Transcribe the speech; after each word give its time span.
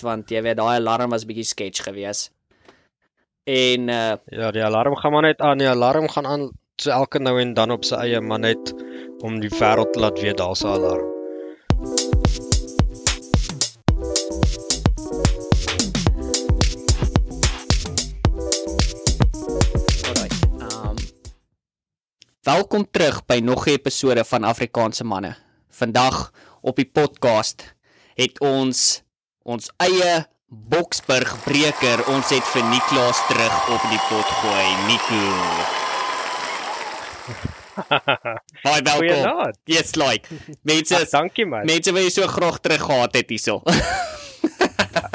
weet 0.00 0.08
want 0.08 0.30
jy 0.30 0.42
weet 0.42 0.56
daai 0.56 0.78
alarm 0.78 1.10
was 1.10 1.26
bietjie 1.26 1.44
sketch 1.44 1.84
geweest. 1.84 2.32
En 3.44 3.88
uh 3.88 4.16
Ja, 4.26 4.50
die 4.50 4.64
alarm 4.64 4.96
gaan 4.96 5.12
maar 5.12 5.22
net 5.22 5.40
aan. 5.40 5.58
Die 5.58 5.68
alarm 5.68 6.08
gaan 6.08 6.26
aan 6.26 6.50
so 6.80 6.90
elke 6.90 7.18
nou 7.18 7.40
en 7.40 7.54
dan 7.54 7.70
op 7.70 7.84
sy 7.84 7.94
eie, 7.94 8.20
maar 8.20 8.38
net 8.40 8.74
om 9.20 9.40
die 9.40 9.50
wêreld 9.50 9.92
te 9.92 10.00
laat 10.00 10.20
weet 10.20 10.38
daar's 10.38 10.64
'n 10.64 10.68
alarm. 10.68 11.08
Um 20.60 20.96
Welkom 22.42 22.90
terug 22.90 23.24
by 23.26 23.40
nog 23.42 23.66
'n 23.66 23.70
episode 23.70 24.24
van 24.24 24.44
Afrikaanse 24.44 25.04
manne. 25.04 25.36
Vandag 25.68 26.32
op 26.62 26.76
die 26.76 26.88
podcast 26.88 27.74
het 28.14 28.40
ons 28.40 29.02
ons 29.44 29.70
eie 29.80 30.24
Boksburg 30.50 31.36
breker. 31.44 32.02
Ons 32.10 32.30
het 32.34 32.44
vir 32.54 32.64
Niklaas 32.64 33.20
terug 33.28 33.68
op 33.70 33.82
die 33.90 34.00
pot 34.08 34.26
gooi. 34.40 34.66
Nico. 34.88 35.20
Baie 38.64 38.82
welkom. 38.82 39.52
Yes, 39.64 39.94
like. 39.96 40.26
Mense, 40.66 40.94
Ah, 40.98 41.06
dankie 41.10 41.46
man. 41.46 41.64
mense 41.66 41.92
wat 41.94 42.02
jy 42.02 42.10
so 42.10 42.26
graag 42.28 42.58
terug 42.60 42.82
gehad 42.82 43.14
het 43.16 43.30
hierso. 43.30 43.60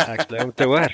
Ek 0.06 0.26
bly 0.30 0.40
om 0.46 0.52
te 0.56 0.66
hoor. 0.70 0.90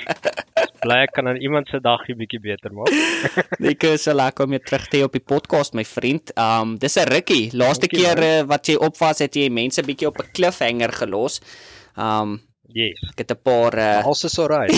Bly 0.81 0.97
ek 1.05 1.11
kan 1.15 1.27
aan 1.29 1.37
iemand 1.37 1.69
se 1.69 1.79
dagie 1.83 2.15
bietjie 2.17 2.39
beter 2.41 2.73
maak. 2.73 2.89
Nico, 3.63 3.93
so 4.01 4.13
lekker 4.17 4.47
om 4.47 4.55
jou 4.57 4.61
terug 4.65 4.85
te 4.89 4.97
hê 4.97 5.03
op 5.05 5.13
die 5.15 5.21
podcast, 5.23 5.75
my 5.77 5.83
vriend. 5.85 6.31
Um 6.39 6.77
dis 6.81 6.97
'n 6.97 7.05
rukkie. 7.11 7.51
Laaste 7.53 7.85
Dankie, 7.87 8.01
keer 8.01 8.17
man. 8.17 8.25
uh, 8.25 8.47
wat 8.49 8.65
jy 8.67 8.75
op 8.81 8.97
was, 8.97 9.19
het 9.21 9.35
jy 9.37 9.49
mense 9.53 9.83
bietjie 9.85 10.07
op 10.09 10.17
'n 10.19 10.31
cliffhanger 10.33 10.91
gelos. 10.93 11.39
Um 11.95 12.39
Yes. 12.73 12.99
ek 13.11 13.17
het 13.23 13.31
'n 13.31 13.41
paar 13.43 13.73
uh 13.77 14.05
Alles 14.05 14.23
is 14.23 14.39
alright. 14.39 14.73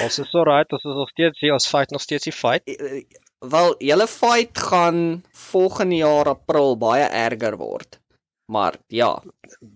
Alles 0.00 0.18
is 0.18 0.34
alright. 0.34 0.72
Ons 0.72 0.84
is 0.84 0.94
nog 0.94 1.08
steeds 1.08 1.40
hier. 1.40 1.52
Ons 1.52 1.66
fight 1.68 1.90
nog 1.90 2.00
steeds 2.00 2.24
die 2.24 2.32
fight. 2.32 2.62
eh, 2.68 3.02
wel 3.38 3.74
julle 3.78 4.06
fight 4.06 4.58
gaan 4.58 5.22
volgende 5.32 5.96
jaar 5.96 6.28
April 6.28 6.76
baie 6.78 7.04
erger 7.04 7.56
word. 7.56 8.00
Maar 8.46 8.74
ja, 8.88 9.22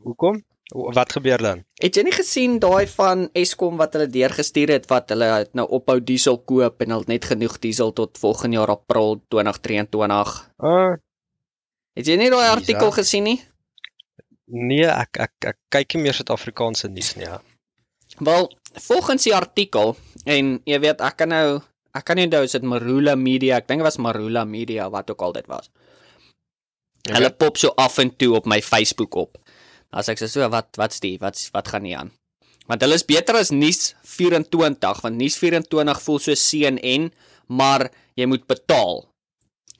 Hoekom? 0.02 0.44
Ho- 0.72 0.92
Wat 0.92 1.12
gebeur 1.12 1.38
dan? 1.38 1.64
het 1.80 1.94
jy 1.96 2.02
nie 2.02 2.12
gesien 2.12 2.58
daai 2.58 2.86
van 2.86 3.28
Eskom 3.32 3.76
wat 3.76 3.92
hulle 3.92 4.06
deurgestuur 4.06 4.68
het 4.68 4.86
wat 4.86 5.08
hulle 5.08 5.24
het 5.24 5.54
nou 5.54 5.66
ophou 5.68 6.00
diesel 6.04 6.38
koop 6.38 6.80
en 6.82 6.88
hulle 6.90 6.98
het 7.00 7.08
net 7.08 7.24
genoeg 7.24 7.58
diesel 7.58 7.92
tot 7.92 8.18
volgende 8.18 8.56
jaar 8.56 8.68
April 8.68 9.22
2023. 9.28 10.50
Ah, 10.58 10.96
Het 11.96 12.06
jy 12.06 12.16
nie 12.16 12.30
daai 12.30 12.48
artikel 12.48 12.90
gesien 12.92 13.24
nie? 13.24 13.40
Nee, 14.48 14.86
ek 14.86 15.18
ek 15.20 15.32
ek 15.52 15.56
kyk 15.70 15.94
nie 15.94 16.02
meer 16.08 16.16
Suid-Afrikaanse 16.16 16.88
nuus 16.88 17.14
nie. 17.16 17.24
Ja. 17.24 17.40
Wel, 18.24 18.48
volgens 18.88 19.24
die 19.24 19.34
artikel 19.36 19.96
en 20.26 20.60
jy 20.66 20.78
weet 20.80 21.00
ek 21.04 21.16
kan 21.16 21.28
nou 21.28 21.60
ek 21.94 22.04
kan 22.04 22.16
nie 22.16 22.26
onthou 22.28 22.44
is 22.44 22.52
dit 22.52 22.62
Marula 22.62 23.14
Media, 23.16 23.56
ek 23.58 23.66
dink 23.68 23.80
dit 23.80 23.86
was 23.88 23.98
Marula 23.98 24.44
Media 24.44 24.88
wat 24.90 25.10
ook 25.10 25.22
al 25.22 25.32
dit 25.32 25.46
was. 25.48 25.68
Okay. 27.06 27.14
Hulle 27.16 27.30
pop 27.30 27.56
so 27.58 27.72
af 27.76 27.98
en 27.98 28.10
toe 28.16 28.34
op 28.36 28.46
my 28.46 28.60
Facebook 28.60 29.14
op. 29.16 29.38
As 29.92 30.08
ek 30.12 30.18
sê 30.20 30.28
so 30.28 30.48
wat 30.52 30.76
wat's 30.76 31.00
die? 31.00 31.16
Wat 31.20 31.38
wat 31.54 31.68
gaan 31.68 31.82
nie 31.86 31.96
aan? 31.96 32.10
Want 32.68 32.82
hulle 32.84 32.98
is 33.00 33.04
beter 33.08 33.38
as 33.40 33.50
Nuus 33.50 33.94
24 34.04 35.00
want 35.04 35.16
Nuus 35.16 35.38
24 35.40 36.02
voel 36.04 36.18
so 36.20 36.34
CNN, 36.36 37.08
maar 37.48 37.88
jy 38.18 38.26
moet 38.28 38.44
betaal. 38.46 39.06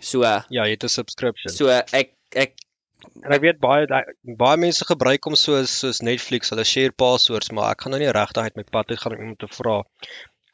So 0.00 0.22
Ja, 0.24 0.44
jy 0.48 0.70
het 0.70 0.84
'n 0.84 0.88
subscription. 0.88 1.52
so 1.52 1.68
ek 1.68 2.14
ek 2.32 2.54
En 3.22 3.34
ek 3.34 3.42
weet 3.44 3.60
baie 3.62 3.86
baie 4.38 4.58
mense 4.60 4.86
gebruik 4.86 5.28
hom 5.28 5.36
soos 5.38 5.74
soos 5.82 6.00
Netflix, 6.02 6.50
hulle 6.54 6.64
share 6.66 6.94
passwords, 7.02 7.52
maar 7.54 7.74
ek 7.74 7.84
gaan 7.84 7.94
nou 7.94 8.00
nie 8.02 8.10
regtig 8.14 8.48
uit 8.48 8.58
my 8.58 8.66
pad 8.66 8.90
uit 8.90 9.00
gaan 9.02 9.14
om 9.14 9.22
iemand 9.22 9.40
te 9.44 9.50
vra. 9.54 9.76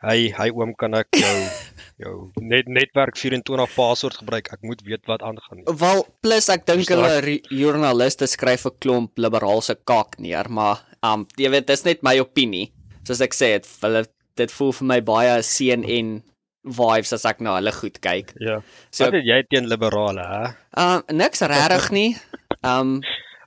Hy 0.05 0.19
hy 0.37 0.49
oom 0.53 0.75
kan 0.77 0.97
ek 0.99 1.09
jou 1.17 1.37
jou 2.05 2.15
net 2.43 2.69
netwerk 2.69 3.17
24 3.17 3.71
password 3.77 4.19
gebruik. 4.21 4.51
Ek 4.53 4.67
moet 4.67 4.83
weet 4.85 5.07
wat 5.09 5.25
aangaan. 5.25 5.65
Wel 5.85 6.05
plus 6.25 6.51
ek 6.53 6.67
dink 6.69 6.91
hulle 6.93 7.39
joernaliste 7.49 8.29
skryf 8.29 8.67
'n 8.69 8.77
klomp 8.85 9.25
liberaalse 9.27 9.79
kak 9.89 10.19
neer, 10.19 10.51
maar 10.51 10.85
um 11.03 11.25
jy 11.41 11.53
weet 11.57 11.71
dis 11.71 11.87
net 11.89 12.05
my 12.05 12.19
opinie. 12.21 12.69
Soos 13.09 13.21
ek 13.25 13.37
sê, 13.37 13.55
dit 13.57 13.73
hulle 13.85 14.05
dit 14.37 14.51
voel 14.51 14.73
vir 14.73 14.89
my 14.93 15.01
baie 15.01 15.35
CNN 15.43 16.21
vibes 16.65 17.13
as 17.13 17.25
ek 17.29 17.41
na 17.41 17.57
hulle 17.59 17.73
goed 17.73 17.99
kyk. 18.01 18.33
Ja. 18.41 18.61
So 18.91 19.05
Wat 19.05 19.15
het 19.15 19.25
jy 19.29 19.43
teen 19.51 19.69
liberale, 19.69 20.25
hè? 20.25 20.45
um 20.83 21.03
niks 21.17 21.41
regtig 21.41 21.91
nie. 21.93 22.17
Um 22.65 23.01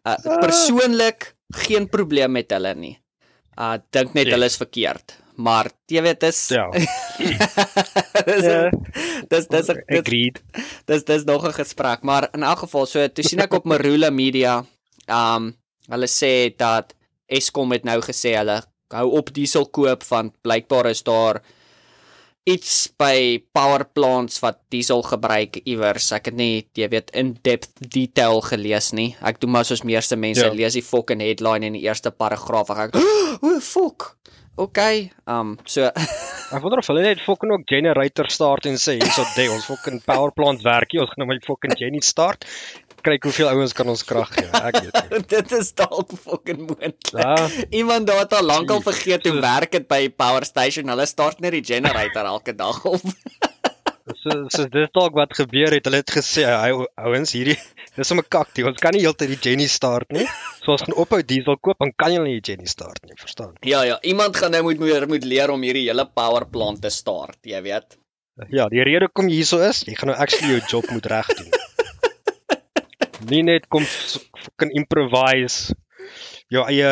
uh, 0.05 0.15
persoonlik 0.41 1.33
geen 1.65 1.87
probleem 1.89 2.31
met 2.31 2.51
hulle 2.51 2.73
nie. 2.75 2.97
Uh 3.57 3.77
dink 3.91 4.13
net 4.13 4.27
Ja. 4.27 4.33
hulle 4.37 4.45
is 4.45 4.57
verkeerd. 4.57 5.15
Maar 5.37 5.69
jy 5.87 6.01
weet 6.01 6.19
dis 6.19 6.47
Ja. 6.49 6.69
dis 8.25 8.43
Ja. 8.45 8.69
dis 9.29 9.47
dis 9.47 9.67
dis 9.67 9.69
Agreed. 9.99 10.41
dis 10.85 11.03
dis 11.03 11.23
nog 11.25 11.45
'n 11.47 11.53
gesprek, 11.53 12.01
maar 12.03 12.29
in 12.33 12.43
elk 12.43 12.59
geval 12.59 12.85
so 12.85 13.07
toe 13.07 13.23
sien 13.23 13.39
ek 13.39 13.53
op 13.53 13.65
Marula 13.71 14.09
Media, 14.09 14.63
um 15.09 15.53
hulle 15.89 16.07
sê 16.07 16.55
dat 16.57 16.93
Eskom 17.27 17.71
het 17.71 17.83
nou 17.83 17.99
gesê 18.01 18.35
hulle 18.37 18.61
hou 18.93 19.09
op 19.17 19.33
diesel 19.33 19.65
koop 19.65 20.03
want 20.09 20.33
blykbaar 20.41 20.85
is 20.89 21.03
daar 21.03 21.41
iets 22.47 22.87
by 22.99 23.41
power 23.55 23.83
plants 23.93 24.39
wat 24.43 24.61
diesel 24.71 25.01
gebruik 25.03 25.59
iewers. 25.67 26.11
Ek 26.15 26.29
het 26.31 26.37
nie, 26.39 26.65
jy 26.79 26.87
weet, 26.93 27.11
in-depth 27.17 27.81
detail 27.93 28.39
gelees 28.45 28.93
nie. 28.95 29.09
Ek 29.21 29.41
doen 29.43 29.51
maar 29.57 29.67
soos 29.67 29.83
meeste 29.83 30.15
mense 30.15 30.45
Ja. 30.45 30.53
lees 30.55 30.77
die 30.79 30.85
fucking 30.85 31.21
headline 31.21 31.67
in 31.67 31.73
die 31.75 31.83
eerste 31.87 32.11
paragraaf 32.11 32.71
en 32.71 32.85
ek 32.87 32.95
o, 32.95 33.59
fuck. 33.59 34.13
Okay. 34.57 35.11
Um 35.27 35.57
so 35.65 35.91
Ek 36.47 36.61
wonder 36.63 36.79
of 36.79 36.87
hulle 36.87 37.01
net 37.03 37.19
fucking 37.19 37.51
ook 37.51 37.65
generator 37.67 38.29
start 38.31 38.65
en 38.69 38.77
sê 38.79 38.95
hierso 38.95 39.25
dé 39.35 39.49
ons 39.51 39.65
fucking 39.67 39.99
power 40.07 40.31
plant 40.31 40.61
werk 40.63 40.93
hier, 40.95 41.01
ons 41.03 41.11
gaan 41.11 41.25
nou 41.25 41.33
my 41.33 41.37
fucking 41.43 41.75
genny 41.75 41.99
start. 41.99 42.45
Kyk 43.05 43.23
hoeveel 43.23 43.47
ouens 43.49 43.73
kan 43.73 43.87
ons 43.87 44.03
krag 44.03 44.31
gee. 44.33 44.47
Ek 44.51 44.79
weet 44.81 44.97
nie. 45.11 45.19
dit 45.35 45.51
is 45.59 45.73
dalk 45.77 46.11
fucking 46.23 46.65
moontlik. 46.67 47.11
Ja. 47.13 47.35
Iemand 47.69 48.07
daar 48.07 48.23
het 48.25 48.33
al 48.33 48.43
lankal 48.43 48.81
Jeez. 48.81 48.87
vergeet 48.89 49.27
hoe 49.29 49.41
werk 49.41 49.71
dit 49.71 49.87
by 49.87 50.09
power 50.09 50.45
station. 50.45 50.87
Hulle 50.89 51.05
start 51.05 51.39
net 51.39 51.51
die 51.51 51.63
generator 51.63 52.25
elke 52.25 52.55
dag 52.55 52.83
op. 52.85 53.01
So 54.07 54.31
so 54.47 54.63
dis 54.71 54.87
dalk 54.95 55.17
wat 55.19 55.33
gebeur 55.35 55.73
het. 55.75 55.83
Hulle 55.85 55.99
het 55.99 56.11
gesê 56.15 56.45
hy 56.47 56.69
ouens 56.95 57.33
hierdie 57.35 57.57
dis 57.97 58.11
'n 58.13 58.21
kaktie. 58.29 58.63
Ons 58.65 58.79
kan 58.79 58.93
nie 58.95 59.01
heeltyd 59.03 59.33
die 59.33 59.39
Jenny 59.49 59.67
start 59.67 60.11
nie. 60.15 60.23
So 60.63 60.71
ons 60.71 60.83
gaan 60.83 60.95
ophou 60.95 61.19
diesel 61.23 61.57
koop, 61.59 61.75
dan 61.79 61.91
kan 61.95 62.11
jy 62.11 62.19
nie 62.23 62.39
die 62.39 62.51
Jenny 62.51 62.67
start 62.67 62.99
nie, 63.03 63.15
verstaan? 63.19 63.53
ja 63.63 63.83
ja, 63.83 63.99
iemand 64.01 64.35
gaan 64.35 64.51
nou 64.51 64.63
moet 64.63 64.79
moet, 64.79 65.07
moet 65.07 65.23
leer 65.23 65.51
om 65.51 65.61
hierdie 65.61 65.85
hele 65.87 66.05
power 66.05 66.45
plant 66.47 66.81
te 66.81 66.89
start, 66.89 67.37
jy 67.43 67.61
weet. 67.63 67.97
Ja, 68.51 68.67
die 68.69 68.83
rede 68.83 69.07
hoekom 69.07 69.27
jy 69.27 69.35
hierso 69.41 69.59
is, 69.63 69.83
jy 69.87 69.95
gaan 69.95 70.11
nou 70.11 70.17
actually 70.19 70.57
jou 70.57 70.61
job 70.67 70.89
moet 70.91 71.05
reg 71.05 71.27
doen. 71.39 71.51
Nie 73.29 73.43
net 73.43 73.67
kom 73.67 73.83
fucking 73.85 74.71
improvise 74.79 75.73
jou 76.53 76.63
eie 76.67 76.91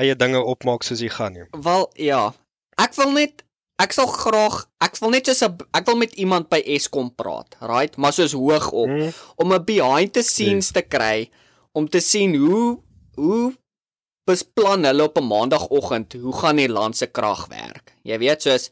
eie 0.00 0.14
dinge 0.16 0.40
opmaak 0.42 0.82
soos 0.82 1.00
jy 1.04 1.08
gaan 1.12 1.32
nie. 1.36 1.44
Wel 1.52 1.90
ja. 2.00 2.32
Ek 2.80 2.94
wil 2.96 3.12
net 3.12 3.42
ek 3.82 3.92
sal 3.92 4.06
graag 4.06 4.64
ek 4.80 4.96
wil 5.02 5.10
net 5.10 5.26
soos 5.26 5.42
'n 5.42 5.58
ek 5.74 5.86
wil 5.86 5.96
met 5.96 6.12
iemand 6.14 6.48
by 6.48 6.62
Eskom 6.76 7.10
praat, 7.14 7.56
right? 7.60 7.96
Maar 7.96 8.12
soos 8.12 8.32
hoog 8.32 8.70
op 8.72 8.88
Hmm? 8.88 9.10
om 9.36 9.52
'n 9.52 9.64
behind 9.64 10.12
the 10.12 10.22
scenes 10.22 10.70
te 10.72 10.82
kry 10.82 11.30
om 11.72 11.88
te 11.88 12.00
sien 12.00 12.34
hoe 12.34 12.78
hoe 13.16 13.52
beplan 14.26 14.84
hulle 14.84 15.02
op 15.04 15.18
'n 15.18 15.26
maandagooggend 15.26 16.12
hoe 16.12 16.32
gaan 16.32 16.56
die 16.56 16.68
land 16.68 16.96
se 16.96 17.06
krag 17.06 17.46
werk. 17.48 17.92
Jy 18.02 18.18
weet 18.18 18.42
soos 18.42 18.70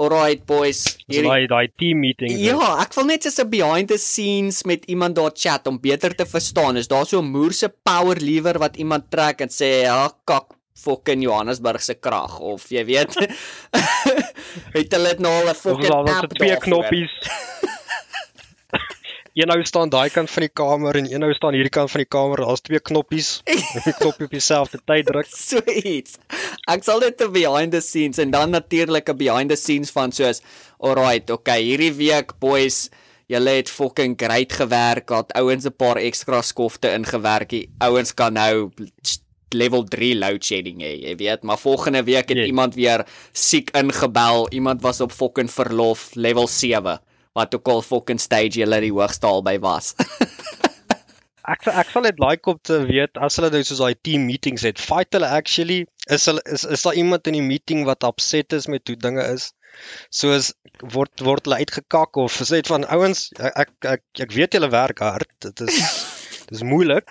alright 0.00 0.42
boys, 0.48 0.80
So 0.96 1.12
hierdie 1.12 1.28
daai 1.28 1.46
daai 1.52 1.68
team 1.78 2.00
meeting. 2.00 2.32
Ja, 2.40 2.56
ek 2.82 2.94
wil 2.96 3.04
net 3.10 3.22
soos 3.26 3.38
'n 3.44 3.50
behind 3.52 3.88
the 3.92 3.98
scenes 3.98 4.62
met 4.64 4.84
iemand 4.88 5.14
daar 5.16 5.32
chat 5.34 5.66
om 5.66 5.78
beter 5.80 6.14
te 6.16 6.24
verstaan. 6.26 6.76
Is 6.76 6.88
daar 6.88 7.06
so 7.06 7.20
'n 7.20 7.30
moerse 7.30 7.68
power 7.84 8.16
lever 8.16 8.58
wat 8.58 8.76
iemand 8.76 9.10
trek 9.10 9.40
en 9.40 9.48
sê 9.48 9.82
ja, 9.84 10.08
kak 10.24 10.54
fucking 10.80 11.22
Johannesburg 11.22 11.82
se 11.82 11.94
krag 11.94 12.38
of 12.40 12.62
jy 12.72 12.84
weet 12.88 13.12
het 14.76 14.92
hulle 14.96 15.08
dit 15.12 15.18
nou 15.20 15.32
al 15.42 15.50
'n 15.52 15.54
fucking 15.54 15.90
daar 15.92 16.04
was 16.04 16.14
app 16.16 16.30
er 16.32 16.36
twee 16.38 16.48
daarvoor? 16.48 16.64
knoppies. 16.64 17.12
een 19.34 19.46
nou 19.46 19.64
staan 19.64 19.88
daai 19.88 20.10
kant 20.10 20.30
van 20.30 20.42
die 20.42 20.52
kamer 20.52 20.96
en 20.96 21.06
een 21.12 21.20
nou 21.22 21.32
staan 21.34 21.54
hierdie 21.54 21.70
kant 21.70 21.90
van 21.90 22.02
die 22.02 22.08
kamer. 22.08 22.42
Daar's 22.42 22.60
twee 22.66 22.80
knoppies. 22.80 23.28
Jy 23.46 23.82
die 23.84 23.94
knoppie 23.98 24.26
op 24.26 24.34
dieselfde 24.34 24.80
tyd 24.84 25.06
druk. 25.06 25.28
so 25.50 25.62
iets. 25.66 26.18
Ek 26.66 26.82
sal 26.84 27.00
dit 27.00 27.20
'n 27.22 27.32
behind 27.32 27.72
the 27.72 27.80
scenes 27.80 28.18
en 28.18 28.30
dan 28.30 28.50
natuurlik 28.50 29.08
'n 29.08 29.16
behind 29.16 29.50
the 29.50 29.56
scenes 29.56 29.90
van 29.90 30.12
soos 30.12 30.42
alright, 30.78 31.30
okay, 31.30 31.62
hierdie 31.62 31.92
week 31.92 32.32
boys, 32.40 32.88
julle 33.28 33.50
het 33.50 33.70
fucking 33.70 34.16
great 34.18 34.52
gewerk. 34.52 35.06
Gehad 35.06 35.32
ouens 35.32 35.64
'n 35.64 35.76
paar 35.76 35.96
ekstra 35.96 36.42
skofte 36.42 36.90
ingewerk. 36.92 37.48
Die 37.48 37.68
ouens 37.78 38.14
kan 38.14 38.32
nou 38.32 38.70
level 39.54 39.84
3 39.84 40.14
load 40.18 40.44
shedding 40.44 40.80
hê, 40.80 40.92
jy 41.06 41.16
weet, 41.16 41.42
maar 41.42 41.58
volgende 41.58 42.02
week 42.04 42.28
het 42.28 42.38
Ja. 42.38 42.44
iemand 42.44 42.74
weer 42.74 43.04
siek 43.32 43.70
ingebel. 43.70 44.48
Iemand 44.50 44.82
was 44.82 45.00
op 45.00 45.12
fucking 45.12 45.50
verlof, 45.50 46.14
level 46.14 46.46
7 46.46 47.00
wat 47.38 47.54
ook 47.54 47.68
al 47.68 47.82
fucking 47.82 48.20
stage 48.20 48.58
julle 48.58 48.80
die 48.82 48.92
hoogste 48.92 49.28
al 49.28 49.42
by 49.46 49.56
was. 49.62 49.92
ek 51.50 51.66
ek 51.82 51.92
sal 51.92 52.06
dit 52.08 52.20
like 52.22 52.50
om 52.50 52.58
te 52.62 52.80
weet 52.88 53.20
as 53.22 53.38
hulle 53.38 53.52
nou 53.54 53.62
soos 53.66 53.82
daai 53.82 53.96
team 54.08 54.26
meetings 54.30 54.66
het. 54.66 54.82
Fight 54.82 55.14
hulle 55.16 55.30
actually 55.30 55.84
is 56.10 56.26
hulle 56.30 56.42
is 56.58 56.66
is 56.66 56.86
daar 56.86 56.98
iemand 56.98 57.30
in 57.30 57.38
die 57.38 57.46
meeting 57.46 57.86
wat 57.88 58.06
upset 58.08 58.56
is 58.56 58.68
met 58.70 58.86
hoe 58.90 58.98
dinge 58.98 59.26
is? 59.36 59.50
Soos 60.10 60.52
word 60.94 61.22
word 61.24 61.46
hulle 61.46 61.60
uitgekak 61.62 62.18
of 62.20 62.40
sê 62.40 62.60
dit 62.60 62.72
van 62.72 62.86
ouens 62.96 63.28
ek 63.38 63.60
ek 63.66 63.92
ek, 63.96 64.06
ek 64.26 64.34
weet 64.38 64.58
julle 64.58 64.72
werk 64.74 65.04
hard. 65.06 65.30
Dit 65.46 65.62
is 65.68 65.78
dis 66.50 66.66
moeilik, 66.66 67.06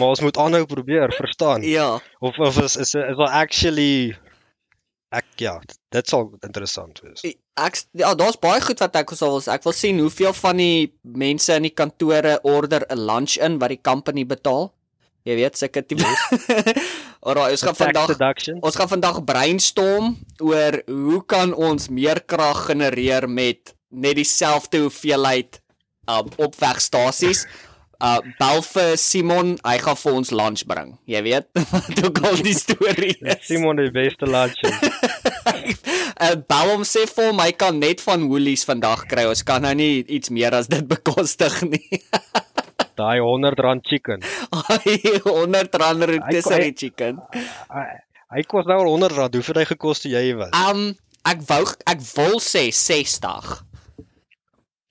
maar 0.00 0.14
ons 0.14 0.22
moet 0.24 0.38
aanhou 0.40 0.64
probeer, 0.64 1.12
verstaan? 1.12 1.64
Ja. 1.68 1.98
Of 2.24 2.38
of 2.40 2.56
is 2.64 2.78
is 2.80 2.94
is 2.96 3.18
daar 3.20 3.36
actually 3.42 4.16
ek 5.10 5.42
ja, 5.42 5.56
dit 5.90 6.08
sal 6.08 6.28
interessant 6.46 7.00
wees. 7.02 7.24
Ek 7.58 7.78
ja, 7.98 8.14
daar's 8.14 8.38
baie 8.40 8.60
goed 8.62 8.80
wat 8.82 8.96
ek 9.00 9.14
sal 9.18 9.34
wil 9.34 9.54
ek 9.54 9.64
wil 9.66 9.74
sien 9.74 9.98
hoeveel 9.98 10.34
van 10.38 10.60
die 10.62 10.92
mense 11.02 11.56
in 11.58 11.66
die 11.66 11.74
kantore 11.74 12.38
order 12.46 12.86
'n 12.88 13.06
lunch 13.10 13.36
in 13.38 13.58
wat 13.58 13.74
die 13.74 13.82
company 13.82 14.26
betaal. 14.26 14.70
Jy 15.28 15.34
weet, 15.36 15.58
sulke 15.58 15.82
tipe. 15.84 16.06
Alraai, 17.28 17.52
ons 17.52 17.62
gaan 17.66 17.76
vandag 17.76 18.14
ons 18.64 18.76
gaan 18.76 18.88
vandag 18.88 19.18
brainstorm 19.28 20.14
oor 20.40 20.80
hoe 20.86 21.20
kan 21.28 21.52
ons 21.52 21.90
meer 21.92 22.22
krag 22.24 22.70
genereer 22.70 23.28
met 23.28 23.74
net 23.90 24.16
dieselfde 24.16 24.86
hoeveelheid 24.86 25.60
um 26.08 26.30
opwegstasies. 26.40 27.44
Uh 28.00 28.16
bel 28.38 28.62
vir 28.64 28.94
Simon, 28.96 29.58
hy 29.60 29.76
gaan 29.84 29.98
vir 30.00 30.14
ons 30.22 30.30
lunch 30.32 30.64
bring. 30.64 30.94
Jy 31.04 31.20
weet, 31.26 31.50
wat 31.74 32.00
ook 32.06 32.22
al 32.24 32.40
die 32.40 32.56
storie 32.56 33.12
is. 33.20 33.42
Simon 33.44 33.76
die 33.76 33.90
beste 33.92 34.24
lunch. 34.24 34.62
uh, 35.72 36.36
bel 36.52 36.72
hom 36.74 36.84
sê 36.88 37.06
vir 37.10 37.30
hom 37.30 37.42
hy 37.42 37.50
kan 37.58 37.78
net 37.82 38.02
van 38.04 38.26
Woolies 38.30 38.64
vandag 38.68 39.06
kry. 39.10 39.26
Ons 39.30 39.44
kan 39.46 39.64
nou 39.64 39.72
nie 39.76 40.04
iets 40.06 40.32
meer 40.34 40.56
as 40.56 40.70
dit 40.72 40.86
bekostig 40.92 41.60
nie. 41.68 42.02
Daai 43.00 43.20
100 43.24 43.62
rand 43.64 43.84
chicken. 43.86 44.24
Ai 44.52 44.98
100 45.24 45.78
rand 45.80 46.04
rotisserie 46.10 46.74
chicken. 46.76 47.20
Hy, 47.72 47.86
hy 48.36 48.42
kos 48.48 48.68
nou 48.68 48.82
al 48.82 48.90
100 48.92 49.16
rand. 49.16 49.38
Hoeveel 49.38 49.62
hy 49.62 49.68
gekos 49.72 50.04
toe 50.04 50.12
jy 50.12 50.26
was? 50.36 50.52
Um 50.68 50.90
ek 51.28 51.44
wou 51.48 51.64
ek 51.88 52.04
wil 52.18 52.38
sê 52.44 52.68
60. 52.74 53.56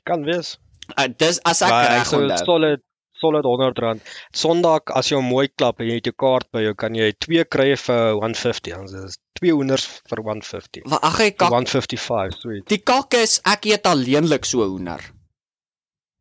Kan 0.09 0.25
wees. 0.25 0.55
Uh, 0.95 1.05
dis 1.21 1.37
as 1.45 1.61
ek 1.61 1.75
reg 1.75 2.13
onthou. 2.17 2.45
solid 2.47 2.81
solid 3.19 3.45
100 3.45 3.79
rand. 3.83 4.01
Sondag 4.33 4.91
as 4.95 5.09
jy 5.11 5.15
hom 5.19 5.25
mooi 5.29 5.47
klap 5.51 5.79
en 5.81 5.87
jy 5.89 5.99
het 5.99 6.09
jou 6.09 6.15
kaart 6.15 6.47
by 6.55 6.61
jou, 6.63 6.73
kan 6.75 6.95
jy 6.95 7.11
twee 7.19 7.43
kry 7.45 7.75
vir 7.75 8.13
150. 8.19 8.73
Dan 8.75 9.05
is 9.07 9.17
twee 9.39 9.51
hoenders 9.53 9.85
vir 10.09 10.23
150. 10.23 10.83
Wa- 10.89 10.99
Ag 11.03 11.19
ek 11.27 11.37
kak. 11.37 11.49
155, 11.53 12.39
sweet. 12.41 12.67
Die 12.71 12.81
kak 12.83 13.13
is 13.19 13.39
ek 13.45 13.65
eet 13.65 13.85
alleenlik 13.89 14.45
so 14.45 14.63
hoender. 14.65 15.01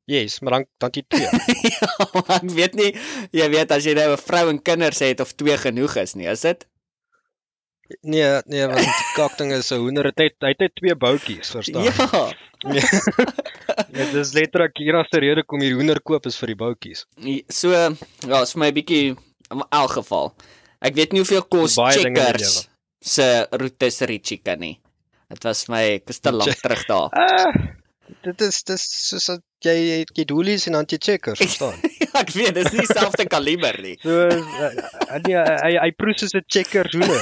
Yes, 0.09 0.39
maar 0.41 0.53
dan 0.59 0.65
dan 0.81 0.91
jy 0.97 1.03
twee. 1.13 1.29
ja, 1.75 1.89
ek 2.39 2.51
weet 2.57 2.75
nie, 2.81 2.93
jy 3.37 3.49
weet 3.53 3.73
as 3.77 3.85
jy 3.85 3.93
nou 3.99 4.09
'n 4.15 4.23
vrou 4.23 4.49
en 4.49 4.61
kinders 4.65 5.03
het 5.05 5.21
of 5.21 5.35
twee 5.37 5.57
genoeg 5.61 5.97
is 6.01 6.15
nie, 6.17 6.27
is 6.33 6.41
dit? 6.47 6.65
Nee, 8.03 8.41
nee, 8.45 8.67
want 8.69 8.85
die 8.85 9.13
kakding 9.17 9.53
is 9.57 9.71
'n 9.73 9.81
hoender. 9.81 10.05
Het 10.11 10.19
hy 10.41 10.49
het 10.53 10.59
net 10.61 10.75
twee 10.77 10.95
boutjies, 10.95 11.51
verstaan? 11.51 11.83
Ja. 11.83 12.33
Ja, 12.67 14.05
dis 14.17 14.33
letterlik 14.35 14.75
die 14.75 14.89
enigste 14.91 15.21
rede 15.23 15.45
kom 15.47 15.61
hier 15.63 15.77
hoender 15.79 16.01
koop 16.01 16.27
is 16.27 16.37
vir 16.41 16.53
die 16.53 16.59
boutjies. 16.59 17.05
So 17.49 17.71
ja, 17.71 18.43
is 18.43 18.53
vir 18.53 18.61
my 18.65 18.69
'n 18.69 18.75
bietjie 18.75 19.17
in 19.51 19.63
elk 19.71 19.93
geval. 20.01 20.35
Ek 20.83 20.95
weet 20.95 21.13
nie 21.13 21.23
hoeveel 21.23 21.47
kos 21.47 21.75
die 21.79 22.03
checkers 22.03 22.69
se 23.01 23.47
rotisserie 23.51 24.21
chicken 24.23 24.61
nie. 24.61 24.81
Dit 25.31 25.45
was 25.45 25.69
my 25.69 25.83
ek 25.99 26.11
is 26.11 26.19
te 26.21 26.33
lank 26.33 26.55
terug 26.61 26.85
daar. 26.87 27.11
Ah, 28.09 28.15
dit 28.25 28.41
is 28.41 28.63
dis 28.65 28.83
soos 29.09 29.27
dat 29.27 29.43
jy 29.61 29.75
jy 29.77 30.05
jy 30.17 30.25
doelies 30.25 30.67
en 30.67 30.73
dan 30.79 30.87
jy 30.89 30.99
checkers, 30.99 31.39
verstaan? 31.39 31.79
Ja, 32.09 32.23
ek 32.23 32.31
weet, 32.33 32.55
dis 32.57 32.73
nie 32.73 32.87
dieselfde 32.87 33.27
kaliber 33.29 33.77
nie. 33.85 33.99
So 34.01 34.29
uh, 34.33 35.19
nee, 35.27 35.37
hy 35.37 35.73
hy 35.77 35.91
proe 35.93 36.15
soos 36.17 36.33
'n 36.35 36.43
checkers 36.49 36.95
hoender. 36.97 37.21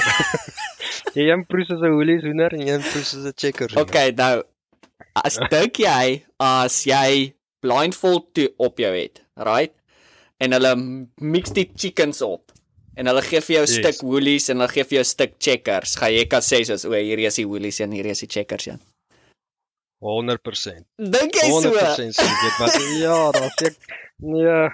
Jy 1.16 1.30
een 1.30 1.46
proe 1.48 1.64
soos 1.64 1.80
'n 1.82 1.92
hoelies 1.96 2.22
hoender 2.22 2.52
en 2.54 2.66
een 2.68 2.80
proe 2.82 3.02
soos 3.04 3.24
'n 3.24 3.32
checkers. 3.36 3.74
hoender. 3.74 3.88
Okay, 3.94 4.10
nou 4.10 4.42
as 5.24 5.38
dink 5.50 5.76
jy 5.80 6.22
as 6.38 6.84
jy 6.84 7.32
blindfold 7.60 8.34
toe 8.34 8.50
op 8.58 8.78
jou 8.78 8.92
het, 8.94 9.22
right? 9.36 9.72
En 10.38 10.52
hulle 10.52 10.74
mix 11.20 11.50
die 11.56 11.70
chickens 11.74 12.20
op 12.22 12.52
en 12.96 13.06
hulle 13.06 13.22
gee 13.22 13.40
vir 13.40 13.56
jou 13.56 13.64
'n 13.64 13.68
Yes. 13.72 13.76
stuk 13.76 14.02
woolies 14.02 14.48
en 14.48 14.56
hulle 14.60 14.68
gee 14.72 14.84
vir 14.84 14.96
jou 14.98 15.04
'n 15.04 15.04
stuk 15.04 15.32
checkers. 15.38 15.96
Gaan 15.96 16.12
jy 16.12 16.26
kan 16.26 16.40
sê 16.42 16.64
soos 16.64 16.84
o, 16.84 16.92
hier 16.92 17.18
is 17.18 17.34
die 17.36 17.46
woolies 17.46 17.80
en 17.80 17.90
hier 17.92 18.06
is 18.06 18.20
die 18.20 18.28
checkers 18.28 18.64
ja. 18.64 18.78
100%. 20.00 20.84
Dink 20.98 21.34
jy 21.34 21.48
so? 21.48 21.70
100% 21.72 22.14
seker, 22.14 22.52
maar 22.58 22.80
ja, 23.00 23.30
daar 23.32 23.50
sê 23.56 23.66
ek 23.66 23.76
nee, 24.18 24.70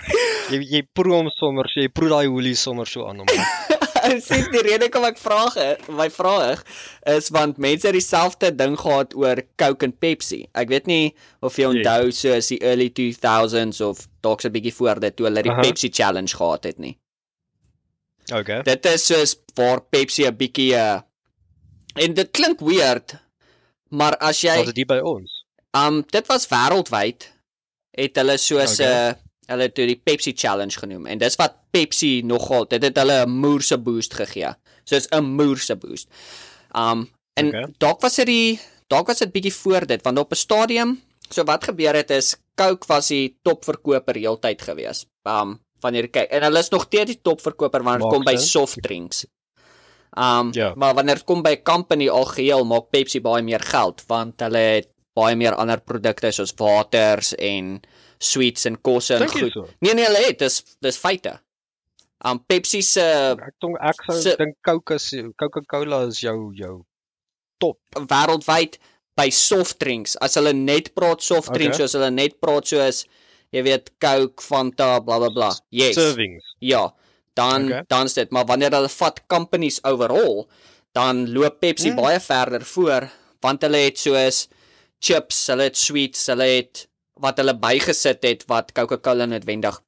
jy 0.51 0.59
jy 0.77 0.83
proe 0.93 1.15
hom 1.15 1.31
sommer, 1.31 1.69
so 1.71 1.81
jy 1.81 1.89
proe 1.89 2.09
daai 2.09 2.27
hoelies 2.27 2.61
sommer 2.63 2.87
so 2.87 3.07
aan 3.07 3.19
hom. 3.23 3.27
Sien 4.29 4.49
die 4.53 4.63
rede 4.63 4.89
kom 4.91 5.05
ek 5.05 5.19
vra 5.19 5.45
my 5.89 6.09
vraag 6.11 6.63
is 7.07 7.29
want 7.31 7.59
mense 7.59 7.87
het 7.87 7.95
dieselfde 7.95 8.51
ding 8.57 8.77
gehad 8.79 9.15
oor 9.15 9.43
Coke 9.57 9.85
en 9.87 9.93
Pepsi. 9.99 10.49
Ek 10.55 10.69
weet 10.69 10.87
nie 10.87 11.15
of 11.41 11.57
jy 11.57 11.63
Yes. 11.69 11.75
onthou 11.77 12.11
soos 12.13 12.49
die 12.49 12.59
early 12.61 12.89
2000s 12.91 13.81
of 13.81 14.09
dalk 14.23 14.41
so 14.41 14.49
'n 14.49 14.53
bietjie 14.53 14.75
voor 14.75 15.01
dit 15.01 15.17
toe 15.17 15.27
hulle 15.27 15.43
die 15.43 15.51
Aha. 15.51 15.61
Pepsi 15.63 15.89
challenge 15.89 16.35
gehad 16.37 16.65
het 16.65 16.79
nie. 16.79 16.99
Okay. 18.33 18.63
Dit 18.63 18.85
is 18.87 19.07
soos 19.07 19.37
waar 19.55 19.81
Pepsi 19.91 20.27
'n 20.27 20.37
bietjie 20.37 20.75
uh, 20.75 21.01
en 21.95 22.15
dit 22.15 22.31
klink 22.31 22.61
weird, 22.61 23.15
maar 23.91 24.17
as 24.17 24.41
jy 24.41 24.57
Was 24.57 24.67
dit 24.67 24.77
hier 24.77 24.87
by 24.87 24.99
ons? 25.05 25.45
um 25.75 26.03
dit 26.11 26.27
was 26.27 26.47
wêreldwyd 26.49 27.29
het 27.97 28.17
hulle 28.17 28.37
soos 28.39 28.79
'n 28.79 28.83
Okay. 28.83 29.09
uh, 29.11 29.15
hulle 29.47 29.63
het 29.63 29.75
dit 29.75 29.89
die 29.89 30.01
Pepsi 30.05 30.33
challenge 30.37 30.79
genoem 30.79 31.07
en 31.07 31.19
dis 31.19 31.37
wat 31.37 31.57
Pepsi 31.71 32.23
nogal 32.25 32.67
dit 32.69 32.83
het 32.83 32.97
hulle 32.97 33.25
'n 33.27 33.31
moerse 33.31 33.79
boost 33.79 34.15
gegee. 34.15 34.55
Soos 34.85 35.09
'n 35.11 35.25
moerse 35.25 35.77
boost. 35.77 36.09
Um 36.75 37.09
en 37.35 37.47
Okay. 37.49 37.67
dalk 37.79 38.01
was 38.03 38.17
dit 38.17 38.27
die 38.27 38.61
dalk 38.89 39.07
was 39.07 39.19
dit 39.19 39.33
bietjie 39.33 39.53
voor 39.55 39.87
dit 39.87 40.03
want 40.03 40.19
op 40.19 40.33
'n 40.33 40.37
stadium 40.37 41.01
so 41.31 41.45
wat 41.45 41.65
gebeur 41.65 41.95
het 41.95 42.11
is 42.11 42.37
Coke 42.55 42.87
was 42.87 43.09
die 43.09 43.39
topverkoper 43.43 44.15
heeltyd 44.15 44.63
gewees. 44.63 45.07
Um 45.25 45.61
wanneer 45.81 46.09
kyk 46.09 46.31
en 46.31 46.43
hulle 46.43 46.59
is 46.59 46.69
nog 46.71 46.83
steeds 46.83 47.07
die 47.11 47.21
topverkoper 47.23 47.83
wanneer 47.83 48.01
dit 48.01 48.09
kom 48.11 48.25
by 48.25 48.37
sin. 48.37 48.47
softdrinks. 48.49 49.27
Um 50.17 50.51
Ja. 50.53 50.75
maar 50.77 50.95
wanneer 50.95 51.15
dit 51.15 51.25
kom 51.25 51.43
by 51.43 51.57
company 51.63 52.09
algeheel 52.09 52.65
maak 52.65 52.91
Pepsi 52.91 53.21
baie 53.21 53.43
meer 53.43 53.61
geld 53.61 54.03
want 54.07 54.41
hulle 54.41 54.59
het 54.59 54.89
baie 55.15 55.37
meer 55.37 55.55
ander 55.55 55.81
produkte 55.81 56.31
soos 56.31 56.53
waters 56.57 57.35
en 57.35 57.81
sweets 58.23 58.67
en 58.71 58.77
kosse 58.85 59.17
en 59.19 59.29
goed. 59.29 59.53
so? 59.53 59.67
Nee 59.83 59.95
nee, 59.99 60.07
hulle 60.07 60.23
het 60.29 60.39
dis 60.45 60.61
dis 60.85 60.99
feite. 61.03 61.37
Um 62.25 62.39
Pepsi 62.47 62.83
se 62.87 63.03
Ek 63.35 63.55
dink 63.61 63.79
ek 63.83 64.03
sou 64.07 64.21
Se- 64.23 64.37
dink 64.39 64.57
Coke 64.67 64.95
is 65.01 65.09
Coca-Cola 65.41 66.05
is 66.07 66.21
jou 66.23 66.53
jou 66.55 66.83
wêreldwyd 67.63 68.79
by 69.19 69.29
softdrinks. 69.31 70.17
As 70.25 70.35
hulle 70.39 70.53
net 70.57 70.93
praat 70.97 71.23
softdrinks, 71.23 71.77
Okay. 71.77 71.85
okay. 71.85 71.89
soos 71.89 71.99
hulle 71.99 72.11
net 72.15 72.39
praat 72.41 72.67
soos 72.71 73.05
jy 73.53 73.63
weet 73.67 73.91
Coke, 74.01 74.41
Fanta, 74.43 75.01
bla 75.05 75.19
bla 75.21 75.29
bla. 75.31 75.51
Yes. 75.71 75.95
servings. 75.95 76.45
Ja, 76.61 76.87
dan 77.37 77.67
Okay. 77.69 77.83
dan 77.89 78.07
is 78.07 78.15
dit, 78.15 78.31
maar 78.31 78.47
wanneer 78.47 78.71
hulle 78.73 78.89
vat 78.89 79.21
companies 79.29 79.81
overall, 79.85 80.47
dan 80.95 81.27
loop 81.33 81.61
Pepsi 81.61 81.89
hmm. 81.93 81.97
baie 82.01 82.21
verder 82.21 82.63
voor 82.65 83.11
want 83.43 83.63
hulle 83.63 83.77
het 83.77 83.99
soos 83.99 84.49
chips, 85.01 85.47
hulle 85.51 85.63
het 85.67 85.77
sweets, 85.77 86.27
hulle 86.31 86.45
het 86.47 86.87
wat 87.21 87.41
hulle 87.41 87.55
bygesit 87.59 88.23
het 88.25 88.45
wat 88.51 88.73
Coca-Cola 88.77 89.27
noodwendig 89.29 89.81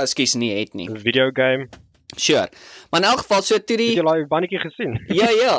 ekskuus 0.00 0.36
nie 0.40 0.52
het 0.54 0.74
nie. 0.74 0.88
Video 1.02 1.30
game. 1.34 1.68
Sure. 2.16 2.48
Maar 2.90 3.00
in 3.00 3.06
elk 3.06 3.18
geval 3.18 3.42
so 3.42 3.58
toe 3.58 3.76
Het 3.76 3.78
die 3.78 3.96
jy 3.96 4.06
daai 4.06 4.26
bannetjie 4.30 4.60
gesien? 4.62 4.96
Ja 5.20 5.28
ja. 5.30 5.54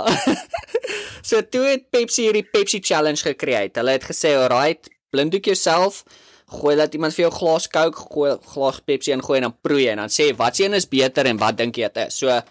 so 1.30 1.42
toe 1.42 1.64
het 1.70 1.88
Pepsi 1.90 2.28
hierdie 2.28 2.44
Pepsi 2.44 2.82
challenge 2.84 3.24
gecreate. 3.24 3.80
Hulle 3.80 3.96
het 3.96 4.08
gesê, 4.08 4.36
"Alright, 4.36 4.90
blinddoek 5.10 5.46
jouself, 5.46 6.04
gooi 6.52 6.76
laat 6.76 6.94
iemand 6.94 7.16
vir 7.16 7.28
jou 7.28 7.34
glas 7.34 7.68
Coke, 7.68 8.08
gooi 8.12 8.36
glas 8.54 8.82
Pepsi 8.86 9.12
en 9.12 9.24
gooi 9.24 9.38
en 9.40 9.50
dan 9.50 9.58
proe 9.62 9.82
jy 9.82 9.92
en 9.96 10.04
dan 10.04 10.12
sê 10.12 10.36
wat 10.36 10.56
se 10.56 10.66
een 10.66 10.74
is 10.74 10.88
beter 10.88 11.26
en 11.26 11.38
wat 11.38 11.58
dink 11.58 11.76
jy 11.76 11.88
dit 11.88 12.08
is." 12.08 12.18
So 12.18 12.28
yes. 12.28 12.44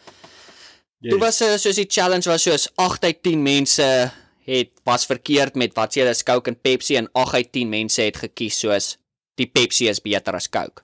toe 1.10 1.18
was 1.18 1.40
uh, 1.42 1.56
soos 1.56 1.76
die 1.76 1.88
challenge 1.88 2.28
was 2.30 2.42
soos 2.42 2.68
8 2.76 3.04
uit 3.04 3.22
10 3.22 3.42
mense 3.42 4.10
het 4.50 4.72
was 4.88 5.06
verkeerd 5.06 5.54
met 5.60 5.74
wat 5.78 5.94
se 5.94 6.02
is 6.10 6.22
Coke 6.26 6.50
en 6.50 6.58
Pepsi 6.60 6.96
en 6.98 7.08
8 7.12 7.34
uit 7.38 7.52
10 7.54 7.68
mense 7.70 8.02
het 8.02 8.16
gekies 8.24 8.58
soos 8.64 8.96
die 9.38 9.46
Pepsi 9.46 9.86
is 9.88 10.00
beter 10.02 10.34
as 10.36 10.48
Coke. 10.50 10.82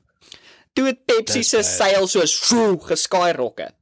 Toe 0.76 0.86
het 0.90 1.02
Pepsi 1.08 1.42
se 1.44 1.62
seil 1.66 2.06
soos 2.08 2.34
vroeg 2.46 2.86
geskyrocket. 2.92 3.74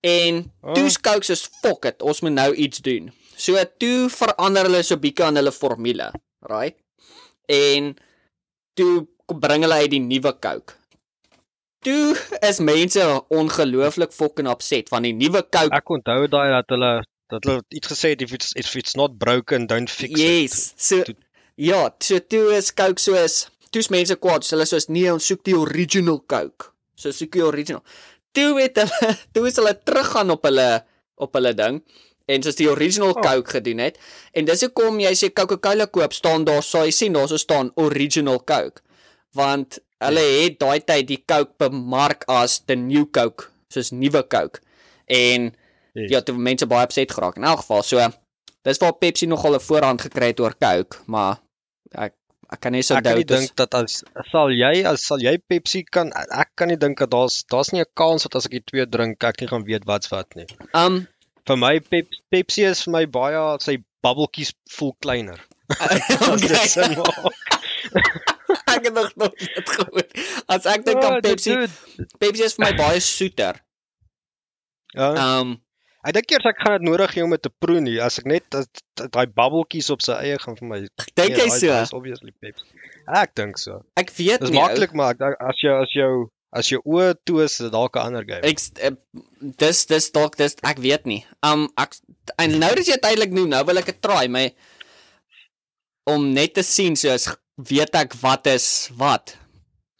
En 0.00 0.44
Oh. 0.62 0.72
toe 0.74 0.88
Coke 1.02 1.26
soos 1.26 1.44
fuck 1.62 1.84
it, 1.90 2.02
ons 2.02 2.20
moet 2.22 2.32
nou 2.32 2.52
iets 2.54 2.78
doen. 2.80 3.10
So 3.36 3.58
toe 3.78 4.08
verander 4.10 4.66
hulle 4.66 4.82
so 4.82 4.96
bietjie 4.96 5.24
aan 5.26 5.36
hulle 5.38 5.52
formule, 5.52 6.10
right? 6.50 6.76
En 7.46 7.94
toe 8.74 9.06
bring 9.40 9.62
hulle 9.66 9.74
uit 9.82 9.90
die 9.90 10.00
nuwe 10.02 10.32
Coke. 10.38 10.74
Toe 11.86 12.16
is 12.42 12.58
mense 12.58 13.04
ongelooflik 13.30 14.12
fucking 14.12 14.48
upset 14.50 14.88
van 14.90 15.02
die 15.06 15.12
nuwe 15.14 15.42
Coke. 15.50 15.74
Ek 15.74 15.90
onthou 15.94 16.26
daai 16.30 16.48
dat 16.56 16.74
hulle 16.74 16.92
dat 17.30 17.44
hulle 17.44 17.62
iets 17.76 17.88
gesê 17.92 18.14
het 18.14 18.22
if 18.24 18.32
it's 18.32 18.52
if 18.56 18.74
it's 18.76 18.96
not 18.96 19.18
broken 19.18 19.66
don't 19.66 19.90
fix 19.90 20.12
it. 20.12 20.18
yes. 20.18 20.72
So 20.76 21.02
Toe- 21.04 21.16
ja, 21.56 21.88
so 22.00 22.18
toe 22.20 22.54
is 22.56 22.70
Coke 22.74 23.00
soos 23.02 23.48
toe's 23.70 23.90
mense 23.92 24.16
kwaad, 24.16 24.44
so 24.46 24.56
hulle 24.56 24.66
soos 24.66 24.88
nee, 24.88 25.10
ons 25.12 25.26
soek 25.28 25.42
die 25.44 25.56
original 25.58 26.20
Coke. 26.26 26.70
So 26.96 27.10
soek 27.12 27.36
jy 27.36 27.42
original. 27.44 27.82
Toe 28.32 28.54
het 28.60 28.76
hulle 28.80 29.14
toe 29.34 29.46
is 29.50 29.56
hulle 29.60 29.74
teruggaan 29.84 30.30
op 30.34 30.44
hulle 30.48 30.68
op 31.18 31.34
hulle 31.34 31.52
ding 31.58 31.80
en 32.28 32.42
soos 32.44 32.56
die 32.60 32.68
original 32.70 33.14
Oh. 33.16 33.22
Coke 33.24 33.50
gedoen 33.58 33.78
het. 33.80 33.98
En 34.36 34.44
dis 34.48 34.60
hoekom 34.64 34.98
jy 35.00 35.12
sê 35.16 35.30
Coca-Cola 35.32 35.86
koop 35.92 36.12
staan 36.16 36.44
daar 36.48 36.62
sou 36.62 36.84
jy 36.86 36.92
sien 36.92 37.12
daar 37.16 37.28
sou 37.28 37.38
staan 37.40 37.70
original 37.80 38.38
Coke. 38.44 38.80
Want 39.36 39.78
hulle 40.04 40.24
het 40.44 40.58
daai 40.60 40.80
tyd 40.84 41.08
die 41.08 41.22
Coke 41.26 41.54
bemark 41.58 42.24
as 42.30 42.60
the 42.68 42.76
new 42.76 43.04
Coke, 43.12 43.48
soos 43.72 43.90
nuwe 43.92 44.22
Coke. 44.28 44.60
En 45.08 45.50
Yes. 45.98 46.10
ja, 46.12 46.22
toe 46.22 46.36
mense 46.38 46.68
baie 46.70 46.86
opset 46.86 47.12
geraak. 47.12 47.36
In 47.40 47.46
elk 47.48 47.64
geval, 47.64 47.82
so 47.82 48.08
dis 48.68 48.80
waar 48.82 48.94
Pepsi 49.02 49.26
nogal 49.26 49.58
'n 49.58 49.66
voorhand 49.66 50.06
gekry 50.06 50.30
het 50.32 50.40
oor 50.40 50.54
Coke, 50.54 51.02
maar 51.06 51.40
ek 52.06 52.14
ek 52.52 52.60
kan 52.64 52.72
nie 52.72 52.82
so 52.82 52.96
ek 52.96 53.26
dink 53.28 53.52
dat 53.60 53.74
as 53.74 54.02
sal 54.30 54.52
jy 54.54 54.84
as 54.88 55.04
sal 55.10 55.20
jy 55.20 55.36
Pepsi 55.50 55.84
kan 55.84 56.12
ek 56.14 56.54
kan 56.56 56.68
nie 56.72 56.80
dink 56.80 56.98
dat 56.98 57.10
daar's 57.10 57.44
daar's 57.52 57.72
nie 57.72 57.82
'n 57.82 57.92
kans 57.94 58.22
dat 58.22 58.36
as 58.36 58.46
ek 58.46 58.56
die 58.58 58.66
twee 58.70 58.86
drink 58.86 59.24
ek 59.24 59.40
nie 59.40 59.48
gaan 59.48 59.64
weet 59.64 59.84
wat's 59.84 60.10
wat 60.14 60.36
nie. 60.36 60.46
Um 60.72 61.06
Vir 61.48 61.56
my 61.56 61.80
Pep, 61.80 62.08
Pepsi 62.28 62.64
is 62.68 62.82
vir 62.84 62.92
my 62.92 63.06
baie 63.06 63.44
sy 63.64 63.78
bubbeltjies 64.04 64.52
voel 64.70 64.92
kleiner. 65.00 65.40
As 66.32 66.40
dit 66.40 66.56
sin 66.68 66.98
okay. 66.98 67.22
maak. 67.22 67.56
ek 68.74 68.84
het 68.84 68.94
nog 68.94 69.14
nooit 69.16 69.38
dit 69.38 69.70
gehoor. 69.76 70.04
As 70.46 70.66
ek 70.66 70.84
dink 70.84 71.04
aan 71.04 71.16
dit 71.20 71.30
Pepsi. 71.30 71.56
Pepsi 72.20 72.44
is 72.44 72.58
vir 72.58 72.66
my 72.66 72.74
baie 72.76 73.00
soeter. 73.00 73.62
Ja. 74.92 75.08
Um 75.16 75.56
Ek 76.08 76.14
dink 76.16 76.32
eers 76.32 76.46
ek 76.48 76.62
gaan 76.64 76.78
dit 76.78 76.86
nodig 76.88 77.12
hê 77.16 77.22
om 77.26 77.34
dit 77.34 77.42
te 77.44 77.50
proe 77.62 77.82
nie. 77.84 77.98
As 78.00 78.16
ek 78.20 78.28
net 78.30 78.44
daai 79.12 79.26
bubbeltjies 79.28 79.90
op 79.92 80.00
sy 80.04 80.16
eie 80.24 80.38
gaan 80.40 80.56
vir 80.56 80.68
my. 80.70 80.78
dink 81.20 81.36
jy 81.36 81.48
so? 81.52 81.68
daai 81.68 81.84
is 81.84 81.92
obviously 81.98 82.32
Pepsi. 82.40 82.64
Ek 83.20 83.34
dink 83.36 83.60
so. 83.60 83.82
Ek 84.00 84.12
weet 84.16 84.40
Dis 84.40 84.50
nie. 84.54 84.56
ou. 84.58 84.64
maklik 84.64 84.94
maar 84.96 85.14
ek 85.16 85.20
dink 85.22 85.36
as 85.52 85.60
jy 85.64 85.74
as 85.76 85.92
jou 85.96 86.12
as 86.58 86.70
jou 86.72 86.80
oë 86.88 87.10
toe 87.28 87.42
is, 87.44 87.58
dalk 87.74 87.96
'n 88.00 88.06
ander 88.08 88.24
game. 88.24 88.40
Ek 88.40 88.56
uh, 88.88 88.94
dis 89.60 89.84
dis 89.90 90.10
dalk 90.16 90.36
dis 90.40 90.56
ek 90.64 90.80
weet 90.80 91.04
nie. 91.04 91.20
Um 91.44 91.68
ek 91.76 91.98
en 92.40 92.56
nou 92.58 92.72
dat 92.74 92.88
jy 92.88 92.96
eintlik 92.96 93.36
noem, 93.36 93.50
nou 93.52 93.64
wil 93.68 93.78
ek 93.84 93.92
dit 93.92 94.00
try, 94.00 94.24
my 94.32 94.48
om 96.08 96.32
net 96.32 96.54
te 96.56 96.64
sien 96.64 96.96
soos 96.96 97.28
weet 97.68 97.94
ek 98.00 98.16
wat 98.22 98.46
is 98.48 98.88
wat. 98.96 99.36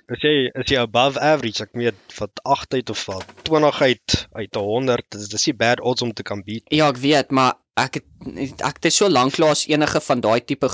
As 0.09 0.23
jy 0.25 0.49
is 0.57 0.71
jy 0.73 0.79
above 0.81 1.21
average, 1.21 1.61
ek 1.67 1.75
weet 1.77 2.15
van 2.17 2.31
8 2.49 2.75
uit 2.79 2.91
of 2.95 3.03
van 3.11 3.23
20 3.45 3.81
uit 3.83 4.15
uit 4.33 4.55
100, 4.57 5.05
dis 5.13 5.29
dis 5.29 5.47
nie 5.51 5.55
bad 5.61 5.83
odds 5.85 6.03
om 6.07 6.13
te 6.17 6.23
kan 6.25 6.41
beat. 6.47 6.65
Ja, 6.73 6.89
ek 6.89 6.97
weet, 7.03 7.31
maar 7.37 7.59
ek 7.77 8.01
het 8.01 8.63
ek 8.65 8.81
het 8.83 8.93
so 8.93 9.09
lank 9.13 9.37
laas 9.39 9.67
enige 9.69 10.01
van 10.01 10.21
daai 10.25 10.41
tipe 10.49 10.71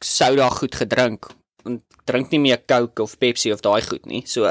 soda 0.00 0.48
goed 0.56 0.74
gedrink. 0.80 1.28
En 1.68 1.82
drink 2.08 2.30
nie 2.32 2.40
meer 2.40 2.62
Coke 2.64 3.02
of 3.04 3.18
Pepsi 3.20 3.52
of 3.52 3.60
daai 3.60 3.82
goed 3.84 4.06
nie. 4.08 4.22
So 4.26 4.48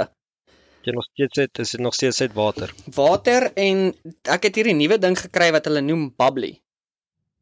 Jy 0.86 0.94
nog 0.96 1.04
steeds 1.10 1.38
het 1.42 1.60
is 1.60 1.72
dit 1.76 1.82
nog 1.84 1.94
steeds 1.98 2.22
uit 2.22 2.34
water. 2.38 2.72
water 2.96 3.50
en 3.60 3.90
ek 4.24 4.46
het 4.48 4.56
hierdie 4.56 4.78
nuwe 4.78 4.98
ding 5.02 5.18
gekry 5.20 5.50
wat 5.52 5.66
hulle 5.68 5.82
noem 5.82 6.06
bubbly. 6.18 6.54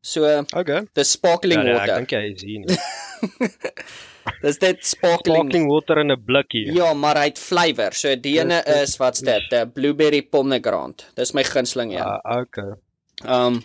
So 0.01 0.24
Okay. 0.56 0.88
dis 0.96 1.12
sparkling 1.12 1.60
Ja, 1.60 1.63
nee, 1.67 1.74
ek 1.75 1.79
water. 1.79 1.96
dink 2.00 2.12
jy 2.15 2.24
is 2.32 2.41
hier 2.48 2.60
nie. 2.63 2.77
Dis 4.41 4.57
dit 4.60 4.86
sparkling. 4.86 5.36
Sparkling 5.38 5.67
water 5.72 5.98
in 6.00 6.12
'n 6.12 6.24
blikkie. 6.25 6.74
Ja, 6.74 6.93
maar 6.93 7.15
hy 7.17 7.25
het 7.25 7.39
flavour. 7.39 7.93
So 7.93 8.15
die 8.15 8.39
ene 8.39 8.62
Dis- 8.65 8.74
dis- 8.74 8.89
is 8.89 8.98
wat's 8.98 9.19
dit? 9.22 9.51
'n 9.51 9.72
Blueberry 9.72 10.22
pomegranate. 10.22 11.03
Dis 11.15 11.34
my 11.34 11.43
gunsteling 11.43 11.91
een. 11.93 12.01
Ah, 12.03 12.38
okay. 12.41 12.74
Um 13.25 13.63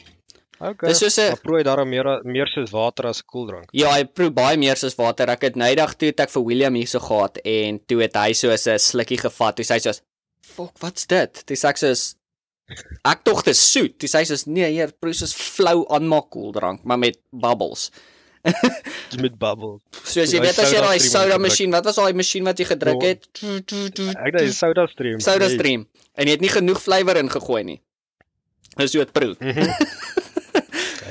Okay. 0.63 0.89
dis 0.91 0.99
soos 0.99 1.19
'n 1.19 1.37
prooi 1.43 1.63
daar 1.65 1.85
meer 1.87 2.21
meer 2.25 2.47
soos 2.47 2.71
water 2.71 3.07
as 3.07 3.19
'n 3.19 3.27
koeldrank. 3.27 3.69
Ja, 3.73 3.91
hy 3.95 4.05
proe 4.05 4.31
baie 4.31 4.57
meer 4.57 4.77
soos 4.77 4.95
water. 4.95 5.29
Ek 5.29 5.43
het 5.43 5.57
nydag 5.57 5.95
toe 5.97 6.09
het 6.09 6.21
ek 6.21 6.31
vir 6.31 6.45
William 6.45 6.75
hierso 6.75 6.99
gehad 7.01 7.37
en 7.45 7.81
toe 7.87 8.01
het 8.03 8.15
hy 8.15 8.33
so 8.33 8.49
'n 8.51 8.79
slukkie 8.79 9.19
gevat. 9.19 9.57
Toe 9.57 9.65
sê 9.65 9.75
hy 9.75 9.79
soos, 9.81 10.01
"Fok, 10.41 10.79
wat's 10.79 11.07
dit?" 11.07 11.47
Toe 11.47 11.57
sê 11.57 11.69
ek 11.69 11.77
soos 11.79 12.15
Ek 13.05 13.25
tog 13.25 13.43
dit 13.43 13.53
is 13.55 13.73
soet. 13.73 13.99
Toe 13.99 14.09
sê 14.09 14.19
hy 14.19 14.25
soos, 14.25 14.47
"Nee, 14.47 14.71
hier 14.71 14.93
proe 15.01 15.13
soos 15.13 15.35
flou 15.35 15.85
aanmaak 15.91 16.31
koeldrank, 16.31 16.85
maar 16.85 16.99
met 16.99 17.19
bubbles." 17.33 17.91
Met 19.23 19.37
bubbles. 19.39 19.81
Soos 20.03 20.33
jy 20.33 20.41
Daai 20.41 20.47
weet 20.49 20.59
as 20.65 20.73
jy 20.73 20.81
daai 20.83 21.01
soda 21.05 21.39
masjien, 21.39 21.71
wat 21.71 21.85
was 21.87 21.99
daai 22.01 22.15
masjien 22.17 22.45
wat 22.49 22.59
jy 22.59 22.67
gedruk 22.67 23.03
Ja. 23.03 23.09
het? 23.13 23.29
Ek 23.39 24.33
dink 24.33 24.39
dis 24.49 24.59
soda 24.59 24.87
stream. 24.91 25.21
Soda 25.23 25.49
stream. 25.53 25.87
En 26.19 26.27
jy 26.27 26.35
het 26.37 26.43
nie 26.45 26.51
genoeg 26.53 26.81
flavour 26.83 27.21
ingegooi 27.23 27.63
nie. 27.65 27.79
Dis 28.77 28.95
hoe 28.97 29.05
dit 29.05 29.13
proe. 29.13 29.37
Mhm. 29.41 29.71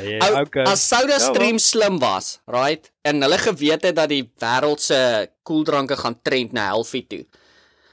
Okay, 0.01 0.17
Ou, 0.17 0.41
okay. 0.41 0.63
As 0.65 0.81
Soda 0.81 1.19
Ja, 1.19 1.19
Stream 1.21 1.59
slim 1.61 1.99
was, 2.01 2.39
right? 2.49 2.87
En 3.05 3.21
hulle 3.21 3.37
geweet 3.37 3.83
het 3.85 3.95
dat 3.95 4.09
die 4.09 4.23
wêreld 4.41 4.81
se 4.81 5.29
koeldranke 5.45 5.93
gaan 5.99 6.15
trend 6.25 6.53
na 6.57 6.63
healthy 6.71 7.03
toe. 7.07 7.25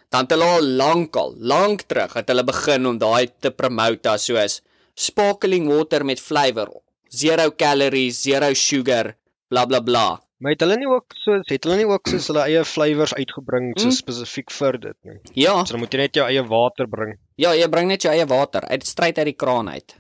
Dan 0.09 0.25
het 0.25 0.33
hulle 0.33 0.47
al 0.57 0.65
lankal, 0.81 1.35
lank 1.37 1.85
terug 1.91 2.15
het 2.17 2.29
hulle 2.33 2.45
begin 2.49 2.87
om 2.89 2.97
daai 2.99 3.29
te 3.45 3.51
promote 3.53 4.09
as 4.09 4.25
soos 4.25 4.63
sparkling 4.97 5.69
water 5.69 6.05
met 6.05 6.21
flavour, 6.21 6.73
zero 7.13 7.51
calories, 7.53 8.23
zero 8.25 8.55
sugar, 8.57 9.13
bla 9.49 9.65
bla 9.67 9.81
bla. 9.81 10.07
Maar 10.39 10.53
het 10.55 10.61
hulle 10.63 10.77
nie 10.79 10.87
ook 10.87 11.15
so 11.19 11.41
het 11.49 11.65
hulle 11.67 11.77
nie 11.81 11.87
ook 11.91 12.07
soos 12.09 12.27
hulle 12.31 12.45
eie 12.47 12.65
flavours 12.65 13.15
uitgebring 13.19 13.73
so 13.81 13.89
Mm. 13.89 13.95
spesifiek 13.97 14.51
vir 14.55 14.79
dit 14.79 14.97
nie. 15.05 15.17
Ja, 15.35 15.65
So 15.65 15.73
dan 15.75 15.81
moet 15.83 15.93
jy 15.95 15.99
net 16.05 16.15
jou 16.15 16.27
eie 16.29 16.45
water 16.47 16.87
bring. 16.87 17.17
ja, 17.37 17.53
jy 17.55 17.69
bring 17.69 17.89
net 17.89 18.03
jou 18.03 18.13
eie 18.15 18.27
water 18.27 18.63
uit 18.71 18.87
stryd 18.87 19.19
uit 19.19 19.27
die 19.33 19.35
kraan 19.45 19.69
uit. 19.69 19.97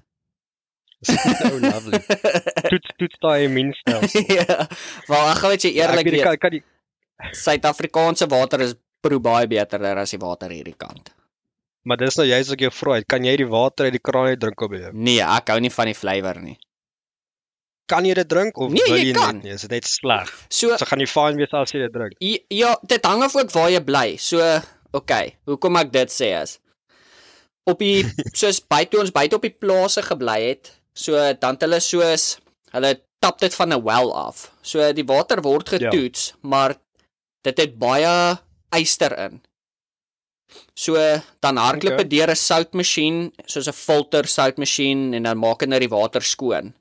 oh 1.09 1.59
lovely. 1.62 1.99
Toets 2.71 2.90
toets 2.99 3.19
daai 3.23 3.45
immuunstelsel. 3.47 4.25
ja. 4.38 4.67
Wel, 5.07 5.28
ek 5.31 5.38
gaan 5.43 5.50
net 5.55 5.62
Ja, 5.62 5.71
eerlik 5.87 6.11
wees, 6.11 6.23
kan, 6.26 6.38
kan 6.38 6.50
die 6.57 6.62
Suid-Afrikaanse 7.38 8.26
water 8.31 8.61
is 8.67 8.75
proe 9.02 9.19
baie 9.23 9.47
beter 9.50 9.83
as 9.99 10.11
die 10.14 10.19
water 10.23 10.50
hierdie 10.55 10.75
kant. 10.78 11.12
Maar 11.87 11.97
dis 12.02 12.17
nou 12.19 12.26
juist 12.28 12.50
wat 12.50 12.57
ek 12.59 12.64
jou 12.67 12.73
vra, 12.75 12.99
kan 13.07 13.25
jy 13.25 13.37
die 13.40 13.47
water 13.49 13.87
uit 13.88 13.95
die 13.97 14.02
kraan 14.02 14.26
uit 14.33 14.40
drink 14.43 14.61
op 14.67 14.75
jou? 14.75 14.90
Nee, 14.93 15.21
ek 15.23 15.50
hou 15.55 15.59
nie 15.62 15.71
van 15.71 15.87
die 15.90 15.95
flavour 15.99 16.40
nie. 16.43 16.57
Kan 17.88 18.04
jy 18.04 18.14
dit 18.18 18.28
drink 18.28 18.59
of 18.61 18.71
Nee, 18.71 18.83
wil 18.87 18.99
jy 19.00 19.07
jy 19.09 19.12
net 19.16 19.42
nie? 19.45 19.52
Is 19.57 19.62
dit 19.64 19.71
net 19.71 19.87
sleg? 19.88 20.30
So 20.52 20.76
So 20.76 20.85
gaan 20.90 21.00
jy 21.00 21.07
fyn 21.09 21.37
wees 21.40 21.54
as 21.57 21.73
jy 21.73 21.80
dit 21.87 21.92
drink. 21.95 22.12
Ja, 22.21 22.38
ja, 22.50 22.73
dit 22.87 23.04
hang 23.09 23.23
af 23.25 23.37
ook 23.37 23.50
waar 23.54 23.71
jy 23.73 23.80
bly. 23.80 24.16
So, 24.21 24.42
okay, 24.92 25.37
hoekom 25.49 25.76
ek 25.80 25.92
dit 25.92 26.09
sê 26.12 26.35
is 26.42 26.59
op 27.68 27.78
die 27.85 28.04
soos 28.40 28.61
buite 28.64 28.99
ons 29.00 29.11
buite 29.12 29.37
op 29.37 29.42
die 29.45 29.52
plase 29.52 30.02
gebly 30.02 30.38
het, 30.49 30.71
so 30.97 31.12
dan 31.40 31.57
het 31.59 31.62
hulle 31.66 31.80
soos 31.85 32.38
hulle 32.73 32.95
tap 33.21 33.38
dit 33.40 33.54
van 33.54 33.73
'n 33.75 33.83
well 33.85 34.12
af. 34.12 34.50
So 34.62 34.92
die 34.92 35.04
water 35.04 35.42
word 35.42 35.68
Ja. 35.68 35.78
getoets, 35.90 36.33
maar 36.42 36.76
dit 37.45 37.59
het 37.59 37.78
baie 37.78 38.38
yster 38.76 39.12
in. 39.18 39.40
So 40.75 40.95
dan 41.40 41.57
hardloop 41.57 41.92
Okay. 41.92 42.04
dit 42.04 42.11
deur 42.18 42.30
'n 42.30 42.37
soutmasjien, 42.37 43.33
soos 43.47 43.68
'n 43.68 43.73
filter 43.73 44.25
soutmasjien 44.26 45.14
en 45.14 45.23
dan 45.23 45.38
maak 45.38 45.59
dit 45.59 45.68
nou 45.68 45.80
die 45.80 45.88
water 45.88 46.23
skoon. 46.23 46.75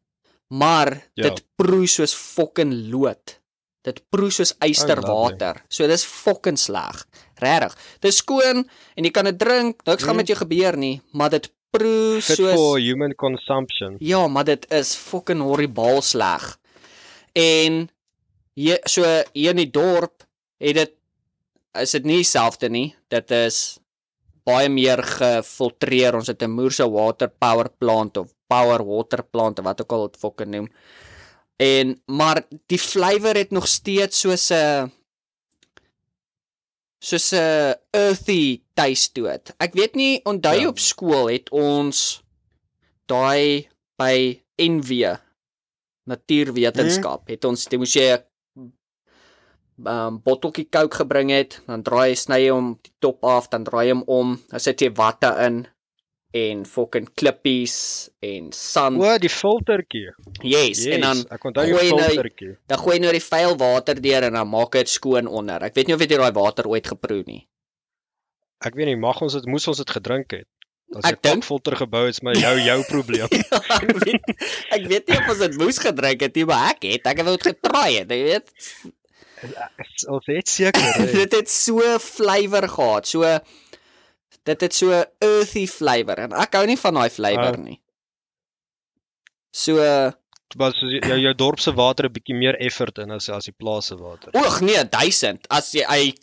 Maar 0.50 1.10
Ja. 1.13 1.24
dit 1.30 1.44
proe 1.56 1.88
soos 1.88 2.13
fucking 2.13 2.74
lood. 2.92 3.39
Dit 3.82 4.01
proe 4.10 4.30
soos 4.32 4.54
ysterwater. 4.63 5.63
So 5.70 5.88
dis 5.88 6.04
fucking 6.06 6.58
sleg. 6.60 7.06
Regtig. 7.36 7.75
Dis 8.00 8.18
skoon 8.18 8.70
en 8.96 9.04
jy 9.04 9.12
kan 9.12 9.25
dit 9.25 9.39
drink. 9.39 9.84
Niks 9.86 10.04
gaan 10.04 10.12
Mm. 10.16 10.18
met 10.18 10.27
jou 10.27 10.38
gebeur 10.38 10.77
nie, 10.77 11.01
maar 11.13 11.30
dit 11.30 11.50
proe 11.72 12.22
Fit 12.22 12.36
soos 12.38 12.54
for 12.54 12.80
human 12.80 13.16
consumption. 13.16 13.96
Ja, 14.00 14.27
maar 14.27 14.44
dit 14.46 14.72
is 14.72 14.96
fucking 14.96 15.42
horribaal 15.42 16.01
sleg. 16.01 16.58
En 17.36 17.89
jy 18.56 18.77
so 18.86 19.04
hier 19.34 19.50
in 19.51 19.56
die 19.62 19.72
dorp 19.72 20.24
het 20.60 20.75
dit 20.75 20.94
is 21.77 21.92
dit 21.92 22.04
nie 22.06 22.16
dieselfde 22.24 22.70
nie. 22.70 22.96
Dit 23.10 23.32
is 23.32 23.77
baie 24.46 24.70
meer 24.70 25.04
gefiltreer. 25.04 26.16
Ons 26.16 26.27
het 26.27 26.42
'n 26.42 26.50
Moorse 26.50 26.89
water 26.89 27.27
power 27.30 27.70
plant 27.70 28.18
of 28.18 28.34
power 28.48 28.84
water 28.84 29.24
plant 29.24 29.60
of 29.60 29.66
wat 29.66 29.82
ook 29.82 29.92
al 29.92 30.08
dit 30.08 30.20
fucking 30.20 30.51
noem. 30.51 30.70
En 31.58 32.01
maar 32.06 32.44
die 32.68 32.80
flavour 32.80 33.36
het 33.36 33.51
nog 33.51 33.68
steeds 33.68 34.20
soos 34.20 34.51
'n 34.51 34.92
soos 37.00 37.32
'n 37.34 37.75
earthy 37.92 38.62
taste 38.74 39.13
toe 39.13 39.27
dit. 39.27 39.54
Ek 39.60 39.74
weet 39.74 39.96
nie 39.96 40.22
onthou 40.25 40.54
jy 40.56 40.62
Ja. 40.62 40.68
op 40.70 40.80
skool 40.80 41.27
het 41.30 41.50
ons 41.50 42.24
daai 43.08 43.70
by 43.98 44.42
NW 44.58 45.18
natuurwetenskap 46.08 47.27
het 47.27 47.46
ons 47.46 47.66
dit 47.66 47.80
moes 47.80 47.94
jy 47.94 48.18
'n 49.77 49.88
um, 49.88 50.20
botteltjie 50.24 50.70
Coke 50.72 50.96
gebring 50.96 51.30
het, 51.30 51.62
dan 51.68 51.84
draai 51.84 52.10
jy 52.10 52.16
sny 52.16 52.39
jy 52.42 52.50
hom 52.51 52.80
die 52.82 52.94
top 53.00 53.24
af, 53.24 53.50
dan 53.50 53.63
draai 53.63 53.86
jy 53.88 53.94
hom 53.94 54.04
om, 54.08 54.38
dan 54.50 54.60
sit 54.60 54.82
jy 54.82 54.89
watte 54.98 55.30
in 55.46 55.68
en 56.38 56.63
fucking 56.70 57.08
klippies 57.17 57.75
en 58.25 58.51
sand. 58.53 59.00
O, 59.01 59.13
die 59.24 59.32
filtertjie. 59.32 60.12
Yes, 60.44 60.84
Yes, 60.84 60.86
en 60.98 61.06
dan 61.06 61.24
ek 61.34 61.46
onthou 61.50 61.65
die 61.65 61.74
gooi 61.75 61.86
jy 61.88 61.94
nou- 61.96 62.10
filtertjie. 62.12 62.51
dan 62.70 62.82
gooi 62.84 62.96
jy 62.98 63.01
nou 63.06 63.13
die 63.17 63.24
vuil 63.29 63.56
water 63.62 64.01
deur 64.01 64.27
en 64.29 64.34
dan 64.39 64.50
maak 64.51 64.72
dit 64.77 64.89
skoon 64.89 65.27
onder. 65.27 65.63
Ek 65.63 65.74
weet 65.75 65.88
nie 65.88 65.96
of 65.98 66.03
jy 66.03 66.08
daai 66.13 66.32
water 66.36 66.67
ooit 66.70 66.88
geproe 66.94 67.24
nie. 67.25 67.41
Ek 68.65 68.74
weet 68.75 68.88
nie, 68.89 68.96
mag 68.98 69.22
ons 69.22 69.34
dit 69.38 69.46
moes 69.46 69.67
ons 69.67 69.77
dit 69.77 69.89
gedrink 69.98 70.32
het. 70.32 70.48
As 70.96 71.03
Ek 71.10 71.17
jy 71.17 71.29
dink- 71.34 71.44
filter 71.44 71.75
gebou 71.75 72.06
is 72.08 72.22
my 72.24 72.32
jou 72.34 72.53
jou 72.63 72.77
probleem. 72.94 73.27
ek 73.27 73.89
weet 74.03 74.29
ek 74.77 74.86
weet 74.88 75.08
nie 75.12 75.17
of 75.20 75.29
ons 75.34 75.41
dit 75.44 75.58
moes 75.60 75.77
gedrink 75.84 76.22
het 76.24 76.36
nie, 76.39 76.46
maar 76.48 76.70
ek 76.72 76.88
het. 76.88 77.10
Ek 77.12 77.17
het 77.22 77.27
dit 77.34 77.44
getry 77.50 77.89
het, 78.00 78.13
jy 78.15 78.22
weet. 78.29 78.53
Ons 80.10 80.25
het 80.32 80.50
seker. 80.50 81.01
dit 81.22 81.36
het 81.38 81.50
so 81.51 81.84
flavour 82.01 82.67
gehad. 82.72 83.06
So 83.06 83.22
Dit 84.48 84.62
het 84.63 84.74
so 84.77 84.92
earthy 85.22 85.66
flavour 85.68 86.20
en 86.27 86.34
ek 86.39 86.56
hou 86.56 86.66
nie 86.70 86.77
van 86.80 86.94
daai 87.01 87.10
flavour 87.12 87.58
Ah. 87.58 87.63
nie. 87.63 87.80
So 89.51 89.75
soos 90.58 90.92
jy- 90.94 91.01
jou 91.04 91.18
jou 91.20 91.34
dorp 91.36 91.60
se 91.60 91.72
water 91.75 92.06
'n 92.08 92.13
bietjie 92.13 92.36
meer 92.38 92.56
effort 92.62 92.98
in 93.00 93.12
as 93.12 93.30
as 93.30 93.46
die 93.46 93.51
plaas 93.58 93.88
se 93.88 93.96
water. 93.98 94.32
oeg 94.36 94.62
nee, 94.62 94.84
1000. 94.89 95.48
As 95.50 95.72
jy 95.74 95.84
hy 95.88 96.13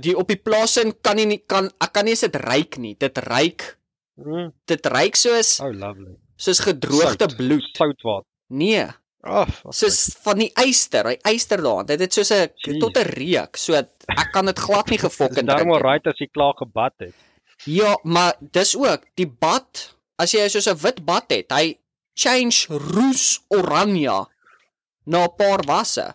die 0.00 0.14
op 0.16 0.28
die 0.28 0.36
plaas 0.40 0.76
in 0.78 0.92
kan 1.02 1.16
nie 1.16 1.38
kan 1.46 1.70
ek 1.80 1.92
kan 1.92 2.04
nie 2.04 2.12
eens 2.12 2.20
dit 2.20 2.36
ryk 2.36 2.78
nie. 2.78 2.94
Dit 2.94 3.18
ryk 3.18 3.76
Mm. 4.16 4.52
dit 4.66 4.86
ryk 4.86 5.16
soos 5.16 5.60
Oh 5.60 5.72
lovely. 5.72 6.16
soos 6.36 6.60
gedroogde 6.60 7.28
Sout. 7.28 7.36
bloed. 7.36 7.62
Soutwater. 7.76 8.26
Nee, 8.50 8.86
Ag, 9.22 9.62
wat 9.64 9.74
soos 9.74 10.16
van 10.22 10.38
die 10.38 10.50
yster, 10.56 11.04
hy 11.04 11.18
yster 11.34 11.58
daar. 11.60 11.84
Dit 11.84 12.00
het 12.00 12.12
soos 12.14 12.30
'n 12.32 12.48
tot 12.80 12.96
'n 12.96 13.04
reuk. 13.04 13.56
So 13.56 13.74
ek 13.74 14.32
kan 14.32 14.46
dit 14.46 14.58
glad 14.58 14.88
nie 14.88 14.98
gefokken 14.98 15.44
daarom 15.46 15.68
drink 15.68 15.84
al 15.84 15.90
right 15.92 16.06
as 16.06 16.18
jy 16.18 16.26
klaar 16.32 16.54
gebad 16.56 16.92
het. 16.98 17.14
Ja, 17.64 17.98
maar 18.02 18.34
dis 18.40 18.76
ook 18.76 19.02
die 19.14 19.26
bad. 19.28 19.94
As 20.16 20.32
jy 20.32 20.48
soos 20.48 20.66
'n 20.68 20.76
wit 20.76 21.04
bad 21.04 21.24
het, 21.30 21.52
hy 21.52 21.78
change 22.14 22.66
roes 22.68 23.40
oranje 23.48 24.26
na 25.06 25.24
'n 25.24 25.34
paar 25.36 25.60
wasse. 25.66 26.14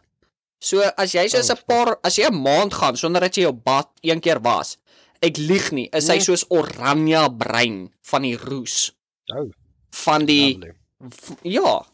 So 0.60 0.82
as 0.98 1.12
jy 1.14 1.28
soos 1.28 1.50
Oh, 1.50 1.56
'n 1.58 1.64
paar 1.68 1.98
as 2.04 2.16
jy 2.18 2.26
'n 2.30 2.42
maand 2.42 2.74
gaan 2.74 2.98
sonder 2.98 3.22
dat 3.22 3.36
jy 3.36 3.42
jou 3.44 3.54
bad 3.54 3.90
een 4.02 4.20
keer 4.20 4.42
was, 4.42 4.78
ek 5.22 5.38
lieg 5.38 5.72
nie, 5.72 5.90
is 5.94 6.08
hy 6.08 6.16
Nee. 6.16 6.22
soos 6.24 6.46
oranje 6.50 7.30
bruin 7.38 7.94
van 8.02 8.22
die 8.22 8.38
roes 8.38 8.92
Oh, 9.34 9.50
van 9.92 10.26
die 10.26 10.60
v- 11.00 11.38
ja. 11.44 11.86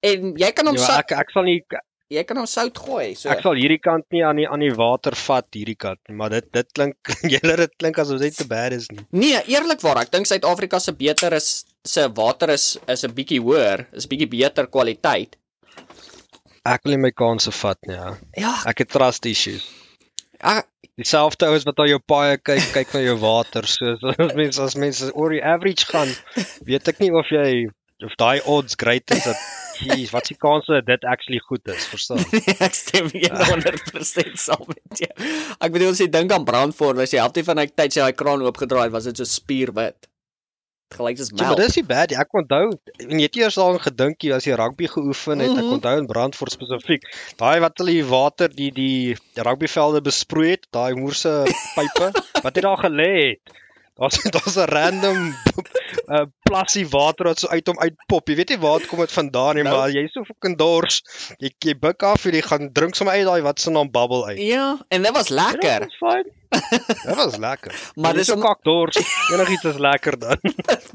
En 0.00 0.34
jy 0.36 0.52
kan 0.52 0.66
hom 0.66 0.76
Ja, 0.76 0.86
ja, 0.86 0.98
ek 0.98 1.12
ek 1.12 1.30
sal 1.30 1.42
nie 1.42 1.64
jy 2.12 2.22
kan 2.28 2.36
hom 2.36 2.46
sout 2.46 2.76
gooi. 2.78 3.14
So 3.16 3.30
ek 3.32 3.40
sal 3.42 3.56
hierdie 3.58 3.80
kant 3.82 4.04
nie 4.12 4.22
aan 4.24 4.36
die 4.36 4.46
aan 4.48 4.60
die 4.60 4.72
water 4.76 5.14
vat 5.16 5.46
hierdie 5.56 5.76
kant, 5.76 6.00
nie, 6.08 6.16
maar 6.16 6.30
dit 6.30 6.44
dit 6.52 6.68
klink 6.76 6.96
julle 7.34 7.56
dit 7.56 7.72
klink 7.80 7.98
asof 7.98 8.20
dit 8.20 8.36
te 8.36 8.44
bad 8.50 8.72
is 8.76 8.90
nie. 8.92 9.04
Nee, 9.12 9.40
eerlikwaar, 9.54 10.02
ek 10.04 10.10
dink 10.12 10.26
Suid-Afrika 10.26 10.78
se 10.80 10.92
beter 10.92 11.32
is 11.38 11.64
se 11.84 12.08
water 12.16 12.50
is 12.54 12.76
is 12.88 13.04
'n 13.04 13.14
bietjie 13.16 13.40
hoër, 13.40 13.86
is 13.92 14.06
bietjie 14.06 14.28
beter 14.28 14.66
kwaliteit. 14.66 15.36
Ek 16.64 16.80
wil 16.84 16.94
nie 16.96 17.02
my 17.08 17.10
kansse 17.12 17.52
vat 17.52 17.78
nie. 17.86 17.94
Ja. 17.96 18.12
Ja, 18.40 18.54
Ek 18.66 18.78
het 18.84 18.88
trust 18.88 19.26
issues. 19.26 19.66
ek, 20.40 20.66
Dieselfde 20.96 21.48
ouens 21.50 21.64
wat 21.66 21.78
al 21.82 21.88
jou 21.90 21.98
paaie 21.98 22.36
kyk, 22.38 22.68
kyk 22.72 22.92
na 22.94 23.00
jou 23.02 23.16
water. 23.18 23.66
So 23.66 23.96
as 23.98 24.34
mense 24.38 24.62
as 24.62 24.76
mense 24.78 25.08
oor 25.12 25.30
die 25.34 25.42
average 25.42 25.88
gaan, 25.90 26.08
weet 26.64 26.86
ek 26.88 27.00
nie 27.02 27.10
of 27.10 27.26
jy 27.34 27.66
of 28.04 28.14
daai 28.20 28.40
odds 28.44 28.74
great 28.78 29.10
is 29.10 29.24
dat 29.24 29.36
jeez, 29.88 30.10
wat 30.14 30.26
se 30.30 30.34
kans 30.38 30.66
dat 30.70 30.86
dit 30.86 31.04
actually 31.04 31.40
goed 31.48 31.66
is, 31.72 31.86
verstaan? 31.90 32.22
ek 32.66 32.74
stem 32.78 33.08
100% 33.10 34.38
saam 34.38 34.64
met 34.70 35.02
jou. 35.04 35.12
Ek 35.58 35.72
bedoel 35.74 35.90
as 35.94 36.02
jy 36.04 36.08
dink 36.14 36.32
aan 36.32 36.44
Brandfort, 36.46 36.96
was 37.00 37.10
jy 37.14 37.18
helfte 37.22 37.42
van 37.46 37.58
die 37.62 37.70
tyd 37.72 37.88
as 37.90 37.96
jy 37.98 38.04
daai 38.06 38.18
kraan 38.18 38.44
oopgedraai 38.46 38.84
het, 38.88 38.92
was 38.94 39.08
dit 39.10 39.16
so 39.22 39.26
spierwit. 39.28 40.06
Gelyk 40.94 41.16
soos 41.18 41.30
Ja, 41.32 41.40
maar 41.40 41.56
melk. 41.56 41.62
dis 41.64 41.76
nie 41.80 41.86
bad. 41.90 42.12
Ek 42.22 42.34
onthou 42.38 42.68
en 43.02 43.18
jy 43.18 43.24
het 43.26 43.36
eers 43.40 43.56
daaraan 43.58 43.80
gedink 43.82 44.22
jy 44.22 44.30
as 44.36 44.44
jy 44.46 44.54
rugby 44.60 44.86
geoefen 44.92 45.40
het. 45.42 45.50
Ek 45.56 45.64
Mhm. 45.64 45.72
onthou 45.80 45.94
in 45.98 46.06
Brandfort 46.06 46.52
spesifiek. 46.54 47.08
Daai 47.40 47.58
wat 47.64 47.80
hulle 47.82 47.96
die 47.96 48.04
water 48.06 48.48
die 48.52 48.70
die 48.70 49.16
rugbyvelde 49.34 50.04
besproei 50.06 50.50
het, 50.54 50.68
daai 50.70 50.94
moerse 50.94 51.32
pype 51.74 52.12
wat 52.44 52.54
jy 52.54 52.62
daar 52.68 52.78
gelê 52.84 53.10
het. 53.32 53.54
Daar's 53.94 54.16
daar's 54.34 54.56
'n 54.58 54.66
random 54.74 55.18
uh, 56.10 56.24
plassie 56.48 56.86
water 56.88 57.24
wat 57.30 57.38
so 57.38 57.48
uit 57.48 57.66
hom 57.66 57.78
uitpop. 57.78 58.28
Jy 58.28 58.34
weet 58.36 58.48
nie 58.48 58.58
waar 58.58 58.78
dit 58.78 58.88
kom 58.90 58.98
dit 58.98 59.12
vandaan 59.12 59.54
nie, 59.54 59.62
Nou. 59.62 59.76
maar 59.76 59.90
jy's 59.94 60.12
so 60.12 60.24
fucking 60.24 60.56
dors. 60.58 61.02
Jy 61.38 61.52
jy 61.58 61.74
buk 61.78 62.02
af 62.02 62.24
en 62.26 62.34
jy 62.34 62.42
gaan 62.42 62.72
drink 62.72 62.94
sommer 62.98 63.14
uit 63.14 63.24
daai 63.26 63.42
wat 63.42 63.60
se 63.60 63.70
naam 63.70 63.90
bubble 63.90 64.24
uit. 64.26 64.38
Ja, 64.42 64.78
en 64.88 65.02
dit 65.02 65.12
was 65.14 65.28
Ja, 65.28 65.34
lekker. 65.44 65.86
Dit 67.06 67.14
was 67.22 67.36
lekker. 67.36 67.92
Maar 67.94 68.14
dis 68.14 68.26
so 68.26 68.34
om- 68.34 68.40
kak 68.42 68.62
dors. 68.62 68.96
Enigiets 69.30 69.64
is 69.64 69.78
lekker 69.78 70.18
dan. 70.18 70.38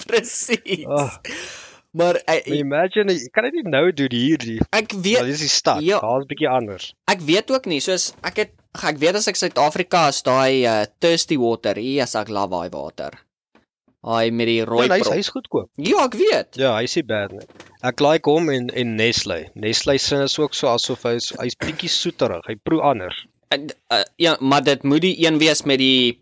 Presies. 0.07 0.85
Ah. 0.85 1.15
Maar 1.91 2.13
Maar 2.13 2.15
ek, 2.25 2.45
imagine, 2.45 3.13
jy 3.17 3.29
kan 3.33 3.43
dit 3.47 3.53
nie 3.53 3.63
nou 3.71 3.93
doen 3.93 4.11
hierdie. 4.13 4.59
ek 4.69 4.91
weet 4.93 5.23
dis 5.25 5.39
die 5.41 5.49
stad. 5.49 5.79
Ja. 5.81 5.97
Daar's 5.99 6.23
'n 6.23 6.27
bietjie 6.29 6.49
anders. 6.49 6.93
ek 7.09 7.19
weet 7.25 7.49
ook 7.51 7.65
nie, 7.65 7.79
soos 7.79 8.13
ek 8.21 8.35
het 8.37 8.51
ek 8.77 8.99
weet 9.01 9.15
as 9.19 9.27
ek 9.27 9.35
Suid-Afrika 9.39 10.07
is 10.13 10.21
daai 10.23 10.65
uh, 10.69 10.85
thirsty 11.01 11.37
water, 11.41 11.75
hier 11.81 12.03
as 12.03 12.15
ek 12.15 12.29
love 12.29 12.51
daai 12.53 12.69
water. 12.73 13.17
Daai 14.05 14.31
met 14.31 14.47
die 14.47 14.61
rooi 14.63 14.85
Ja, 14.87 14.93
hy's 14.95 15.03
prop. 15.07 15.15
hy's 15.17 15.29
goedkoop. 15.35 15.69
Ja, 15.83 16.05
ek 16.05 16.13
weet. 16.15 16.55
Ja, 16.61 16.75
hy's 16.79 16.95
nie 16.95 17.03
bad 17.03 17.33
nie. 17.35 17.47
Ek 17.83 17.99
like 18.03 18.29
hom 18.31 18.47
en 18.53 18.69
en 18.71 18.93
Nestle. 18.95 19.49
Nestle 19.59 19.97
sin 19.99 20.21
is 20.23 20.37
ook 20.39 20.53
so 20.55 20.69
asof 20.71 21.03
hy's 21.09 21.31
hy's 21.41 21.57
bietjie 21.59 21.89
soeterig. 21.91 22.45
Hy 22.47 22.55
proe 22.63 22.79
anders. 22.81 23.25
Uh, 23.51 23.65
uh, 23.91 24.03
ja, 24.21 24.37
maar 24.39 24.63
dit 24.63 24.83
moet 24.87 25.01
die 25.03 25.15
een 25.25 25.39
wees 25.41 25.65
met 25.65 25.79
die 25.81 26.19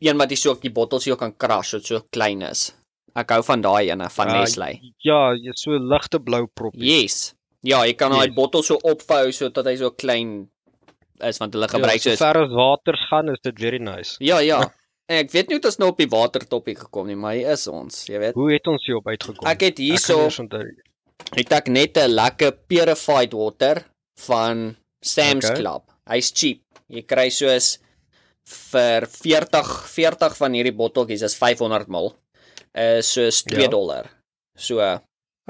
een 0.00 0.16
wat 0.18 0.30
jy 0.32 0.36
so 0.40 0.54
op 0.56 0.62
die 0.64 0.72
bottels 0.74 1.06
jy 1.06 1.14
kan 1.20 1.34
crush, 1.36 1.74
wat 1.76 1.84
so 1.86 2.00
klein 2.10 2.42
is. 2.42 2.70
Ek 3.14 3.30
hou 3.34 3.42
van 3.46 3.62
daai 3.62 3.90
ene 3.92 4.08
van 4.10 4.30
Ja, 4.32 4.40
Nestle. 4.40 4.70
Ja, 5.04 5.20
jy 5.36 5.52
so 5.54 5.76
ligte 5.78 6.18
blou 6.24 6.46
propie. 6.48 6.82
Yes. 7.02 7.34
Ja, 7.62 7.84
jy 7.86 7.92
kan 7.94 8.10
daai 8.14 8.26
Yes. 8.30 8.34
bottel 8.34 8.62
so 8.64 8.78
opvou 8.82 9.30
sodat 9.36 9.66
hy 9.70 9.76
so 9.76 9.90
klein 9.92 10.48
is 11.28 11.38
want 11.38 11.54
hulle 11.54 11.68
gebruik 11.68 12.02
ja, 12.02 12.14
so 12.16 12.16
ver 12.24 12.38
as 12.44 12.52
waters 12.54 13.02
gaan 13.10 13.28
is 13.32 13.40
dit 13.42 13.58
very 13.58 13.78
nice. 13.78 14.16
Ja, 14.18 14.38
ja. 14.44 14.60
En 15.10 15.24
ek 15.24 15.30
weet 15.34 15.48
nie 15.48 15.56
hoe 15.56 15.60
dit 15.62 15.70
ons 15.72 15.78
nou 15.82 15.88
op 15.90 15.98
die 15.98 16.06
watertoppie 16.08 16.76
gekom 16.78 17.06
nie, 17.10 17.16
maar 17.18 17.34
hier 17.34 17.50
is 17.52 17.66
ons, 17.66 18.04
jy 18.06 18.18
weet. 18.22 18.34
Hoe 18.38 18.52
het 18.52 18.66
ons 18.70 18.84
hier 18.86 18.96
op 19.00 19.08
uitgekom? 19.10 19.46
Ek 19.50 19.60
het 19.60 19.78
hierso 19.82 20.28
het 21.34 21.52
ek 21.52 21.68
net 21.68 21.96
'n 21.98 22.10
lekker 22.14 22.52
purified 22.68 23.32
water 23.34 23.84
van 24.26 24.76
Sam's 25.02 25.44
Okay. 25.50 25.56
Club. 25.60 25.82
Hy's 26.08 26.30
cheap. 26.34 26.60
Jy 26.88 27.02
kry 27.02 27.28
soos 27.30 27.78
vir 28.44 29.06
40 29.06 29.68
40 29.88 30.36
van 30.36 30.52
hierdie 30.52 30.74
botteltjies 30.76 31.22
is 31.22 31.34
500 31.36 31.88
ml. 31.88 32.12
Is 32.74 33.12
soos 33.12 33.42
2 33.42 33.62
Ja. 33.62 33.68
dollar. 33.68 34.06
So 34.56 35.00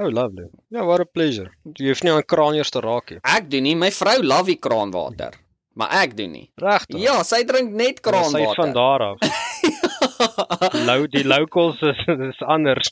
Oh, 0.01 0.09
lovely. 0.09 0.49
Ja, 0.71 0.85
what 0.87 1.01
a 1.01 1.05
pleasure. 1.05 1.51
Jy 1.77 1.89
hoef 1.89 2.03
nie 2.03 2.11
aan 2.13 2.23
kraaniers 2.25 2.71
te 2.71 2.81
raak 2.81 3.11
nie. 3.11 3.19
ek 3.23 3.51
doen 3.51 3.63
nie, 3.63 3.75
my 3.75 3.91
vrou 3.91 4.23
love 4.23 4.47
die 4.47 4.57
kraanwater, 4.57 5.35
maar 5.75 5.91
ek 6.03 6.17
doen 6.17 6.31
nie. 6.33 6.51
Regtig? 6.57 7.01
Ja, 7.01 7.23
sy 7.23 7.45
drink 7.45 7.71
net 7.73 8.01
Ja, 8.05 8.23
Sy 8.25 8.41
is 8.41 8.55
kraanwater. 8.55 8.57
van 8.57 8.73
daar 8.73 9.01
af. 9.03 9.19
Lou 10.89 11.07
die 11.09 11.25
locals 11.25 11.81
is 11.83 12.01
is 12.31 12.41
anders. 12.47 12.91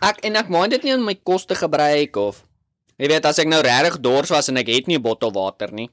Ek 0.00 0.22
en 0.26 0.36
ek 0.36 0.48
maak 0.48 0.70
dit 0.70 0.82
nie 0.86 0.92
in 0.94 1.04
my 1.04 1.14
kos 1.14 1.44
te 1.46 1.54
gebruik 1.58 2.16
of 2.16 2.42
jy 2.98 3.08
weet 3.10 3.26
as 3.26 3.38
ek 3.42 3.48
nou 3.50 3.60
regtig 3.64 4.00
dors 4.04 4.30
was 4.30 4.48
en 4.48 4.56
ek 4.60 4.68
het 4.68 4.86
nie 4.86 4.96
'n 4.98 5.02
bottel 5.02 5.32
water 5.32 5.72
nie 5.72 5.88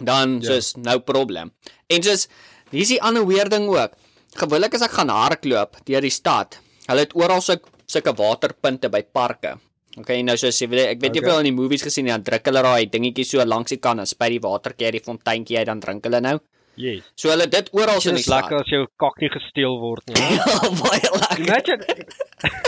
dan 0.00 0.40
Ja. 0.40 0.48
soos 0.52 0.76
nou 0.76 0.98
probleem. 1.00 1.50
En 1.88 2.02
soos 2.02 2.28
hier's 2.70 2.88
die 2.88 3.02
ander 3.02 3.26
weer 3.26 3.48
ding 3.48 3.66
ook. 3.68 3.92
Gewoonlik 4.36 4.74
as 4.74 4.82
ek 4.82 4.90
gaan 4.92 5.08
hardloop 5.08 5.76
deur 5.86 6.00
die 6.00 6.10
stad, 6.10 6.58
hulle 6.86 7.00
het 7.00 7.14
oral 7.16 7.40
so 7.40 7.56
sulke 7.86 8.12
waterpunte 8.12 8.88
by 8.90 9.02
parke. 9.02 9.58
Okay, 9.96 10.22
nou 10.22 10.36
soos 10.36 10.58
jy 10.60 10.68
weet, 10.68 10.86
ek 10.92 11.00
weet 11.00 11.14
jy 11.16 11.20
Okay. 11.22 11.30
wel 11.30 11.38
in 11.38 11.44
die 11.50 11.56
movies 11.62 11.82
gesien, 11.82 12.06
dan 12.06 12.22
druk 12.22 12.44
hulle 12.44 12.62
daai 12.62 12.86
dingetjie 12.92 13.24
so 13.24 13.44
langs 13.44 13.70
die 13.72 13.78
kant 13.80 14.00
en 14.00 14.06
spuit 14.06 14.30
die 14.36 14.40
watertjie 14.44 14.86
uit 14.90 14.92
die 14.98 15.04
fonteintjie 15.06 15.58
uit 15.58 15.66
dan 15.66 15.80
drink 15.80 16.04
hulle 16.04 16.20
nou. 16.20 16.38
Yes. 16.76 17.04
So 17.16 17.30
hulle 17.32 17.46
dit 17.48 17.70
oral 17.72 18.00
in 18.04 18.14
die 18.20 18.22
stad. 18.22 18.42
lekker 18.44 18.60
as 18.60 18.68
jou 18.68 18.86
kak 19.00 19.16
nie 19.22 19.30
gesteel 19.32 19.78
word 19.80 20.04
nie. 20.12 20.16
Ja, 20.36 20.68
baie 20.82 21.08
lekker. 21.16 21.44
Imagine 21.46 21.84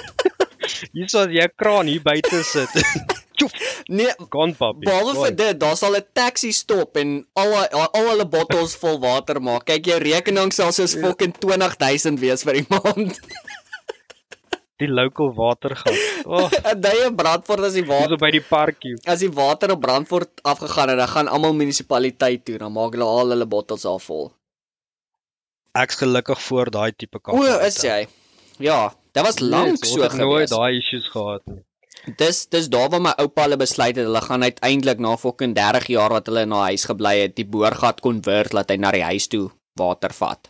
Hier 0.92 1.08
sou 1.08 1.24
jy 1.32 1.46
kraan 1.56 1.86
hier 1.88 2.00
buite 2.04 2.42
sit. 2.44 2.68
Nee, 3.88 4.10
Gone 4.34 4.52
puppy. 4.58 4.82
Behalwe 4.88 5.12
vir 5.14 5.34
dit, 5.38 5.58
daar 5.60 5.76
sal 5.78 5.94
'n 5.94 6.02
taxi 6.12 6.50
stop 6.52 6.96
en 6.98 7.24
al 7.38 7.52
al 7.54 7.86
al 7.94 8.08
hulle 8.10 8.26
bottels 8.26 8.74
vol 8.76 8.98
water 8.98 9.38
maak. 9.40 9.64
Kyk 9.64 9.86
jou 9.86 9.98
rekening 10.02 10.50
sal 10.52 10.72
soos 10.74 10.94
Ja. 10.96 11.00
fucking 11.06 11.32
20000 11.38 12.18
wees 12.20 12.42
vir 12.42 12.54
die 12.58 12.66
maand. 12.68 13.20
Die 14.78 14.88
local 14.88 15.32
watergat. 15.34 15.96
Oh, 16.28 16.50
En 16.70 16.80
daai 16.80 17.10
Brandfort 17.16 17.64
as 17.68 17.72
die 17.78 17.84
water 17.88 18.14
op 18.18 18.20
by 18.20 18.30
die 18.34 18.42
parkie. 18.44 18.94
as 19.08 19.20
die 19.24 19.30
water 19.32 19.72
op 19.72 19.80
Brandfort 19.80 20.42
afgegaan 20.44 20.88
het, 20.92 20.98
dan 20.98 21.08
gaan 21.08 21.28
almal 21.28 21.54
munisipaliteit 21.56 22.44
toe, 22.44 22.58
dan 22.58 22.72
maak 22.72 22.92
hulle 22.96 23.04
al 23.08 23.32
hulle 23.32 23.46
bottels 23.46 23.84
al 23.88 23.98
vol. 23.98 24.28
Ek's 25.78 25.96
gelukkig 26.02 26.40
voor 26.42 26.70
daai 26.74 26.92
tipe 26.96 27.18
kak. 27.20 27.34
O, 27.34 27.44
is 27.66 27.78
jy? 27.84 28.06
Ja, 28.58 28.92
dit 29.14 29.22
was 29.24 29.38
lank 29.40 29.76
yes, 29.78 29.92
so 29.92 30.02
ons 30.02 30.04
het 30.08 30.18
nooit 30.20 30.48
gewees. 30.48 30.50
daai 30.50 30.78
issues 30.82 31.08
gehad 31.14 31.42
nie. 31.46 31.62
Dis 32.18 32.46
dis 32.48 32.68
daar 32.72 32.88
waar 32.90 33.02
my 33.04 33.12
oupa 33.24 33.42
hulle 33.46 33.56
besluit 33.60 33.96
het 33.96 34.04
hulle 34.06 34.20
gaan 34.24 34.42
uiteindelik 34.42 34.98
na 35.04 35.16
fucking 35.20 35.54
30 35.56 35.86
jaar 35.94 36.10
wat 36.16 36.26
hulle 36.30 36.42
in 36.46 36.52
'n 36.54 36.62
huis 36.70 36.84
gebly 36.90 37.14
het, 37.22 37.34
die 37.36 37.44
boorgat 37.44 38.00
konvert 38.00 38.52
laat 38.52 38.70
hy 38.70 38.76
na 38.76 38.90
die 38.90 39.02
huis 39.04 39.26
toe 39.28 39.50
water 39.76 40.12
vat. 40.12 40.48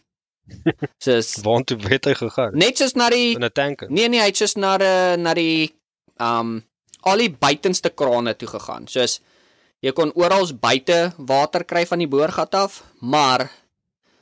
Soos 1.03 1.35
Waartoe 1.47 1.79
het 1.89 2.05
hy 2.11 2.15
gegaan? 2.15 2.55
net 2.59 2.79
soos 2.79 2.95
na 2.95 3.11
die 3.11 3.35
In 3.37 3.45
'n 3.45 3.51
tank. 3.53 3.89
Nee 3.89 4.09
nee, 4.09 4.21
hy 4.21 4.27
het 4.33 4.37
soos 4.37 4.57
na 4.57 4.77
die 4.79 5.17
na 5.23 5.35
die 5.35 5.73
um 6.21 6.63
al 7.07 7.17
die 7.19 7.31
buitenste 7.31 7.91
krane 7.91 8.35
toe 8.37 8.49
gegaan. 8.49 8.89
Soos 8.89 9.21
jy 9.81 9.93
kon 9.93 10.11
oral 10.15 10.47
buite 10.61 11.13
water 11.19 11.65
kry 11.65 11.87
van 11.87 11.99
die 11.99 12.09
boorgat 12.09 12.55
af, 12.55 12.83
maar 13.01 13.51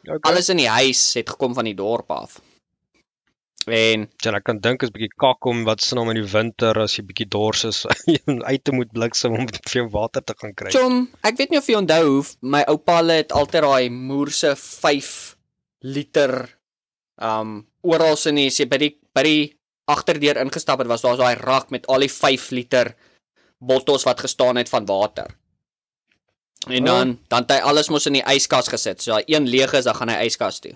Okay. 0.06 0.18
alles 0.30 0.48
in 0.48 0.56
die 0.58 0.68
huis 0.68 1.14
het 1.14 1.28
gekom 1.30 1.54
van 1.54 1.64
die 1.64 1.74
dorp 1.74 2.10
af. 2.10 2.38
En 3.66 4.08
Ja, 4.22 4.30
ek 4.36 4.44
kan 4.44 4.60
dink 4.62 4.82
is 4.82 4.90
bietjie 4.94 5.10
kak 5.18 5.44
om 5.46 5.64
wat 5.66 5.80
se 5.82 5.94
nou 5.98 6.04
in 6.12 6.14
die 6.22 6.30
winter 6.30 6.78
as 6.78 6.94
jy 6.96 7.02
bietjie 7.02 7.26
dors 7.28 7.64
is 7.64 7.80
uit 8.50 8.64
te 8.64 8.72
moet 8.72 8.92
bliksem 8.92 9.32
om 9.34 9.48
vir 9.66 9.80
jou 9.82 9.88
water 9.90 10.22
te 10.22 10.34
gaan 10.38 10.54
kry. 10.54 10.70
chom, 10.70 11.08
ek 11.24 11.36
weet 11.38 11.50
nie 11.50 11.58
of 11.58 11.66
jy 11.66 11.74
onthou 11.74 12.04
hoe 12.06 12.24
my 12.42 12.62
oupa 12.68 13.02
het 13.10 13.32
altyd 13.32 13.62
daai 13.66 13.90
moerse 13.90 14.54
5 14.56 15.35
liter 15.80 16.48
Um 17.16 17.66
oral 17.80 18.16
in 18.28 18.34
die 18.36 18.46
as 18.50 18.58
jy 18.60 18.66
by 18.68 18.76
die 18.76 18.90
by 19.16 19.22
die 19.24 19.44
agterdeur 19.88 20.36
ingestap 20.42 20.78
het, 20.82 20.88
was 20.90 21.00
daar 21.00 21.14
so 21.16 21.22
daai 21.22 21.38
rak 21.40 21.70
met 21.70 21.86
al 21.88 22.00
die 22.04 22.10
5 22.12 22.50
liter 22.50 22.90
bottels 23.58 24.04
wat 24.04 24.20
gestaan 24.20 24.56
het 24.60 24.68
van 24.68 24.84
water. 24.86 25.30
En 26.68 26.82
Oh. 26.82 26.84
dan 26.84 27.18
dan 27.28 27.42
het 27.46 27.50
hy 27.50 27.58
alles 27.70 27.88
mos 27.88 28.06
in 28.06 28.12
die 28.18 28.24
yskas 28.34 28.68
gesit. 28.68 29.00
So 29.00 29.12
daai 29.14 29.24
een 29.26 29.46
leeg 29.48 29.72
is, 29.72 29.84
dan 29.84 29.94
gaan 29.94 30.08
hy 30.12 30.26
yskas 30.26 30.58
toe. 30.60 30.74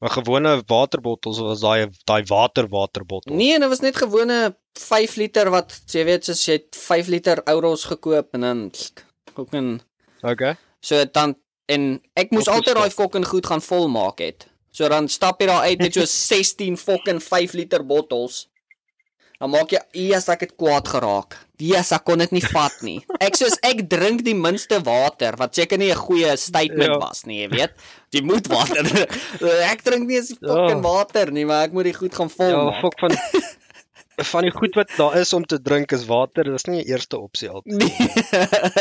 Maar 0.00 0.10
gewone 0.16 0.62
waterbottels 0.66 1.38
of 1.38 1.46
was 1.52 1.60
daai 1.60 1.90
daai 2.08 2.22
water 2.26 2.66
waterbottel? 2.68 3.34
Nee, 3.34 3.58
dit 3.58 3.68
was 3.68 3.80
net 3.84 3.96
gewone 3.96 4.56
5 4.78 5.16
liter 5.16 5.50
wat 5.50 5.82
jy 5.92 6.04
weet 6.08 6.24
soos 6.24 6.46
jy 6.48 6.52
het 6.58 6.76
5 6.76 7.06
liter 7.12 7.42
Oros 7.52 7.84
gekoop 7.84 8.32
en 8.34 8.40
dan 8.40 8.70
ook 9.36 9.52
in 9.52 9.80
Okay. 10.22 10.56
so 10.80 11.04
dan 11.04 11.36
en 11.68 12.00
ek 12.16 12.30
moes 12.30 12.48
altyd 12.48 12.74
daai 12.74 12.90
fucking 12.90 13.26
goed 13.26 13.46
gaan 13.46 13.60
volmaak 13.60 14.18
het. 14.18 14.46
So 14.72 14.88
dan 14.88 15.08
stap 15.08 15.40
jy 15.40 15.46
daar 15.46 15.62
uit 15.68 15.78
met 15.78 15.94
so 15.94 16.04
16 16.32 16.76
fucking 16.76 17.20
5 17.22 17.52
liter 17.52 17.84
bottels. 17.86 18.48
Dan 19.42 19.50
maak 19.50 19.70
jy 19.74 19.80
eers 19.92 20.28
ek 20.28 20.40
het 20.40 20.52
kwaad 20.56 20.86
geraak. 20.88 21.34
Yes, 21.58 21.90
ek 21.92 22.04
kon 22.04 22.18
dit 22.18 22.30
nie 22.32 22.42
vat 22.42 22.76
nie. 22.82 23.00
Ek 23.20 23.34
soos 23.36 23.56
ek 23.62 23.88
drink 23.90 24.22
die 24.24 24.34
minste 24.38 24.78
water 24.82 25.34
wat 25.38 25.54
seker 25.54 25.78
nie 25.78 25.90
'n 25.90 25.96
goeie 25.98 26.36
statement 26.36 26.90
Ja. 26.94 26.98
was 26.98 27.24
nie, 27.26 27.42
jy 27.42 27.48
weet. 27.50 27.72
Jy 28.12 28.22
moet 28.22 28.46
water. 28.46 28.86
ek 29.72 29.82
drink 29.82 30.06
nie 30.06 30.16
eens 30.16 30.28
die 30.28 30.38
Ja. 30.40 30.54
fucking 30.54 30.82
water 30.82 31.30
nie, 31.32 31.44
maar 31.44 31.64
ek 31.66 31.72
moet 31.72 31.84
die 31.84 31.94
goed 31.94 32.14
gaan 32.14 32.30
Ja, 32.30 32.34
volmaak. 32.36 32.80
fok 32.80 32.98
van 33.00 33.10
van 34.30 34.42
die 34.46 34.50
goed 34.54 34.74
wat 34.78 34.90
daar 34.96 35.16
is 35.20 35.32
om 35.32 35.44
te 35.46 35.58
drink 35.62 35.92
is 35.92 36.04
water. 36.06 36.44
Dis 36.44 36.64
nie 36.68 36.82
die 36.82 36.92
eerste 36.92 37.18
opsie 37.18 37.48
altyd. 37.50 37.72
Nee. 37.82 37.92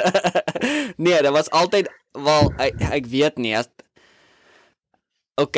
nee, 1.03 1.21
dit 1.21 1.31
was 1.31 1.49
altyd 1.49 1.89
wel 2.11 2.51
ek, 2.57 2.81
ek 3.01 3.05
weet 3.11 3.37
nie 3.41 3.55
as 3.57 3.69
OK. 5.41 5.57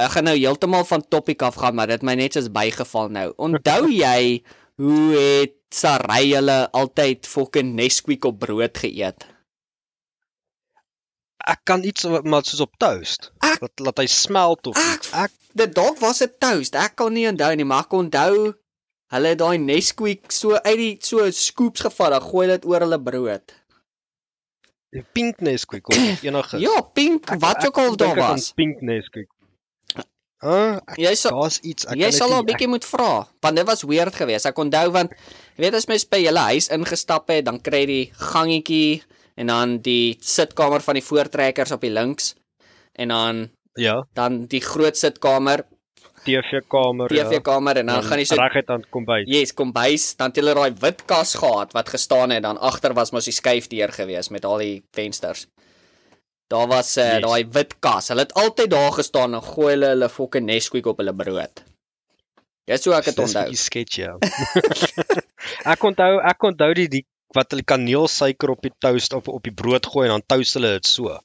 Ek 0.00 0.10
gaan 0.16 0.26
nou 0.26 0.34
heeltemal 0.36 0.84
van 0.88 1.04
topic 1.08 1.42
af 1.46 1.54
gaan, 1.60 1.74
maar 1.78 1.86
dit 1.92 2.02
my 2.02 2.14
net 2.18 2.34
soos 2.34 2.48
bygeval 2.50 3.12
nou. 3.14 3.28
Onthou 3.36 3.86
jy 4.04 4.42
hoe 4.82 5.12
het 5.14 5.54
Sarai 5.74 6.34
hulle 6.34 6.56
altyd 6.74 7.26
fucking 7.26 7.74
Nesquik 7.78 8.24
op 8.26 8.38
brood 8.42 8.78
geëet? 8.78 9.26
Ek 11.44 11.60
kan 11.68 11.82
iets 11.84 12.06
wat- 12.08 12.24
maar 12.24 12.44
soos 12.46 12.60
op 12.64 12.74
toast. 12.80 13.30
Ek- 13.44 13.60
Laat 13.60 13.80
laat 13.86 13.98
hy 14.02 14.06
smelt 14.08 14.66
of 14.70 14.78
Ek 14.78 14.94
iets. 15.02 15.10
Ek 15.12 15.32
dit 15.54 15.74
dalk 15.76 15.98
was 16.02 16.18
dit 16.24 16.32
toast. 16.40 16.74
Ek 16.74 16.94
kan 16.96 17.12
nie 17.12 17.26
onthou 17.28 17.52
nie, 17.54 17.64
maar 17.68 17.84
ek 17.84 17.92
onthou 17.98 18.54
hulle 19.12 19.28
het 19.28 19.38
daai 19.38 19.58
Nesquik 19.58 20.32
so 20.32 20.54
uit 20.54 20.76
die 20.76 20.98
so 21.00 21.30
scoops 21.30 21.80
gevat, 21.80 22.10
dan 22.10 22.20
gooi 22.22 22.46
dit 22.48 22.64
oor 22.66 22.80
hulle 22.80 23.00
brood. 23.02 23.52
die 24.94 25.02
pink 25.12 25.40
Nesquik 25.42 25.88
of 25.88 25.96
enige. 26.22 26.58
Ja, 26.62 26.80
pink, 26.94 27.26
wat 27.40 27.66
ook 27.66 27.78
al 27.78 27.96
daar 27.96 28.16
ek 28.16 28.16
was. 28.22 28.52
Pink 28.54 28.80
Nesquik. 28.80 29.26
Hæ? 30.44 30.78
Jy 31.00 31.14
sal 31.16 31.32
Daar's 31.40 31.58
iets. 31.64 31.86
Ek 31.88 31.96
Jy 31.98 32.10
sal 32.12 32.30
haar 32.30 32.42
'n 32.42 32.46
bietjie 32.46 32.68
moet 32.68 32.84
vra, 32.84 33.26
want 33.40 33.56
dit 33.56 33.66
was 33.66 33.82
weird 33.82 34.14
geweest. 34.14 34.46
Ek 34.46 34.58
onthou 34.58 34.90
want 34.92 35.10
jy 35.56 35.64
weet 35.64 35.74
as 35.74 35.86
mens 35.88 36.04
by 36.04 36.18
julle 36.22 36.38
huis 36.52 36.68
ingestap 36.68 37.28
het, 37.28 37.44
dan 37.44 37.58
kry 37.60 37.80
jy 37.80 37.86
die 37.86 38.12
gangetjie 38.14 39.02
en 39.36 39.46
dan 39.46 39.78
die 39.78 40.16
sitkamer 40.20 40.80
van 40.80 40.94
die 40.94 41.02
voortrekkers 41.02 41.72
op 41.72 41.80
die 41.80 41.90
links 41.90 42.34
en 42.94 43.08
dan 43.08 43.42
ek- 43.42 43.50
Ja, 43.76 44.04
dan 44.14 44.46
die 44.46 44.60
groot 44.60 44.96
sitkamer, 44.96 45.64
TV-kamer. 46.24 47.08
TV-kamer 47.12 47.80
en 47.82 47.86
dan 47.92 48.02
gaan 48.06 48.18
jy 48.22 48.24
so 48.30 48.38
reguit 48.40 48.70
aan 48.74 48.84
kombuis. 48.90 49.26
Yes, 49.30 49.52
kombuis, 49.56 50.08
dan 50.18 50.32
het 50.32 50.40
hulle 50.40 50.54
daai 50.58 50.72
wit 50.82 51.04
kas 51.10 51.34
gehad 51.40 51.72
wat 51.76 51.88
gestaan 51.94 52.30
het, 52.34 52.42
dan 52.46 52.58
agter 52.58 52.94
was 52.96 53.12
mos 53.12 53.28
die 53.28 53.36
skuifdeur 53.36 53.92
geweest 53.92 54.30
met 54.34 54.44
al 54.48 54.58
die 54.64 54.82
vensters. 54.96 55.46
Daar 56.52 56.66
was 56.68 56.96
uh, 56.98 57.04
Yes. 57.16 57.22
daai 57.24 57.44
wit 57.56 57.78
kas. 57.80 58.08
Hulle 58.12 58.26
het 58.26 58.34
altyd 58.36 58.70
daar 58.70 58.92
gestaan 58.92 59.34
en 59.34 59.42
gooi 59.42 59.70
hulle 59.74 59.88
hulle 59.94 60.08
fucking 60.12 60.44
Nesquik 60.46 60.86
op 60.86 60.98
hulle 61.00 61.14
brood. 61.16 61.64
Dis 62.68 62.82
so 62.84 62.92
ek 62.96 63.04
Dis 63.10 63.16
onthou. 63.20 63.44
bietjie 63.48 63.60
sketchy. 63.60 64.04
Ja. 64.06 64.14
ek 65.74 65.84
onthou 65.84 66.20
ek 66.24 66.46
onthou 66.48 66.70
die 66.78 66.88
die 66.98 67.02
wat 67.34 67.50
hulle 67.52 67.64
kaneelsuiker 67.66 68.52
op 68.54 68.62
die 68.62 68.72
toast 68.80 69.12
op 69.16 69.28
op 69.28 69.42
die 69.44 69.52
brood 69.52 69.84
gooi 69.90 70.06
en 70.08 70.14
dan 70.18 70.24
toast 70.36 70.54
hulle 70.56 70.70
dit 70.78 70.86
so. 70.88 71.16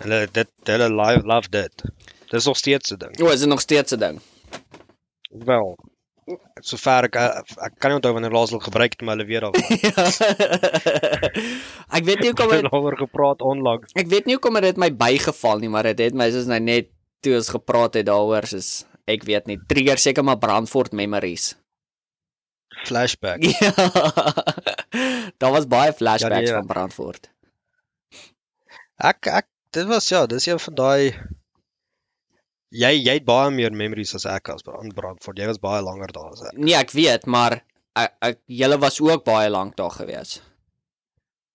Hulle 0.00 0.24
dit 0.32 0.50
hulle 0.70 0.88
live 0.90 1.22
love 1.30 1.50
dit. 1.52 1.84
Dis 2.34 2.46
nog 2.50 2.58
steeds 2.58 2.90
'n 2.94 2.98
ding. 2.98 3.18
O, 3.22 3.30
is 3.30 3.40
dit 3.44 3.48
nog 3.48 3.60
steeds 3.62 3.94
'n 3.94 3.98
ding? 3.98 4.20
Wel. 5.50 5.76
Sover 6.64 7.04
ek 7.04 7.16
ek, 7.20 7.50
ek 7.68 7.74
kan 7.78 7.90
nie 7.90 7.98
onthou 7.98 8.12
wanneer 8.16 8.32
laas 8.32 8.50
hulle 8.50 8.64
gebruik 8.64 8.92
het 8.96 9.02
maar 9.04 9.16
hulle 9.16 9.28
weer 9.28 9.44
daarvan. 9.44 9.66
ek 11.98 12.04
weet 12.08 12.20
nie 12.20 12.30
hoekom 12.32 12.48
dit 12.48 12.62
het 12.62 12.70
daaroor 12.72 12.96
gepraat 12.96 13.42
onlangs. 13.44 13.92
ek 13.92 14.08
weet 14.08 14.24
nie 14.26 14.34
hoekom 14.38 14.60
dit 14.64 14.80
my 14.80 14.88
bygeval 15.04 15.58
nie, 15.60 15.68
maar 15.68 15.82
dit 15.90 15.98
het 15.98 16.14
my 16.16 16.30
soos 16.32 16.48
nou 16.48 16.60
net 16.60 16.88
toe 17.20 17.36
ons 17.36 17.50
gepraat 17.52 17.94
het 18.00 18.06
daaroor 18.08 18.46
soos 18.48 18.70
ek 19.04 19.26
weet 19.28 19.46
nie, 19.46 19.58
trigger 19.68 20.00
seker 20.00 20.24
maar 20.24 20.38
Brandfort 20.40 20.92
memories. 20.92 21.54
Flashback. 22.88 23.44
Ja. 23.60 23.70
Daar 25.42 25.50
was 25.52 25.66
baie 25.66 25.92
flashbacks 25.92 26.48
Ja, 26.48 26.54
nee, 26.54 26.54
van 26.54 26.66
Brandfort. 26.66 27.28
Ek 28.96 29.26
ek 29.26 29.46
dit 29.74 29.86
was 29.90 30.08
ja, 30.08 30.26
dis 30.30 30.46
een 30.46 30.60
van 30.62 30.74
daai 30.78 31.14
jy 32.70 32.92
jy 32.96 33.18
het 33.18 33.26
baie 33.28 33.50
meer 33.54 33.74
memories 33.76 34.14
as 34.18 34.26
ek 34.30 34.50
as 34.54 34.66
aan 34.70 34.92
Brandfort. 34.94 35.38
Jy 35.38 35.48
was 35.50 35.60
baie 35.62 35.82
langer 35.84 36.12
daar 36.14 36.32
as 36.32 36.42
ek. 36.48 36.58
Nee, 36.58 36.76
ek 36.78 36.94
weet, 36.96 37.26
maar 37.26 37.60
ek, 37.96 38.16
ek 38.20 38.40
julle 38.60 38.78
was 38.82 39.00
ook 39.00 39.24
baie 39.26 39.50
lank 39.50 39.76
daar 39.76 39.94
gewees. 39.94 40.40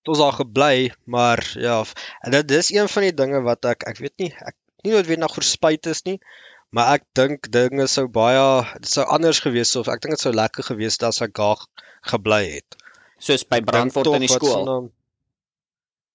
Ons 0.09 0.21
daar 0.23 0.33
gebly, 0.33 0.89
maar 1.05 1.43
ja, 1.59 1.83
en 2.25 2.33
dit 2.33 2.47
dis 2.49 2.71
een 2.73 2.87
van 2.89 3.05
die 3.05 3.13
dinge 3.13 3.41
wat 3.45 3.65
ek 3.69 3.83
ek 3.89 3.99
weet 4.01 4.15
nie, 4.17 4.31
ek 4.33 4.55
nie 4.83 4.95
noodwendig 4.95 5.27
nog 5.27 5.35
verspyt 5.37 5.89
is 5.91 6.01
nie, 6.07 6.17
maar 6.73 6.95
ek 6.97 7.05
dink 7.17 7.49
dinge 7.53 7.85
sou 7.91 8.07
baie 8.07 8.45
dit 8.79 8.89
sou 8.89 9.05
anders 9.05 9.41
gewees 9.43 9.73
het 9.73 9.83
of 9.83 9.91
ek 9.93 10.01
dink 10.05 10.15
dit 10.15 10.23
sou 10.23 10.33
lekker 10.33 10.65
gewees 10.71 10.97
het 10.97 11.09
as 11.11 11.21
ek 11.25 11.35
daar 11.37 11.61
gebly 12.13 12.41
het. 12.55 12.79
Soos 13.19 13.43
by 13.43 13.59
Brandfort 13.65 14.15
in 14.15 14.23
die 14.23 14.31
skool. 14.31 14.89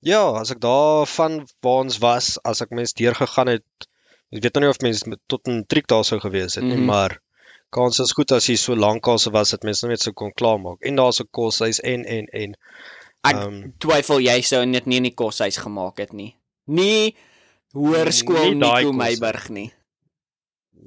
Ja, 0.04 0.24
as 0.40 0.50
ek 0.52 0.60
daar 0.64 1.06
van 1.08 1.44
waar 1.64 1.84
ons 1.84 2.00
was, 2.00 2.34
as 2.44 2.60
ek 2.64 2.72
mens 2.76 2.96
deurgegaan 2.96 3.52
het, 3.54 3.86
ek 4.34 4.42
weet 4.42 4.54
nou 4.54 4.64
nie 4.64 4.70
of 4.70 4.80
mens 4.82 5.04
met- 5.04 5.20
tot 5.28 5.46
'n 5.48 5.64
triek 5.66 5.86
daar 5.86 6.04
sou 6.04 6.18
gewees 6.20 6.54
het 6.54 6.64
nie, 6.64 6.76
Mhm. 6.76 6.84
maar 6.86 7.18
kans 7.70 7.98
is 7.98 8.12
goed 8.12 8.32
as 8.32 8.46
jy 8.46 8.56
so 8.56 8.74
lank 8.76 9.06
al 9.08 9.18
so 9.18 9.30
was 9.30 9.50
dat 9.50 9.62
mens 9.62 9.82
nou 9.82 9.90
net 9.90 10.00
so 10.00 10.12
kon 10.12 10.32
klaarmaak. 10.32 10.80
En 10.82 10.96
daar's 10.96 11.20
'n 11.20 11.28
koshuis 11.30 11.80
en 11.80 12.04
en 12.04 12.26
en 12.32 12.56
Ek 13.24 13.34
ehm, 13.36 13.70
twyfel 13.78 14.20
jy 14.20 14.40
sou 14.42 14.64
dit 14.70 14.86
nie 14.86 14.96
in 14.96 15.02
die 15.02 15.14
koshuis 15.14 15.56
gemaak 15.56 15.96
het 15.98 16.12
nie. 16.12 16.36
Nie 16.66 17.16
hoërskool 17.74 18.54
Nico. 18.54 18.92
Meiburg 18.92 19.48
nie. 19.48 19.72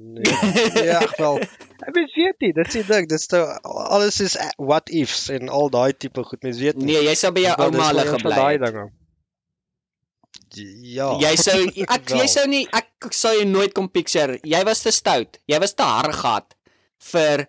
Nee, 0.00 0.84
ja, 0.84 1.00
wel. 1.18 1.38
Ek 1.86 1.94
weet 1.94 2.38
nie, 2.40 2.52
dit 2.52 2.74
is 2.74 2.86
ding, 2.86 3.08
dit 3.08 3.18
is 3.18 3.26
nou 3.32 3.42
alles 3.62 4.20
is 4.20 4.36
what 4.56 4.88
ifs 4.90 5.28
en 5.34 5.48
al 5.48 5.70
daai 5.70 5.92
tipe 5.96 6.22
goed, 6.24 6.42
mens 6.42 6.58
weet 6.58 6.76
nie. 6.76 6.92
Nee, 6.92 7.02
jy 7.08 7.14
sou 7.18 7.32
by 7.34 7.40
jou 7.40 7.54
ouma 7.58 7.88
hulle 7.88 8.04
gebly 8.06 8.52
het. 8.52 8.74
Ja. 10.56 11.12
Jy 11.20 11.36
sou 11.36 11.58
ek 11.88 12.08
jy 12.16 12.26
sou 12.26 12.46
nie 12.46 12.66
ek 12.72 13.12
sou 13.12 13.32
jou 13.34 13.44
nooit 13.44 13.74
kom 13.74 13.88
picture. 13.88 14.38
Jy 14.44 14.64
was 14.64 14.82
te 14.82 14.90
stout. 14.92 15.38
Jy 15.46 15.58
was 15.60 15.74
te 15.74 15.82
hargat 15.82 16.54
vir 17.12 17.46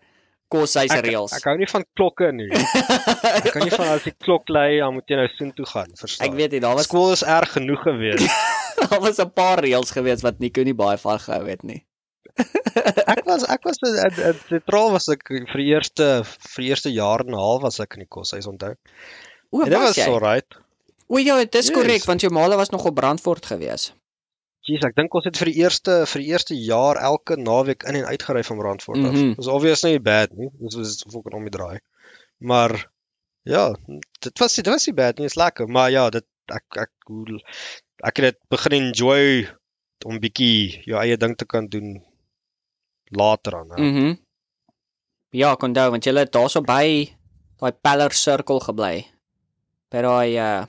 koshuis 0.49 0.91
ek, 0.91 1.03
reëls. 1.05 1.33
ek 1.37 1.43
hou 1.45 1.57
nie 1.57 1.67
van 1.69 1.83
klokke 1.95 2.31
nie. 2.33 2.49
Ek 2.51 3.51
kan 3.53 3.61
nie 3.63 3.69
van 3.75 3.87
as 3.93 4.03
die 4.03 4.15
klok 4.17 4.49
lui, 4.49 4.79
dan 4.79 4.93
moet 4.95 5.05
jy 5.07 5.15
nou 5.15 5.27
soontoe 5.37 5.65
gaan, 5.65 5.91
verstaan? 5.95 6.27
Ek 6.27 6.33
weet 6.39 6.51
nie, 6.51 6.59
daar 6.59 6.75
was 6.75 6.85
Skool 6.89 7.11
is 7.13 7.21
erg 7.23 7.51
genoeg 7.53 7.83
gewees. 7.85 8.25
daar 8.79 8.99
was 9.03 9.19
'n 9.21 9.29
paar 9.29 9.61
reëls 9.61 9.91
gewees 9.93 10.21
wat 10.25 10.39
Nico 10.39 10.63
nie 10.63 10.73
baie 10.73 10.97
van 10.97 11.19
gehou 11.19 11.45
het 11.47 11.63
nie. 11.63 11.85
ek 13.13 13.25
was 13.27 13.43
ek 13.49 13.63
was 13.67 13.77
in 13.83 13.95
in- 14.05 14.25
in 14.31 14.37
sentraal 14.49 14.91
was 14.91 15.07
ek 15.11 15.23
vir 15.27 15.59
die 15.61 15.69
eerste 15.73 16.23
vir 16.25 16.61
die 16.63 16.69
eerste 16.69 16.89
jaar 16.93 17.19
en 17.25 17.31
'n 17.33 17.37
half 17.37 17.61
was 17.61 17.79
ek 17.79 17.93
in 17.97 18.05
die 18.05 18.09
koshuis 18.09 18.47
onthou. 18.47 18.73
O, 19.51 19.61
En 19.63 19.69
dit 19.69 19.77
was 19.77 19.87
was 19.93 19.97
jy? 19.97 20.07
alright. 20.09 20.49
O 21.09 21.17
ja, 21.17 21.37
dit 21.41 21.55
is 21.55 21.67
Yes. 21.69 21.75
korrek 21.75 22.03
want 22.05 22.21
jou 22.21 22.31
maale 22.33 22.55
was 22.55 22.69
nog 22.69 22.85
op 22.85 22.95
Brandfort 22.95 23.45
gewees. 23.49 23.93
Jeez, 24.67 24.83
ek 24.85 24.95
dink 24.95 25.13
ons 25.17 25.25
het 25.25 25.37
vir 25.39 25.49
die 25.49 25.61
eerste 25.63 26.03
vir 26.05 26.21
die 26.21 26.29
eerste 26.29 26.53
jaar 26.55 26.99
elke 27.01 27.35
naweek 27.39 27.83
in 27.89 27.95
en 27.95 28.05
uit 28.11 28.23
gery 28.23 28.43
van 28.45 28.57
Brandfort 28.59 28.99
af. 29.07 29.13
Mhm. 29.15 29.33
Dis 29.39 29.47
obvious 29.49 29.81
nie 29.87 29.99
bad 29.99 30.35
nie. 30.37 30.49
Dis 30.59 30.75
was 30.77 30.99
fucking 31.09 31.33
om 31.33 31.47
die 31.47 31.53
draai. 31.55 31.79
Maar 32.37 32.75
ja, 33.43 33.73
dit 34.21 34.39
was 34.39 34.53
dit 34.55 34.67
was 34.67 34.85
nie 34.85 34.93
bad 34.93 35.17
nie, 35.17 35.25
is 35.25 35.35
lekker, 35.39 35.67
maar 35.67 35.89
ja, 35.91 36.09
dit 36.09 36.25
ek 36.53 36.77
ek 36.85 36.91
hoe 37.09 37.39
ek 38.03 38.17
het 38.21 38.25
dit 38.29 38.37
begin 38.49 38.71
enjoy 38.77 39.47
om 40.05 40.19
bietjie 40.19 40.83
jou 40.85 40.99
eie 41.01 41.17
ding 41.17 41.35
te 41.37 41.45
kan 41.45 41.67
doen 41.67 42.03
later 43.09 43.55
aan. 43.55 43.67
Mhm. 43.75 44.15
Ja, 45.31 45.51
ek 45.53 45.63
onthou 45.63 45.89
want 45.91 46.05
jy 46.05 46.13
het 46.13 46.31
daarso 46.33 46.61
by 46.61 47.09
daai 47.59 47.71
Peller 47.81 48.13
Circle 48.13 48.59
gebly. 48.59 49.07
By 49.89 50.01
daai 50.05 50.37
uh 50.37 50.65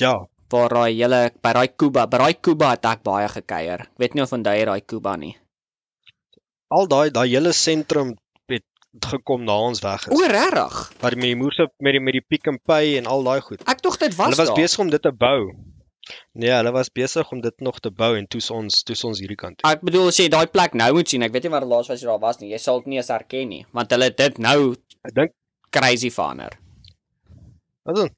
ja, 0.00 0.14
waar 0.52 0.68
daai 0.74 0.92
hele 0.94 1.20
by 1.42 1.52
daai 1.56 1.68
Kuba, 1.76 2.06
by 2.06 2.18
daai 2.22 2.34
Kuba 2.40 2.70
het 2.74 2.84
ek 2.86 3.02
baie 3.06 3.28
gekuier. 3.28 3.80
Ek 3.88 3.98
weet 4.02 4.14
nie 4.14 4.22
of 4.22 4.32
onthou 4.36 4.54
jy 4.56 4.64
daai 4.68 4.80
Kuba 4.86 5.16
nie. 5.16 5.34
al 6.70 6.86
daai 6.90 7.10
daai 7.14 7.28
hele 7.30 7.52
sentrum 7.54 8.14
het 8.50 8.64
gekom 9.10 9.44
na 9.46 9.54
ons 9.68 9.80
weg 9.84 10.08
O, 10.10 10.18
is. 10.22 10.26
regtig? 10.32 10.76
Wat 11.02 11.14
met 11.14 11.22
die 11.30 11.36
moerse 11.38 11.68
met 11.80 11.92
die 11.94 12.00
met 12.02 12.12
die 12.16 12.24
Pick 12.28 12.48
n 12.50 12.58
Pay 12.64 12.96
en 12.98 13.06
al 13.06 13.22
daai 13.24 13.40
goed. 13.40 13.62
Ek 13.68 13.82
dink 13.82 13.98
dit 13.98 14.14
was 14.18 14.26
Hulle 14.32 14.36
was 14.40 14.48
daar. 14.52 14.56
besig 14.62 14.78
om 14.82 14.90
dit 14.90 15.02
te 15.02 15.12
bou. 15.12 15.52
Nee, 16.38 16.50
hulle 16.54 16.70
was 16.72 16.88
besig 16.94 17.30
om 17.34 17.40
dit 17.42 17.60
nog 17.60 17.80
te 17.82 17.90
bou 17.90 18.12
en 18.16 18.26
toe's 18.30 18.50
ons 18.54 18.82
toe's 18.86 19.02
ons 19.04 19.18
hierdie 19.20 19.36
kant 19.38 19.58
toe. 19.58 19.70
Ek 19.70 19.80
bedoel 19.82 20.08
as 20.12 20.18
jy 20.20 20.28
daai 20.30 20.46
plek 20.46 20.74
nou 20.74 20.92
moet 20.94 21.08
sien, 21.08 21.22
ek 21.26 21.32
weet 21.34 21.42
nie 21.48 21.50
waar 21.54 21.66
laas 21.66 21.88
was 21.90 22.00
jy 22.02 22.06
daar 22.06 22.20
was 22.22 22.38
nie. 22.40 22.50
Jy 22.52 22.58
sal 22.62 22.78
dit 22.82 22.86
nie 22.92 22.98
eens 23.00 23.08
herken 23.10 23.48
nie, 23.50 23.64
want 23.74 23.90
hulle 23.90 24.04
het 24.10 24.16
dit 24.16 24.38
nou 24.38 24.74
Ek 25.06 25.14
dink 25.14 25.32
crazy 25.70 26.10
verander. 26.10 26.54
wat 27.86 27.96
dan? 27.96 28.10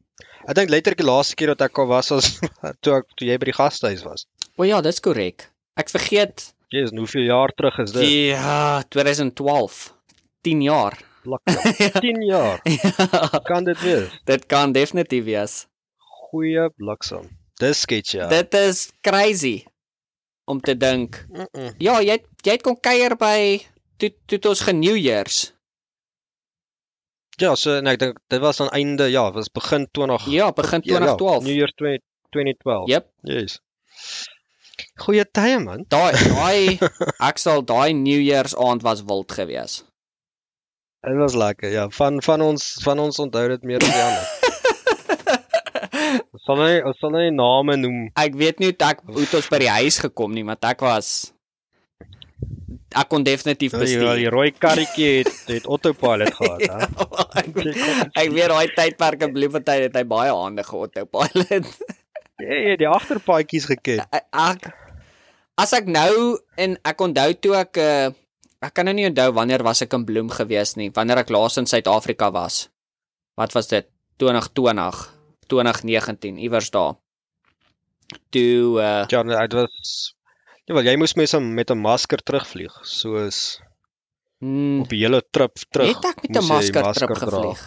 Ek 0.48 0.54
dink 0.56 0.70
letterlik 0.70 0.98
die 0.98 1.06
laaste 1.06 1.34
keer 1.38 1.52
dat 1.54 1.60
ek 1.68 1.78
al 1.78 1.86
was 1.86 2.10
was 2.10 2.28
toe 2.82 2.94
ek 2.98 3.06
toe 3.16 3.28
jy 3.28 3.36
by 3.38 3.44
die 3.50 3.56
gastehuis 3.56 4.02
was. 4.06 4.26
O 4.56 4.64
ja, 4.64 4.80
dis 4.82 5.00
korrek. 5.00 5.50
Ek 5.78 5.90
vergeet. 5.90 6.52
Jesus, 6.72 6.92
hoeveel 6.98 7.28
jaar 7.30 7.52
terug 7.56 7.78
is 7.78 7.92
dit? 7.92 8.08
Ja, 8.34 8.82
2012. 8.90 9.94
10 10.44 10.62
jaar. 10.62 10.98
Bliksem. 11.22 12.00
10 12.06 12.22
jaar. 12.28 12.60
Ja, 12.64 13.40
Kan 13.44 13.64
dit 13.64 13.80
wees? 13.80 14.08
dit 14.24 14.46
kan 14.46 14.72
definitief 14.72 15.24
wees. 15.24 15.66
Goeie 16.30 16.68
bliksem. 16.76 17.28
Dis 17.58 17.80
sketch 17.86 18.12
ja. 18.18 18.28
Dit 18.28 18.54
is 18.54 18.90
crazy 19.02 19.64
om 20.46 20.60
te 20.60 20.76
dink. 20.76 21.24
Mm 21.28 21.46
-mm. 21.52 21.72
Ja, 21.78 22.00
jy 22.00 22.10
het, 22.18 22.26
jy 22.42 22.52
het 22.52 22.62
kom 22.62 22.76
kuier 22.80 23.16
by 23.16 23.60
toe 23.96 24.12
toe 24.26 24.50
ons 24.50 24.60
ge-New 24.60 24.96
Year's. 24.96 25.52
Ja, 27.38 27.54
so 27.54 27.76
en 27.78 27.86
ek 27.86 28.00
dink 28.02 28.16
dit 28.32 28.40
was 28.42 28.58
aan 28.60 28.70
einde 28.74 29.06
ja, 29.12 29.28
was 29.32 29.50
begin 29.54 29.86
20 29.94 30.26
Ja, 30.34 30.50
begin 30.52 30.82
ja, 30.82 30.98
ja, 30.98 31.14
2012. 31.14 31.44
New 31.44 31.54
Year 31.54 31.72
20, 31.76 32.02
2012. 32.34 32.88
Yep. 32.90 33.06
Yes. 33.22 33.60
Goeie 34.98 35.24
tye 35.30 35.58
man. 35.62 35.84
Daai 35.88 36.12
daai 36.18 36.90
ek 37.30 37.38
sal 37.38 37.62
daai 37.62 37.94
New 37.94 38.18
Year's 38.18 38.56
aand 38.58 38.82
was 38.82 39.04
wild 39.06 39.30
gewees. 39.32 39.84
Dit 41.06 41.14
was 41.20 41.38
lekker. 41.38 41.70
Ja, 41.70 41.86
van 41.94 42.18
van 42.22 42.42
ons 42.42 42.74
van 42.82 42.98
ons 42.98 43.22
onthou 43.22 43.46
dit 43.54 43.62
meer 43.70 43.86
as 43.86 43.94
die 43.94 44.04
ander. 44.08 44.26
Ons 46.08 46.44
sal 46.46 46.58
nie 46.62 46.76
ons 46.88 46.98
sal 47.02 47.12
nie 47.12 47.30
name 47.34 47.74
noem. 47.76 47.98
Ek 48.18 48.34
weet 48.38 48.60
nie 48.62 48.70
hoe 48.72 48.86
ek 48.88 49.02
hoe 49.06 49.26
ons 49.38 49.48
by 49.52 49.58
die 49.62 49.70
huis 49.70 49.98
gekom 50.00 50.32
nie, 50.34 50.44
maar 50.46 50.58
ek 50.64 50.80
was 50.82 51.30
ek 52.96 53.08
kon 53.12 53.24
definitief 53.26 53.72
Ja, 53.72 53.78
die, 53.84 53.98
bestuur. 53.98 54.30
rooi 54.32 54.50
karretjie 54.56 55.08
het 55.24 55.32
het 55.50 55.66
autopilot 55.68 56.34
gehad, 56.34 56.62
hè. 56.62 56.86
ek, 57.42 57.58
ek 58.16 58.30
weet 58.32 58.48
daai 58.48 58.68
tydperk 58.76 59.22
in 59.26 59.32
Bloemfontein 59.34 59.82
het 59.88 59.96
hy 60.00 60.04
baie 60.08 60.32
hande 60.32 60.64
geautopilot. 60.64 61.66
Ja, 62.38 62.76
die 62.78 62.86
agterpaadjies 62.88 63.64
geken. 63.66 64.04
ek 64.14 64.68
as 65.58 65.72
ek 65.74 65.88
nou 65.90 66.38
en 66.56 66.76
ek 66.86 67.00
onthou 67.02 67.32
toe 67.42 67.56
ek 67.58 67.80
uh, 67.82 68.10
ek 68.62 68.72
kan 68.74 68.86
nou 68.86 68.94
nie 68.94 69.08
onthou 69.08 69.32
wanneer 69.34 69.62
was 69.66 69.82
ek 69.82 69.92
in 69.98 70.04
Bloem 70.06 70.30
gewees 70.30 70.76
nie, 70.78 70.88
wanneer 70.94 71.18
ek 71.24 71.30
laas 71.34 71.58
in 71.58 71.66
Suid-Afrika 71.66 72.30
was. 72.30 72.68
Wat 73.38 73.52
was 73.54 73.66
dit? 73.70 73.86
2020, 74.22 75.02
2019 75.50 76.38
iewers 76.42 76.70
daar. 76.74 76.94
Toe 78.30 78.78
uh, 78.80 79.04
Ja, 79.10 79.22
nee, 79.22 79.36
dit 79.46 79.52
was 79.58 80.14
Ja, 80.68 80.74
wel 80.76 80.84
jy 80.84 80.98
moes 81.00 81.14
met 81.16 81.32
'n 81.32 81.54
met 81.56 81.70
'n 81.70 81.80
masker 81.80 82.20
terugvlieg, 82.22 82.74
soos 82.84 83.60
mm, 84.44 84.80
op 84.80 84.88
die 84.88 85.00
hele 85.00 85.22
trip 85.30 85.56
terug. 85.70 85.96
het 85.96 86.04
ek 86.04 86.22
met 86.22 86.36
'n 86.36 86.46
masker, 86.46 86.82
masker 86.82 87.06
trip 87.06 87.18
dra. 87.18 87.40
gevlieg. 87.40 87.62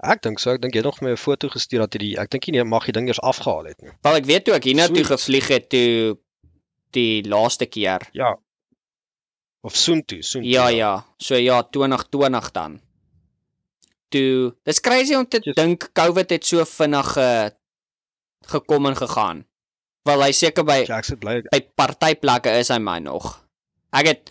Ek 0.00 0.22
dink 0.22 0.38
so, 0.38 0.52
ek 0.54 0.62
dink 0.62 0.74
jy 0.74 0.80
het 0.80 0.86
nog 0.86 1.00
my 1.00 1.10
'n 1.10 1.16
foto 1.16 1.48
gestuur 1.48 1.80
dat 1.80 1.94
jy 1.94 1.98
die 1.98 2.18
ek 2.18 2.30
dink 2.30 2.44
jy 2.46 2.52
nie 2.52 2.64
mag 2.64 2.84
die 2.84 2.92
ding 2.92 3.08
eers 3.08 3.20
afgehaal 3.20 3.64
het 3.64 3.82
nie. 3.82 3.90
Wel 4.02 4.16
ek 4.16 4.24
weet 4.24 4.44
toe 4.44 4.54
ek 4.54 4.64
hiernatoe 4.64 5.04
gevlieg 5.04 5.48
het 5.48 5.68
toe 5.68 6.18
die 6.92 7.22
laaste 7.28 7.66
keer. 7.66 8.08
Ja. 8.12 8.38
Of 9.62 9.76
soontoe, 9.76 10.22
soontoe. 10.22 10.50
Ja 10.50 10.68
ja, 10.68 11.04
so 11.18 11.34
ja 11.34 11.62
2020 11.62 12.50
dan. 12.52 12.80
Toe 14.08 14.54
dis 14.62 14.80
crazy 14.80 15.14
om 15.14 15.28
te 15.28 15.40
dink 15.54 15.90
COVID 15.92 16.30
het 16.30 16.46
so 16.46 16.64
vinnig 16.64 17.12
ge, 17.12 17.52
gekom 18.46 18.86
en 18.86 18.96
gegaan. 18.96 19.49
Wel 20.08 20.22
hy 20.24 20.30
seker 20.32 20.64
by 20.64 20.78
Ja, 20.88 20.98
ek 20.98 21.04
sit 21.10 21.20
bly 21.20 21.40
by 21.52 21.60
partyplekke 21.76 22.54
is 22.60 22.70
hy 22.72 22.78
my 22.82 22.98
nog. 23.04 23.34
Ek 23.92 24.06
het 24.06 24.30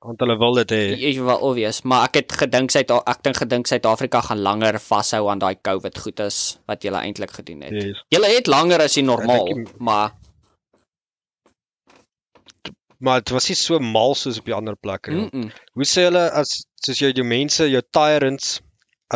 want 0.00 0.22
hulle 0.24 0.38
wil 0.40 0.54
dit 0.62 0.70
hê. 0.72 0.78
jy 0.96 1.10
wel 1.20 1.42
obvious, 1.44 1.82
maar 1.84 2.06
ek 2.08 2.14
het 2.22 2.32
gedink 2.40 2.70
Suid 2.72 2.90
ek 2.90 3.18
dink 3.22 3.36
gedink 3.36 3.66
Suid-Afrika 3.68 4.22
gaan 4.24 4.40
langer 4.40 4.78
vashou 4.80 5.26
aan 5.28 5.38
daai 5.42 5.58
COVID 5.60 5.98
goedes 5.98 6.38
wat 6.66 6.82
julle 6.86 7.02
eintlik 7.04 7.30
gedoen 7.36 7.60
het. 7.66 7.72
Yes. 7.76 8.00
Julle 8.08 8.30
het 8.32 8.46
langer 8.48 8.80
as 8.80 8.94
die 8.96 9.04
normaal, 9.04 9.44
dink 9.50 9.68
jy- 9.68 9.76
maar 9.78 10.12
Maar 13.02 13.20
dit 13.20 13.32
was 13.34 13.48
nie 13.50 13.56
so 13.58 13.78
mal 13.82 14.14
soos 14.14 14.38
op 14.38 14.44
die 14.46 14.54
ander 14.54 14.76
plekke 14.76 15.10
nie. 15.10 15.24
mm 15.26 15.30
-mm. 15.42 15.50
Hoe 15.74 15.84
sê 15.84 16.04
hulle 16.08 16.30
as 16.30 16.64
soos 16.86 16.98
jy 17.00 17.12
jou 17.12 17.24
mense, 17.26 17.68
jou 17.70 17.82
tyrants 17.90 18.60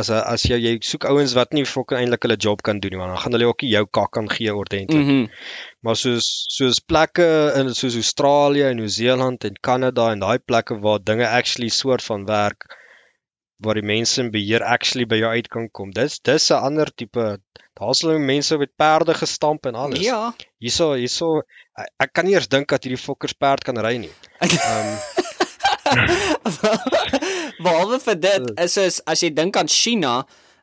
as 0.00 0.10
'n 0.10 0.22
as 0.34 0.42
jy 0.50 0.58
jy 0.60 0.72
soek 0.90 1.04
ouens 1.10 1.34
wat 1.38 1.52
nie 1.56 1.64
fokin 1.64 1.98
eintlik 1.98 2.26
hulle 2.26 2.36
job 2.46 2.62
kan 2.68 2.80
doen 2.80 2.92
nie, 2.94 3.00
want 3.00 3.12
dan 3.14 3.22
gaan 3.22 3.36
hulle 3.36 3.50
ook 3.50 3.62
nie 3.64 3.72
jou 3.72 3.84
kak 3.98 4.10
kan 4.16 4.28
gee 4.30 4.54
ordentlik. 4.54 4.98
Mm 4.98 5.06
-hmm. 5.08 5.28
Maar 5.84 5.96
soos 5.96 6.26
soos 6.56 6.80
plekke 6.92 7.28
in 7.60 7.74
soos 7.74 7.96
Australië 8.02 8.66
en 8.70 8.76
Nieu-Seeland 8.76 9.44
en 9.44 9.62
Kanada 9.68 10.10
en 10.12 10.24
daai 10.26 10.38
plekke 10.38 10.80
waar 10.80 11.00
dinge 11.02 11.28
actually 11.28 11.68
soort 11.68 12.02
van 12.02 12.26
werk 12.26 12.68
waar 13.64 13.74
die 13.74 13.88
mense 13.94 14.20
in 14.20 14.30
beheer 14.30 14.62
actually 14.62 15.06
by 15.06 15.16
jou 15.16 15.32
uit 15.32 15.48
kan 15.48 15.70
kom. 15.70 15.90
Dis 15.90 16.20
dis 16.20 16.50
'n 16.50 16.64
ander 16.70 16.94
tipe 16.94 17.38
daar's 17.80 18.00
hulle 18.00 18.18
mense 18.18 18.56
met 18.58 18.76
perde 18.76 19.14
gestamp 19.14 19.66
en 19.66 19.74
alles. 19.74 20.00
Ja. 20.00 20.34
Hierso 20.58 20.92
hierso 20.94 21.42
ek, 21.76 21.88
ek 21.98 22.12
kan 22.12 22.24
nie 22.24 22.34
eers 22.34 22.48
dink 22.48 22.68
dat 22.68 22.84
hierdie 22.84 23.04
fokkers 23.04 23.32
perd 23.32 23.64
kan 23.64 23.78
ry 23.78 23.96
nie. 23.96 24.12
Ehm 24.70 24.96
Behalwe 27.62 28.00
vir 28.04 28.18
dit 28.20 28.50
is 28.64 28.76
is 28.76 29.00
as 29.06 29.22
jy 29.24 29.30
dink 29.34 29.56
aan 29.56 29.70
China, 29.70 30.18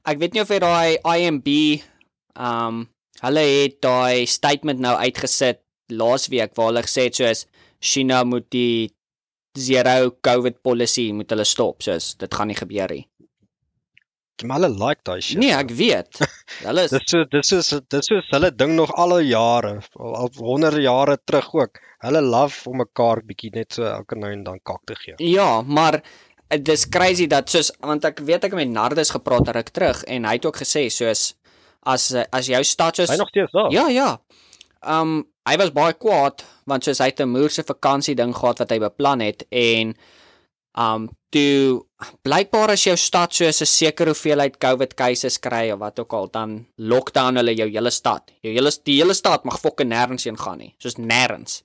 ek 0.05 0.19
weet 0.21 0.35
nie 0.35 0.43
of 0.43 0.51
jy 0.53 0.59
daai 0.63 0.97
IMB 1.17 1.49
um 2.35 2.83
hulle 3.23 3.43
het 3.47 3.79
daai 3.85 4.25
statement 4.27 4.81
nou 4.83 4.95
uitgesit 4.99 5.61
laasweek 5.93 6.55
waar 6.57 6.71
hulle 6.71 6.83
gesê 6.85 7.07
het 7.07 7.19
soos 7.19 7.45
China 7.83 8.23
moet 8.27 8.49
die 8.51 8.91
zero 9.57 10.11
covid 10.25 10.61
policy 10.63 11.11
moet 11.13 11.29
hulle 11.33 11.45
stop, 11.45 11.83
soos 11.85 12.13
dit 12.19 12.33
gaan 12.33 12.49
nie 12.51 12.57
gebeur 12.57 12.95
nie. 12.95 13.07
maar 14.43 14.59
hulle 14.59 14.73
like 14.75 15.03
daai 15.07 15.21
shit. 15.21 15.39
Nee, 15.39 15.53
ek 15.55 15.69
weet. 15.77 16.19
Hulle 16.67 16.83
is 16.87 16.91
Dis 16.91 17.05
so 17.11 17.23
dis 17.31 17.51
is 17.55 17.69
dis 17.93 18.09
is 18.11 18.31
hulle 18.33 18.49
ding 18.51 18.73
nog 18.75 18.91
al 18.99 19.13
jare, 19.23 19.77
al, 19.95 20.31
honderde 20.35 20.81
jare 20.83 21.17
terug 21.23 21.53
ook. 21.55 21.79
Hulle 22.03 22.21
love 22.25 22.69
om 22.69 22.81
mekaar 22.81 23.21
bietjie 23.29 23.53
net 23.55 23.77
so 23.77 23.85
elke 23.87 24.17
nou 24.19 24.31
en 24.33 24.43
dan 24.43 24.59
kak 24.59 24.81
te 24.89 24.97
gee. 24.99 25.15
Ja, 25.23 25.61
maar 25.61 26.01
dis 26.57 26.89
crazy 26.89 27.27
dat 27.27 27.49
soos 27.49 27.71
want 27.79 28.05
ek 28.05 28.19
weet 28.19 28.43
ek 28.43 28.53
het 28.53 28.59
met 28.61 28.73
Nardus 28.73 29.13
gepraat 29.15 29.49
ruk 29.55 29.69
terug 29.69 30.03
en 30.03 30.25
hy 30.25 30.37
het 30.37 30.45
ook 30.45 30.59
gesê 30.63 30.87
soos 30.93 31.33
as 31.83 32.11
eh, 32.11 32.25
as 32.31 32.49
jou 32.51 32.63
stad 32.63 32.95
soos 32.95 33.11
Hy 33.11 33.19
nog 33.19 33.31
steeds 33.31 33.51
daar. 33.51 33.71
Ja, 33.71 33.87
ja. 33.89 34.09
Um 34.81 35.23
hy 35.47 35.57
was 35.59 35.73
baie 35.75 35.95
kwaad 35.99 36.45
want 36.69 36.83
soos 36.87 37.01
hy 37.03 37.11
het 37.11 37.19
'n 37.21 37.29
moerse 37.29 37.63
vakansie 37.63 38.15
ding 38.15 38.35
gehad 38.35 38.59
wat 38.59 38.71
hy 38.71 38.79
beplan 38.79 39.19
het 39.19 39.45
en 39.51 39.95
um 40.77 41.09
toe 41.33 41.83
blykbaar 42.23 42.73
as 42.73 42.83
jou 42.85 42.95
stad 42.97 43.33
soos 43.33 43.61
'n 43.61 43.65
sekere 43.65 44.13
hoeveelheid 44.13 44.57
COVID 44.57 44.93
cases 44.93 45.39
kry 45.39 45.71
of 45.71 45.79
wat 45.79 45.99
ook 45.99 46.13
al 46.13 46.27
dan 46.31 46.65
lockdown 46.77 47.35
hulle 47.35 47.55
jou 47.55 47.69
hele 47.69 47.91
stad. 47.91 48.31
Jou 48.41 48.53
hele 48.53 48.71
die 48.83 48.97
hele 49.01 49.13
stad 49.13 49.43
mag 49.43 49.59
fokke 49.59 49.83
nêrens 49.83 50.23
heen 50.23 50.37
gaan 50.37 50.57
nie. 50.57 50.75
Soos 50.77 50.95
nêrens. 50.97 51.63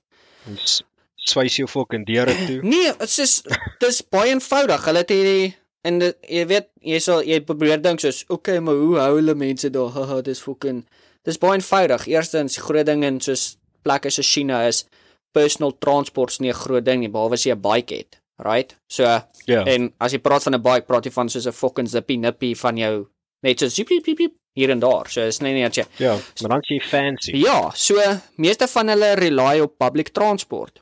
Swys 1.25 1.55
jou 1.57 1.67
fucking 1.67 2.05
deure 2.05 2.33
toe. 2.47 2.59
Nee, 2.73 2.91
dit 2.99 3.17
is 3.19 3.43
dis 3.79 4.01
baie 4.09 4.31
eenvoudig. 4.33 4.85
Hulle 4.85 4.97
het 5.03 5.09
hierdie 5.09 5.55
en 5.83 5.99
dit, 5.99 6.17
jy 6.29 6.45
weet 6.47 6.69
jy 6.81 6.99
sal 6.99 7.21
jy 7.23 7.39
probeer 7.41 7.81
dink 7.81 7.99
soos 7.99 8.23
okay, 8.29 8.59
maar 8.59 8.75
hoe 8.75 8.97
hou 8.99 9.15
hulle 9.17 9.35
mense 9.35 9.69
daar? 9.69 9.89
Haha, 9.97 10.21
dis 10.21 10.39
fucking 10.41 10.85
dis 11.25 11.37
baie 11.37 11.57
eenvoudig. 11.59 12.07
Eerstens 12.07 12.57
groot 12.57 12.85
ding 12.85 13.03
in 13.03 13.19
soos 13.21 13.57
plekke 13.83 14.09
soos 14.11 14.27
China 14.27 14.65
is 14.67 14.85
personal 15.33 15.71
transport's 15.79 16.39
nie 16.39 16.49
'n 16.49 16.53
groot 16.57 16.83
ding 16.85 16.99
nie 17.01 17.09
behalwe 17.09 17.33
as 17.33 17.43
jy 17.45 17.53
'n 17.53 17.61
bike 17.61 17.95
het, 17.95 18.19
right? 18.39 18.75
So 18.89 19.03
Ja. 19.47 19.63
en 19.65 19.93
as 19.99 20.11
jy 20.13 20.19
praat 20.19 20.43
van 20.43 20.55
'n 20.55 20.61
bike, 20.61 20.85
praat 20.87 21.05
jy 21.05 21.11
van 21.11 21.29
soos 21.29 21.45
'n 21.47 21.51
fucking 21.51 21.87
zippy 21.87 22.17
nippy 22.17 22.53
van 22.55 22.77
jou 22.77 23.07
net 23.43 23.59
so 23.59 23.67
ziep 23.67 23.87
ziep 23.87 24.05
ziep 24.17 24.33
hier 24.55 24.69
en 24.71 24.79
daar. 24.79 25.07
So 25.07 25.21
is 25.21 25.39
nie 25.41 25.53
net 25.53 25.75
jy 25.75 25.85
Ja, 25.99 26.17
maar 26.41 26.49
dan 26.49 26.61
jy 26.69 26.79
fancy. 26.81 27.31
Ja, 27.37 27.71
so 27.75 27.95
meeste 28.37 28.67
van 28.67 28.87
hulle 28.87 29.13
rely 29.15 29.59
op 29.59 29.77
public 29.77 30.09
transport. 30.09 30.79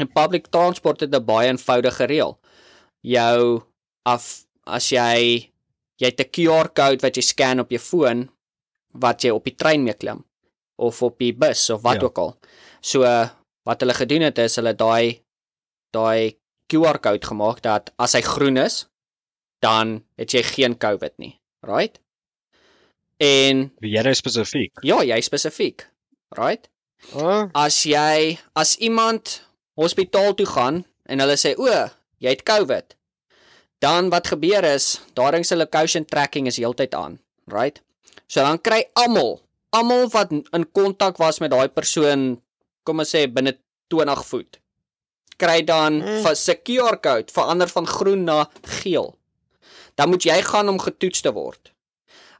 En 0.00 0.08
public 0.12 0.46
transport 0.50 1.00
het 1.00 1.14
'n 1.14 1.24
baie 1.24 1.48
eenvoudige 1.48 2.04
reël. 2.04 2.38
Jou 3.00 3.62
af 4.04 4.44
as 4.66 4.88
jy 4.90 5.50
jy 6.00 6.06
het 6.06 6.20
'n 6.20 6.30
QR-kode 6.30 7.02
wat 7.02 7.16
jy 7.16 7.22
scan 7.22 7.60
op 7.60 7.70
jou 7.70 7.78
foon 7.80 8.30
wat 8.92 9.22
jy 9.24 9.30
op 9.30 9.44
die 9.44 9.54
trein 9.54 9.84
mee 9.84 9.94
klim 9.94 10.24
of 10.78 11.02
op 11.02 11.18
die 11.18 11.32
bus 11.32 11.70
of 11.70 11.82
wat 11.82 11.94
Ja. 12.00 12.02
ook 12.06 12.18
al. 12.18 12.38
So 12.80 13.00
wat 13.64 13.80
hulle 13.80 13.94
gedoen 13.94 14.22
het 14.22 14.38
is 14.38 14.56
hulle 14.56 14.74
daai 14.74 15.22
daai 15.92 16.36
QR-kode 16.72 17.26
gemaak 17.26 17.60
dat 17.62 17.92
as 17.98 18.12
hy 18.12 18.20
groen 18.22 18.56
is, 18.56 18.86
dan 19.60 20.04
het 20.16 20.30
jy 20.32 20.42
geen 20.42 20.78
COVID 20.78 21.18
nie. 21.18 21.38
Right? 21.62 22.00
En 23.20 23.70
jy 23.80 24.02
nou 24.02 24.14
spesifiek? 24.14 24.72
Ja, 24.82 25.02
jy 25.04 25.20
spesifiek. 25.20 25.84
Right? 26.36 26.68
Ah, 27.14 27.48
As 27.54 27.82
jy 27.84 28.38
as 28.54 28.76
iemand 28.78 29.42
hospitaal 29.78 30.34
toe 30.34 30.46
gaan 30.46 30.84
en 31.08 31.20
hulle 31.22 31.36
sê 31.36 31.54
o, 31.58 31.66
jy 32.22 32.28
het 32.34 32.42
COVID. 32.46 32.94
Dan 33.82 34.10
wat 34.12 34.26
gebeur 34.30 34.64
is, 34.64 35.00
daarin 35.18 35.44
se 35.44 35.56
location 35.58 36.04
tracking 36.06 36.46
is 36.46 36.56
heeltyd 36.60 36.94
aan, 36.94 37.18
right? 37.50 37.80
So 38.28 38.40
dan 38.44 38.60
kry 38.62 38.84
almal 38.94 39.40
almal 39.72 40.08
wat 40.12 40.30
in 40.32 40.66
kontak 40.76 41.16
was 41.16 41.38
met 41.40 41.50
daai 41.50 41.68
persoon, 41.72 42.36
kom 42.84 42.98
ons 43.00 43.08
sê 43.14 43.24
binne 43.32 43.54
20 43.88 44.20
voet, 44.28 44.58
kry 45.40 45.62
dan 45.64 46.02
Mm. 46.02 46.22
vir 46.22 46.36
se 46.36 46.54
QR 46.60 46.98
code 47.00 47.32
verander 47.32 47.68
van 47.68 47.86
groen 47.86 48.24
na 48.24 48.46
geel. 48.82 49.16
Dan 49.96 50.08
moet 50.10 50.22
jy 50.24 50.42
gaan 50.42 50.68
om 50.68 50.78
getoets 50.78 51.20
te 51.24 51.32
word. 51.32 51.72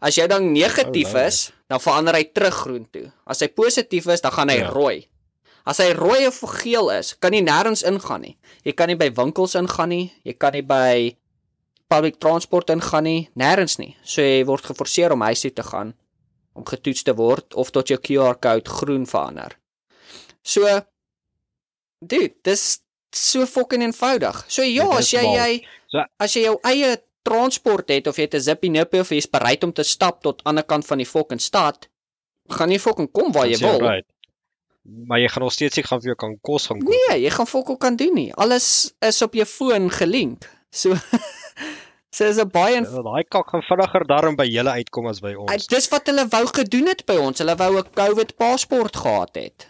As 0.01 0.15
jy 0.17 0.27
dan 0.29 0.53
negatief 0.53 1.09
Oh, 1.09 1.13
wow. 1.15 1.27
is, 1.27 1.51
dan 1.69 1.81
verander 1.81 2.15
hy 2.15 2.25
terug 2.25 2.55
groen 2.55 2.87
toe. 2.91 3.13
As 3.27 3.41
hy 3.41 3.49
positief 3.49 4.07
is, 4.07 4.21
dan 4.21 4.33
gaan 4.33 4.49
hy 4.49 4.57
Ja. 4.59 4.69
rooi. 4.69 5.09
As 5.65 5.79
hy 5.79 5.93
rooi 5.95 6.27
of 6.27 6.41
geel 6.59 6.91
is, 6.91 7.15
kan 7.15 7.33
jy 7.33 7.43
nêrens 7.47 7.85
ingaan 7.87 8.25
nie. 8.27 8.37
Jy 8.67 8.73
kan 8.75 8.89
nie 8.91 8.99
by 8.99 9.11
winkels 9.15 9.55
ingaan 9.55 9.93
nie, 9.95 10.13
jy 10.27 10.35
kan 10.35 10.53
nie 10.57 10.65
by 10.67 11.17
public 11.93 12.19
transport 12.19 12.71
ingaan 12.71 13.05
nie, 13.05 13.29
nêrens 13.39 13.79
nie. 13.79 13.95
So 14.03 14.25
jy 14.25 14.43
word 14.49 14.67
geforseer 14.67 15.13
om 15.15 15.23
huis 15.23 15.45
toe 15.45 15.53
te 15.55 15.63
gaan 15.63 15.95
om 16.55 16.65
getoets 16.69 17.05
te 17.07 17.15
word 17.17 17.55
of 17.57 17.71
tot 17.73 17.89
jou 17.89 17.99
QR 18.01 18.37
code 18.43 18.69
groen 18.69 19.07
verander. 19.09 19.55
So 20.43 20.67
dude, 22.03 22.35
dis 22.45 22.83
so 23.15 23.47
fucking 23.47 23.85
eenvoudig. 23.87 24.43
So 24.49 24.67
ja, 24.67 24.89
as 24.99 25.13
jy 25.13 25.23
jy 25.23 26.05
as 26.21 26.37
jy 26.37 26.47
jou 26.49 26.59
eie 26.69 26.97
transport 27.23 27.93
het 27.93 28.09
of 28.11 28.19
jy 28.19 28.27
het 28.27 28.35
'n 28.35 28.47
zippie 28.49 28.71
nippie 28.71 29.01
of 29.01 29.11
jy 29.11 29.19
is 29.23 29.31
bereid 29.31 29.65
om 29.65 29.73
te 29.73 29.85
stap 29.85 30.23
tot 30.23 30.43
ander 30.45 30.65
kant 30.65 30.87
van 30.87 30.99
die 30.99 31.07
fucking 31.07 31.41
stad, 31.41 31.89
gaan 32.51 32.71
jy 32.71 32.79
fucking 32.79 33.13
kom 33.13 33.33
waar 33.33 33.47
jy 33.47 33.59
wil. 33.59 33.81
Right. 33.81 34.07
Maar 34.83 35.21
jy 35.23 35.29
gaan 35.29 35.43
nog 35.43 35.53
steeds 35.53 35.77
nie 35.77 35.85
gaan 35.87 36.01
vir 36.03 36.07
jou 36.13 36.17
kan 36.19 36.33
kos 36.41 36.67
gaan 36.67 36.81
koop. 36.83 36.91
Nee, 36.91 37.21
jy 37.23 37.31
gaan 37.31 37.47
fokol 37.47 37.77
kan 37.77 37.97
doen 37.97 38.15
nie. 38.15 38.35
Alles 38.35 38.93
is 39.01 39.23
op 39.23 39.35
jou 39.35 39.47
foon 39.47 39.91
gelink. 39.91 40.49
So 40.71 40.95
so 42.15 42.25
is 42.25 42.39
'n 42.43 42.49
baie 42.51 42.81
Ja, 42.83 43.03
Daai 43.03 43.25
kak 43.29 43.49
gaan 43.53 43.63
vinniger 43.63 44.07
daarom 44.07 44.37
by 44.37 44.45
julle 44.51 44.71
uitkom 44.71 45.07
as 45.07 45.21
by 45.21 45.33
Uh, 45.37 45.45
ons. 45.47 45.67
Dis 45.67 45.89
wat 45.89 46.07
hulle 46.07 46.27
wou 46.29 46.47
gedoen 46.47 46.87
het 46.91 47.07
by 47.07 47.17
ons. 47.17 47.39
Hulle 47.39 47.55
wou 47.57 47.79
'n 47.79 47.91
COVID 47.95 48.37
paspoort 48.37 48.97
gehad 48.97 49.35
het. 49.35 49.69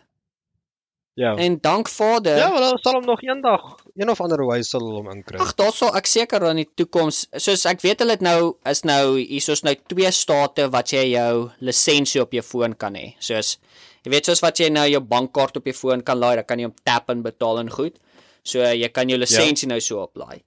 Ja. 1.15 1.35
En 1.37 1.59
dank 1.61 1.89
Vader. 1.89 2.37
Ja, 2.39 2.51
wel 2.53 2.63
hulle 2.63 2.79
sal 2.81 2.95
hom 2.95 3.05
nog 3.05 3.21
eendag 3.23 3.77
een 3.95 4.09
of 4.11 4.21
ander 4.21 4.47
wyse 4.47 4.69
sal 4.71 4.81
hom 4.81 5.11
inkry. 5.11 5.37
Ag, 5.39 5.55
daar 5.55 5.73
sal 5.73 5.93
ek 5.97 6.07
seker 6.07 6.43
in 6.49 6.57
die 6.57 6.69
toekoms, 6.75 7.27
soos 7.37 7.67
ek 7.69 7.83
weet 7.85 8.01
hulle 8.01 8.17
het 8.17 8.25
nou 8.25 8.55
is 8.65 8.81
nou 8.89 9.19
hiersoos 9.21 9.61
nou 9.63 9.75
twee 9.93 10.11
state 10.11 10.71
wat 10.73 10.89
jy 10.91 11.11
jou 11.13 11.51
lisensie 11.61 12.23
op 12.23 12.33
jou 12.33 12.43
foon 12.43 12.73
kan 12.75 12.95
hê. 12.97 13.13
Soos 13.19 13.59
jy 14.05 14.13
weet 14.13 14.31
soos 14.31 14.43
wat 14.43 14.61
jy 14.61 14.71
nou 14.73 14.87
jou 14.91 15.01
bankkaart 15.01 15.61
op 15.61 15.69
jou 15.69 15.75
foon 15.77 16.03
kan 16.07 16.19
laai, 16.19 16.37
dan 16.41 16.47
kan 16.49 16.63
jy 16.63 16.71
hom 16.71 16.79
tap 16.85 17.11
en 17.13 17.23
betaal 17.23 17.63
en 17.63 17.71
goed. 17.71 17.99
So 18.43 18.63
jy 18.63 18.89
kan 18.91 19.11
jou 19.11 19.19
lisensie 19.21 19.69
ja. 19.69 19.75
nou 19.75 19.81
so 19.81 20.03
oplaai. 20.03 20.43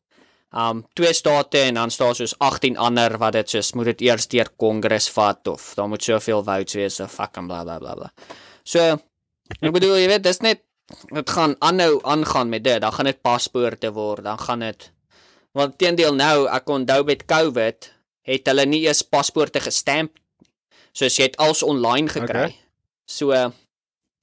Um 0.55 0.85
twee 0.95 1.11
state 1.13 1.65
en 1.67 1.79
dan 1.79 1.91
staan 1.91 2.15
soos 2.15 2.35
18 2.39 2.77
ander 2.79 3.17
wat 3.19 3.35
dit 3.35 3.55
soos 3.55 3.73
moet 3.75 3.91
dit 3.91 4.05
eers 4.07 4.27
deur 4.31 4.51
Kongres 4.55 5.09
vat 5.11 5.47
of 5.51 5.73
daar 5.75 5.89
moet 5.91 6.03
soveel 6.03 6.43
votes 6.47 6.77
wees 6.79 6.99
of 7.03 7.11
fucking 7.11 7.49
bla 7.51 7.63
bla 7.67 7.79
bla 7.79 7.95
bla. 7.95 8.11
So 8.63 8.79
ek 9.59 9.71
bedoel 9.75 9.99
jy 9.99 10.07
weet 10.13 10.23
dis 10.23 10.39
net 10.45 10.63
dit 11.11 11.31
gaan 11.35 11.55
aanhou 11.59 11.99
aangaan 12.03 12.49
met 12.49 12.63
dit. 12.63 12.81
Dan 12.81 12.93
gaan 12.93 13.09
dit 13.09 13.21
paspoorte 13.21 13.91
word, 13.91 14.23
dan 14.23 14.39
gaan 14.39 14.63
dit 14.63 14.91
want 15.55 15.77
teendeel 15.79 16.15
nou 16.15 16.47
ek 16.51 16.69
onthou 16.69 17.01
met 17.07 17.23
COVID 17.27 17.89
het 18.27 18.47
hulle 18.51 18.65
nie 18.67 18.83
eers 18.85 19.03
paspoorte 19.07 19.61
gestamp 19.63 20.17
soos 20.95 21.19
jy 21.19 21.29
het 21.29 21.37
als 21.43 21.63
online 21.63 22.11
gekry. 22.11 22.47
Okay. 22.47 22.64
So 23.05 23.31
uh, 23.31 23.51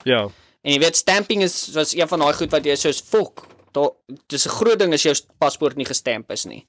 Ja. 0.05 0.29
en 0.65 0.73
jy 0.73 0.79
weet 0.79 0.97
stamping 0.97 1.43
is 1.43 1.69
was 1.75 1.95
een 1.95 2.09
van 2.09 2.19
daai 2.21 2.33
goed 2.35 2.51
wat 2.51 2.65
jy 2.65 2.75
soos 2.77 3.01
fok. 3.01 3.47
Daar 3.73 3.91
dis 4.29 4.47
'n 4.47 4.51
groot 4.59 4.79
ding 4.79 4.93
as 4.93 5.03
jou 5.03 5.15
paspoort 5.39 5.77
nie 5.77 5.87
gestamp 5.87 6.31
is 6.31 6.45
nie. 6.47 6.67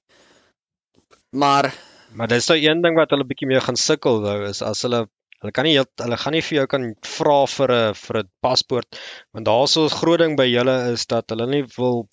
Maar 1.31 1.73
Maar 2.13 2.27
dis 2.27 2.47
nou 2.47 2.59
een 2.59 2.81
ding 2.81 2.95
wat 2.95 3.09
hulle 3.09 3.25
bietjie 3.25 3.47
meer 3.49 3.61
gaan 3.61 3.75
sukkel 3.75 4.21
wou 4.21 4.43
is 4.49 4.61
as 4.61 4.81
hulle 4.85 5.07
hulle 5.41 5.51
kan 5.51 5.65
nie 5.65 5.77
hulle 5.79 6.17
gaan 6.17 6.33
nie 6.33 6.41
vir 6.45 6.57
jou 6.59 6.67
kan 6.67 6.83
vra 7.01 7.45
vir 7.47 7.71
'n 7.71 7.93
vir 7.93 8.17
'n 8.21 8.29
paspoort 8.41 8.99
want 9.33 9.45
daarso 9.47 9.85
'n 9.85 9.89
groot 9.97 10.19
ding 10.19 10.37
by 10.37 10.45
julle 10.45 10.91
is 10.93 11.05
dat 11.07 11.29
hulle 11.29 11.47
nie 11.47 11.63
wil 11.77 12.07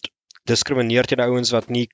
diskrimineer 0.47 1.05
teen 1.07 1.21
ouens 1.21 1.51
wat 1.53 1.69
nie 1.69 1.87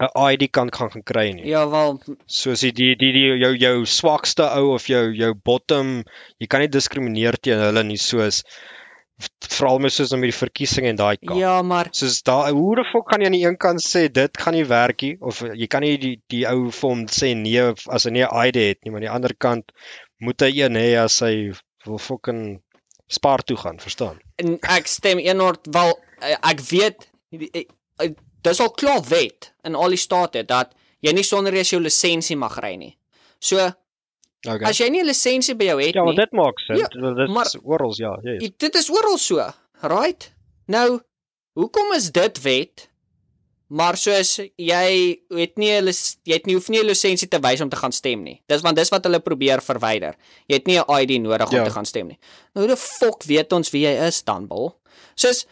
'n 0.00 0.32
ID 0.32 0.50
kan 0.50 0.70
kan 0.70 0.90
gaan 0.90 1.02
kry 1.04 1.32
nie. 1.32 1.46
ja 1.48 1.66
wel 1.68 2.00
Soos 2.26 2.60
die 2.60 2.72
die 2.72 2.94
die, 2.96 3.12
die 3.12 3.38
jou 3.44 3.54
jou 3.56 3.86
swakste 3.86 4.48
ou 4.56 4.74
of 4.74 4.86
jou 4.88 5.12
jou 5.14 5.34
bottom, 5.34 6.02
jy 6.38 6.46
kan 6.46 6.60
nie 6.60 6.68
diskrimineer 6.72 7.36
teen 7.40 7.58
hulle 7.58 7.82
nie 7.84 7.98
soos 8.00 8.42
veral 9.50 9.78
met 9.84 9.92
soos 9.92 10.10
nou 10.10 10.20
met 10.22 10.30
die 10.32 10.38
verkiesing 10.38 10.86
en 10.88 10.96
daai 10.96 11.16
kant. 11.20 11.38
ja, 11.38 11.60
maar 11.62 11.88
Soos 11.92 12.22
daai 12.24 12.52
hoe 12.56 12.76
die 12.76 12.86
fok 12.92 13.10
kan 13.10 13.20
jy 13.20 13.26
aan 13.28 13.36
die 13.36 13.44
een 13.44 13.58
kant 13.60 13.82
sê 13.84 14.08
dit 14.08 14.38
gaan 14.40 14.54
nie 14.56 14.64
werk 14.64 15.02
nie 15.02 15.16
of 15.20 15.42
jy 15.44 15.66
kan 15.68 15.82
nie 15.84 15.98
die 16.00 16.14
die 16.32 16.46
ou 16.48 16.70
vir 16.70 16.88
hom 16.90 17.04
sê 17.06 17.34
nee 17.36 17.66
as 17.96 18.04
hy 18.08 18.10
nie 18.16 18.24
'n 18.24 18.32
ID 18.46 18.56
het 18.56 18.78
nie, 18.84 18.90
maar 18.92 19.00
aan 19.02 19.08
die 19.08 19.14
ander 19.18 19.34
kant 19.36 19.72
moet 20.20 20.40
hy 20.40 20.50
een 20.62 20.74
hê 20.76 20.96
as 21.02 21.20
hy 21.20 21.52
wil 21.84 21.98
fucking 21.98 22.62
spaar 23.08 23.42
toe 23.42 23.56
gaan, 23.56 23.78
verstaan? 23.78 24.20
en 24.38 24.58
ek 24.62 24.86
stem 24.86 25.18
eenhord 25.18 25.60
wel 25.74 25.92
eh, 26.22 26.36
ek 26.42 26.60
weet 26.72 27.08
dis 28.42 28.60
al 28.60 28.70
klaar 28.70 29.02
wet 29.08 29.52
in 29.64 29.74
al 29.74 29.88
die 29.88 29.96
state 30.00 30.44
dat 30.46 30.74
jy 31.00 31.12
nie 31.12 31.22
sonder 31.24 31.52
jy 31.54 31.62
jou 31.62 31.80
lisensie 31.82 32.36
mag 32.36 32.58
ry 32.60 32.74
nie. 32.76 32.96
So 33.38 33.70
Okay. 34.46 34.70
as 34.70 34.78
jy 34.80 34.88
nie 34.88 35.00
'n 35.02 35.06
lisensie 35.06 35.54
by 35.54 35.64
jou 35.64 35.78
het 35.82 35.94
ja, 35.94 36.00
nie, 36.00 36.06
want 36.06 36.16
dit 36.16 36.32
maak 36.32 36.58
sin. 36.66 36.76
Ja, 36.76 36.86
Ja, 36.90 37.12
dit 37.14 37.28
maar- 37.28 37.44
is 37.46 37.56
oral 37.62 37.92
ja, 37.96 38.18
yes. 38.22 38.50
Dit 38.56 38.74
is 38.74 38.88
oral 38.90 39.18
so, 39.18 39.52
right? 39.82 40.32
Nou, 40.66 41.00
hoekom 41.54 41.92
is 41.92 42.10
dit 42.10 42.42
wet? 42.42 42.88
Maar 43.68 43.96
soos 43.96 44.40
jy 44.56 45.20
het 45.28 45.56
nie 45.56 45.68
jy 46.24 46.32
het 46.34 46.46
nie 46.46 46.54
hoef 46.54 46.68
nie 46.68 46.80
'n 46.80 46.86
lisensie 46.86 47.28
te 47.28 47.38
wys 47.38 47.60
om 47.60 47.68
te 47.68 47.76
gaan 47.76 47.92
stem 47.92 48.22
nie. 48.22 48.42
Dis 48.48 48.62
want 48.62 48.76
dis 48.76 48.88
wat 48.88 49.04
hulle 49.04 49.20
probeer 49.20 49.60
verwyder. 49.62 50.14
Jy 50.48 50.54
het 50.56 50.66
nie 50.66 50.78
'n 50.78 50.84
ID 51.02 51.20
nodig 51.20 51.48
om 51.50 51.56
Ja. 51.56 51.64
te 51.64 51.70
gaan 51.70 51.84
stem 51.86 52.06
nie. 52.08 52.18
Nou 52.54 52.66
hoe 52.66 52.74
die 52.74 52.82
fok 52.82 53.22
weet 53.24 53.52
ons 53.52 53.70
wie 53.70 53.82
jy 53.86 54.06
is 54.06 54.22
dan, 54.24 54.46
Bul? 54.46 54.74
Soos 55.14 55.46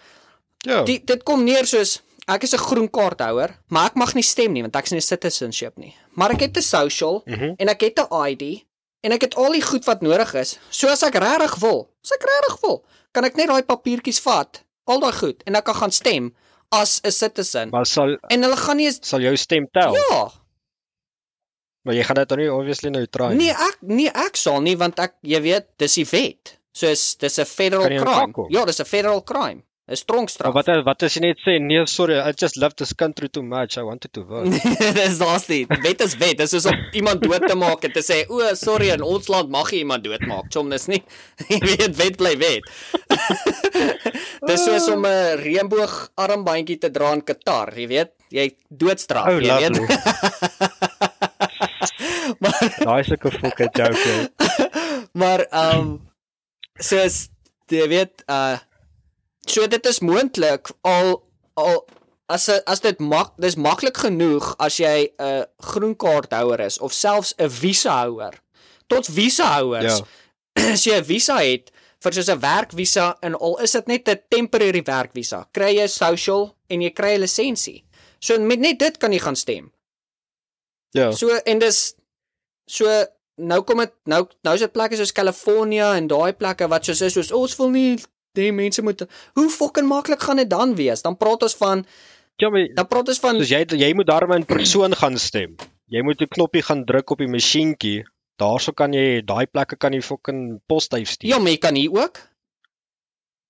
Ja. 0.64 0.82
die, 0.82 1.04
dit 1.04 1.22
kom 1.22 1.44
neer 1.44 1.66
soos 1.66 2.00
ek 2.28 2.42
is 2.42 2.52
'n 2.54 2.58
groen 2.58 2.90
kaarthouer, 2.90 3.50
maar 3.68 3.86
ek 3.86 3.94
mag 3.96 4.14
nie 4.14 4.22
stem 4.22 4.52
nie 4.52 4.62
want 4.62 4.76
ek 4.76 4.84
is 4.84 4.90
nie 4.92 4.98
'n 4.98 5.02
citizenship 5.12 5.76
nie. 5.78 5.94
Maar 6.16 6.30
ek 6.32 6.40
het 6.40 6.56
'n 6.56 6.62
social 6.62 7.22
Mhm. 7.26 7.54
en 7.58 7.68
ek 7.68 7.80
het 7.80 7.98
'n 7.98 8.08
ID 8.30 8.64
en 9.02 9.12
ek 9.12 9.20
het 9.22 9.34
al 9.36 9.52
die 9.52 9.62
goed 9.62 9.84
wat 9.84 10.00
nodig 10.02 10.34
is. 10.34 10.58
So 10.70 10.88
as 10.88 11.02
ek 11.02 11.14
regtig 11.14 11.54
wil, 11.60 11.88
as 12.04 12.10
ek 12.12 12.22
regtig 12.22 12.60
wil, 12.62 12.84
kan 13.12 13.24
ek 13.24 13.36
net 13.36 13.46
daai 13.48 13.62
papiertjies 13.62 14.20
vat, 14.20 14.62
al 14.86 15.00
daai 15.00 15.12
goed 15.12 15.42
en 15.46 15.54
ek 15.56 15.64
kan 15.64 15.74
gaan 15.74 15.90
stem 15.92 16.34
as 16.70 17.00
'n 17.04 17.10
citizen. 17.10 17.70
Maar 17.70 17.86
sal 17.86 18.16
En 18.28 18.42
hulle 18.42 18.56
gaan 18.56 18.76
nie 18.76 18.92
sal 19.00 19.20
jou 19.20 19.36
stem 19.36 19.66
tel? 19.72 19.94
Ja, 19.94 20.30
Maar 21.84 21.94
jy 21.94 22.02
gaan 22.04 22.16
dit 22.16 22.28
dan 22.28 22.38
nie 22.38 22.48
obviously 22.52 22.90
nou 22.90 23.06
try 23.06 23.32
nee 23.34 23.50
ek 23.50 23.78
nee 23.80 24.10
ek 24.12 24.36
sal 24.36 24.60
nie 24.60 24.76
want 24.76 24.98
ek 24.98 25.14
jy 25.22 25.40
weet 25.40 25.66
dis 25.78 25.94
die 25.94 26.04
wet. 26.10 26.58
Soos 26.72 27.16
dis 27.16 27.38
'n 27.38 27.44
federal 27.46 27.86
crime. 27.88 28.46
Ja, 28.50 28.64
dis 28.64 28.80
'n 28.80 28.84
federal 28.84 29.22
crime. 29.22 29.62
'n 29.88 29.96
Strongstraf. 29.96 30.52
Maar 30.52 30.64
wat 30.64 30.84
wat 30.84 31.02
as 31.06 31.14
jy 31.16 31.20
net 31.24 31.38
sê 31.40 31.54
nee, 31.60 31.80
sorry, 31.88 32.18
I 32.20 32.32
just 32.36 32.56
love 32.60 32.74
this 32.76 32.92
country 32.92 33.28
too 33.32 33.42
much. 33.42 33.78
I 33.78 33.82
wanted 33.82 34.12
to 34.12 34.24
vote. 34.24 34.50
dis 34.52 35.48
nie. 35.48 35.64
Wet 35.82 36.00
is 36.04 36.16
wet. 36.20 36.36
Dis 36.36 36.50
soos 36.52 36.66
om 36.68 36.76
iemand 36.92 37.22
dood 37.24 37.46
te 37.48 37.56
maak 37.56 37.84
en 37.88 37.92
te 37.92 38.02
sê, 38.04 38.18
"O, 38.28 38.42
sorry, 38.54 38.90
in 38.92 39.02
ons 39.02 39.28
land 39.32 39.48
mag 39.48 39.70
jy 39.72 39.78
iemand 39.78 40.04
doodmaak." 40.04 40.50
Chom, 40.52 40.68
dis 40.70 40.86
nie. 40.92 41.02
Jy 41.48 41.58
weet, 41.64 41.96
wet 41.96 42.16
bly 42.20 42.34
wet. 42.36 42.68
dis 44.50 44.64
soos 44.64 44.88
om 44.92 45.06
'n 45.08 45.40
reënboog 45.40 45.96
armbandjie 46.20 46.78
te 46.78 46.90
dra 46.90 47.12
in 47.16 47.24
Qatar, 47.24 47.72
jy 47.76 47.86
weet. 47.88 48.12
Jy 48.30 48.50
doodstraf, 48.68 49.26
Oh, 49.26 49.40
jy 49.40 49.56
weet. 49.56 49.72
lovely. 49.72 49.96
Daai 52.84 53.00
is 53.00 53.08
'n 53.08 53.16
fucking 53.40 53.72
joke. 53.72 54.30
maar 55.20 55.40
ehm 55.48 55.78
um, 55.80 56.00
soos 56.76 57.28
jy 57.72 57.88
weet, 57.88 58.22
uh 58.28 58.58
so 59.50 59.66
dit 59.66 59.86
is 59.86 60.00
moontlik 60.04 60.70
al 60.82 61.22
al 61.54 61.86
as 62.28 62.48
as 62.48 62.82
dit 62.84 63.00
mak 63.00 63.32
dis 63.40 63.56
maklik 63.56 63.96
genoeg 64.04 64.52
as 64.58 64.76
jy 64.76 65.08
'n 65.08 65.24
uh, 65.24 65.42
groen 65.72 65.96
kaarthouer 65.96 66.60
is 66.60 66.78
of 66.78 66.92
selfs 66.92 67.34
'n 67.38 67.48
visa 67.48 68.04
houer. 68.04 68.34
Tot 68.86 69.06
visa 69.06 69.44
houers. 69.44 69.98
Ja. 69.98 70.06
as 70.74 70.84
jy 70.84 70.96
'n 70.98 71.04
visa 71.04 71.38
het 71.40 71.72
vir 72.04 72.12
soos 72.12 72.28
'n 72.28 72.40
werkvisa 72.40 73.16
en 73.22 73.34
al 73.34 73.58
is 73.64 73.72
dit 73.72 73.86
net 73.86 74.08
'n 74.08 74.20
temporary 74.28 74.82
werkvisa, 74.82 75.48
kry 75.52 75.74
jy 75.78 75.86
social 75.86 76.54
en 76.68 76.80
jy 76.80 76.90
kry 76.90 77.14
'n 77.14 77.20
lisensie. 77.20 77.84
So 78.20 78.38
met 78.38 78.60
net 78.60 78.78
dit 78.78 78.96
kan 78.98 79.12
jy 79.12 79.18
gaan 79.18 79.36
stem. 79.36 79.72
Ja. 80.90 81.10
So 81.12 81.28
en 81.28 81.58
dis 81.58 81.94
so 82.66 82.86
nou 83.36 83.62
kom 83.62 83.78
dit 83.78 83.92
nou 84.04 84.26
nou 84.42 84.54
is 84.54 84.60
dit 84.60 84.72
plekke 84.72 84.96
soos 84.96 85.12
California 85.12 85.94
en 85.96 86.06
daai 86.06 86.32
plekke 86.32 86.68
wat 86.68 86.84
soos 86.84 87.00
is 87.00 87.12
soos 87.12 87.32
ons 87.32 87.56
wil 87.56 87.70
nie 87.70 87.98
die 88.38 88.52
mense 88.52 88.82
moet 88.82 89.02
hoe 89.34 89.48
fucking 89.50 89.88
maklik 89.88 90.22
gaan 90.22 90.36
dit 90.42 90.50
dan 90.50 90.74
wees? 90.78 91.02
Dan 91.02 91.16
praat 91.16 91.42
ons 91.42 91.54
van 91.60 91.84
Ja, 92.38 92.50
maar 92.54 92.68
dan 92.74 92.86
praat 92.86 93.08
ons 93.10 93.18
van 93.18 93.34
soos 93.40 93.50
jy 93.50 93.64
jy 93.80 93.92
moet 93.98 94.06
daarmee 94.06 94.38
in 94.38 94.44
persoon 94.46 94.94
gaan 94.94 95.18
stem. 95.18 95.56
Jy 95.90 96.02
moet 96.06 96.20
'n 96.22 96.28
knoppie 96.28 96.62
gaan 96.62 96.84
druk 96.84 97.10
op 97.10 97.18
die 97.18 97.26
masjienkie. 97.28 98.04
Daarso 98.38 98.72
kan 98.72 98.92
jy 98.92 99.22
daai 99.26 99.46
plekke 99.46 99.76
kan 99.76 99.92
jy 99.92 100.00
fucking 100.02 100.60
posduif 100.68 101.08
stuur. 101.10 101.28
ja, 101.30 101.38
maar 101.38 101.50
jy 101.50 101.58
kan 101.58 101.74
hier 101.74 101.90
ook. 101.90 102.20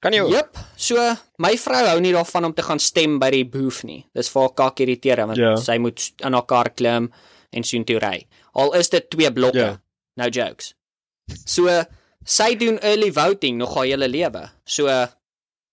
Kan 0.00 0.12
jy? 0.14 0.22
Jep. 0.30 0.56
So 0.78 0.94
my 1.42 1.56
vrou 1.58 1.80
hou 1.90 2.00
nie 2.00 2.12
daarvan 2.14 2.44
om 2.46 2.54
te 2.54 2.62
gaan 2.62 2.78
stem 2.78 3.18
by 3.18 3.30
die 3.34 3.44
booth 3.44 3.82
nie. 3.84 4.04
Dis 4.14 4.28
vir 4.30 4.42
haar 4.44 4.54
kak 4.54 4.80
irriteer 4.80 5.26
want 5.26 5.36
Ja. 5.38 5.56
sy 5.56 5.76
moet 5.78 6.12
in 6.24 6.32
haar 6.32 6.46
kar 6.46 6.70
klim 6.70 7.10
en 7.52 7.62
soontoe 7.64 7.98
ry. 7.98 8.26
Al 8.54 8.74
is 8.74 8.88
dit 8.88 9.10
twee 9.10 9.32
blokke. 9.32 9.58
Ja. 9.58 9.80
No 10.16 10.28
jokes. 10.28 10.74
So 11.46 11.66
sy 12.24 12.54
doen 12.56 12.78
early 12.82 13.10
voting 13.12 13.56
nog 13.58 13.74
haar 13.74 13.84
hele 13.86 14.08
lewe. 14.08 14.50
So 14.66 14.88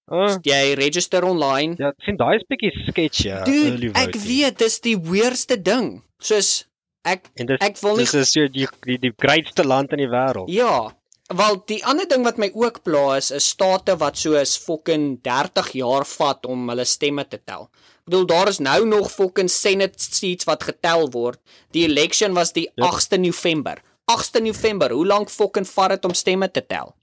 Uh, 0.08 0.36
jy 0.46 0.76
register 0.78 1.24
online. 1.26 1.74
ja, 1.80 1.88
ek 1.90 2.04
sien 2.06 2.16
daai 2.20 2.36
is 2.38 2.44
bietjie 2.48 2.70
sketchy. 2.92 3.24
Ja, 3.32 3.40
Dude, 3.44 3.90
ek 3.98 4.14
weet 4.22 4.60
dis 4.62 4.76
die 4.86 4.94
weirdste 5.02 5.58
ding. 5.58 6.04
Soos 6.22 6.68
ek 7.04 7.32
dit 7.36 7.56
ek 7.60 7.80
wil 7.82 7.98
nie 7.98 8.06
dis 8.06 8.14
is 8.14 8.30
so 8.36 8.46
die 8.48 8.68
die, 8.86 9.00
die 9.02 9.12
grootste 9.18 9.66
land 9.66 9.92
in 9.98 10.04
die 10.04 10.08
wêreld. 10.12 10.46
Ja, 10.54 10.94
wel 11.34 11.58
die 11.66 11.80
ander 11.90 12.06
ding 12.06 12.22
wat 12.24 12.38
my 12.38 12.52
ook 12.54 12.84
pla 12.86 13.16
is 13.18 13.32
'n 13.34 13.40
state 13.42 13.98
wat 13.98 14.16
soos 14.22 14.54
fucking 14.62 15.24
30 15.26 15.72
jaar 15.74 16.06
vat 16.06 16.46
om 16.46 16.70
hulle 16.70 16.86
stemme 16.86 17.26
te 17.26 17.40
tel. 17.44 17.66
Ek 18.06 18.14
bedoel 18.14 18.26
daar 18.30 18.48
is 18.54 18.60
nou 18.60 18.86
nog 18.86 19.10
fucking 19.12 19.50
Senate 19.50 19.98
seats 19.98 20.46
wat 20.46 20.64
getel 20.70 21.10
word. 21.10 21.40
Die 21.74 21.86
election 21.90 22.36
was 22.36 22.54
die 22.54 22.70
Ja. 22.76 22.92
8ste 22.92 23.18
November. 23.18 23.82
8ste 24.12 24.42
November. 24.42 24.92
Hoe 24.92 25.06
lank 25.06 25.30
fucking 25.30 25.68
vat 25.68 25.90
dit 25.96 26.06
om 26.06 26.14
stemme 26.14 26.52
te 26.52 26.66
tel? 26.66 26.94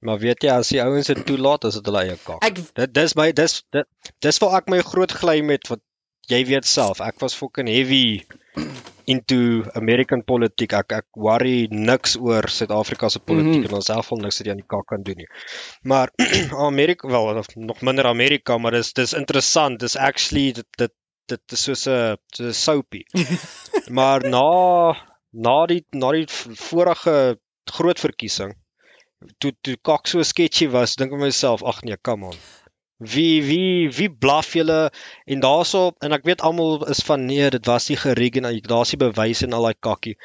Maar 0.00 0.18
weet 0.18 0.42
jy 0.42 0.50
as 0.54 0.68
die 0.72 0.80
ouens 0.82 1.06
dit 1.12 1.24
toelaat, 1.28 1.64
is 1.68 1.74
dit 1.76 1.86
hulle 1.90 2.02
eie 2.06 2.16
kak. 2.24 2.40
Ek 2.44 2.60
Dit 2.78 2.94
dis 2.96 3.14
my 3.18 3.32
dis 3.36 3.62
dit 3.72 4.12
dis 4.24 4.38
waar 4.40 4.60
ek 4.62 4.68
my 4.72 4.80
groot 4.80 5.12
gly 5.12 5.40
met 5.44 5.68
wat 5.68 5.82
jy 6.30 6.44
weet 6.48 6.64
self. 6.68 7.00
Ek 7.04 7.20
was 7.20 7.34
fucking 7.36 7.68
heavy 7.68 8.22
into 9.10 9.64
American 9.76 10.22
politiek. 10.24 10.72
Ek 10.78 10.92
ek 11.00 11.06
worry 11.16 11.66
niks 11.70 12.16
oor 12.16 12.48
Suid-Afrika 12.48 13.10
se 13.12 13.18
politiek 13.20 13.60
Mhm. 13.64 13.68
en 13.68 13.74
ons 13.80 13.86
self 13.92 14.08
wil 14.10 14.22
niks 14.24 14.38
wat 14.40 14.46
jy 14.46 14.52
aan 14.52 14.62
die 14.62 14.70
kak 14.72 14.86
kan 14.88 15.02
doen 15.02 15.16
nie. 15.20 15.28
Maar 15.84 16.08
Amerika 16.70 17.08
wel 17.08 17.36
of 17.42 17.52
nog 17.56 17.82
minder 17.82 18.06
Amerika, 18.06 18.56
maar 18.58 18.72
dis 18.72 18.92
dis 18.92 19.12
interessant. 19.12 19.80
Dis 19.80 19.96
actually 19.96 20.52
dit 20.52 20.66
dit 20.78 20.92
dit 21.28 21.52
is 21.52 21.62
soos 21.62 21.86
'n 21.88 22.16
so 22.32 22.44
'n 22.48 22.54
soapie. 22.54 23.04
maar 23.98 24.24
na 24.28 24.96
na 25.32 25.66
die 25.66 25.84
na 25.92 26.10
die 26.12 26.26
vorige 26.28 27.38
groot 27.70 28.00
verkiesing 28.00 28.54
toe 29.38 29.52
toe 29.62 29.76
kak 29.84 30.08
so 30.08 30.22
sketchy 30.22 30.66
was, 30.72 30.96
dink 30.96 31.12
ek 31.12 31.20
myself, 31.20 31.62
ag 31.62 31.82
nee, 31.84 31.96
come 32.02 32.26
on. 32.26 32.36
Wie 33.00 33.42
wie 33.44 33.88
wie 33.96 34.08
blaf 34.10 34.54
julle 34.56 34.90
en 35.26 35.40
daarso 35.40 35.92
en 36.00 36.12
ek 36.12 36.24
weet 36.24 36.40
almal 36.44 36.86
is 36.88 37.00
van 37.04 37.26
nee, 37.26 37.50
dit 37.50 37.66
was 37.66 37.88
nie 37.88 37.96
gerig 38.00 38.36
en 38.40 38.48
daar's 38.64 38.92
nie 38.92 38.98
bewyse 39.00 39.44
en 39.46 39.52
al 39.56 39.62
daai 39.68 39.74
kakkie. 39.80 40.16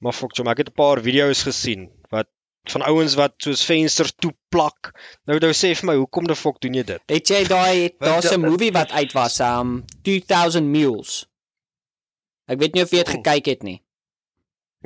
Maar 0.00 0.12
fok, 0.16 0.34
jom, 0.36 0.48
ek 0.48 0.58
het 0.64 0.68
'n 0.72 0.76
paar 0.80 1.00
video's 1.04 1.42
gesien 1.44 1.90
wat 2.10 2.28
van 2.68 2.82
ouens 2.82 3.14
wat 3.16 3.32
soos 3.40 3.64
vensters 3.64 4.12
toe 4.12 4.32
plak. 4.50 4.92
Nou 5.26 5.38
nou 5.38 5.52
sê 5.52 5.74
vir 5.76 5.86
my, 5.86 5.94
hoekom 5.96 6.26
die 6.26 6.34
fok 6.36 6.60
doen 6.60 6.74
jy 6.74 6.82
dit? 6.84 7.02
het 7.08 7.28
jy 7.28 7.44
daai 7.44 7.90
daar's 8.00 8.32
'n 8.32 8.40
dat- 8.40 8.50
movie 8.50 8.72
wat 8.72 8.90
uit 8.92 9.12
was, 9.12 9.40
um 9.40 9.84
2000 10.02 10.66
Mules. 10.66 11.26
Ek 12.48 12.58
weet 12.60 12.74
nie 12.74 12.82
of 12.82 12.90
jy 12.90 13.04
dit 13.04 13.08
Oh. 13.08 13.14
gekyk 13.14 13.46
het 13.46 13.62
nie. 13.62 13.82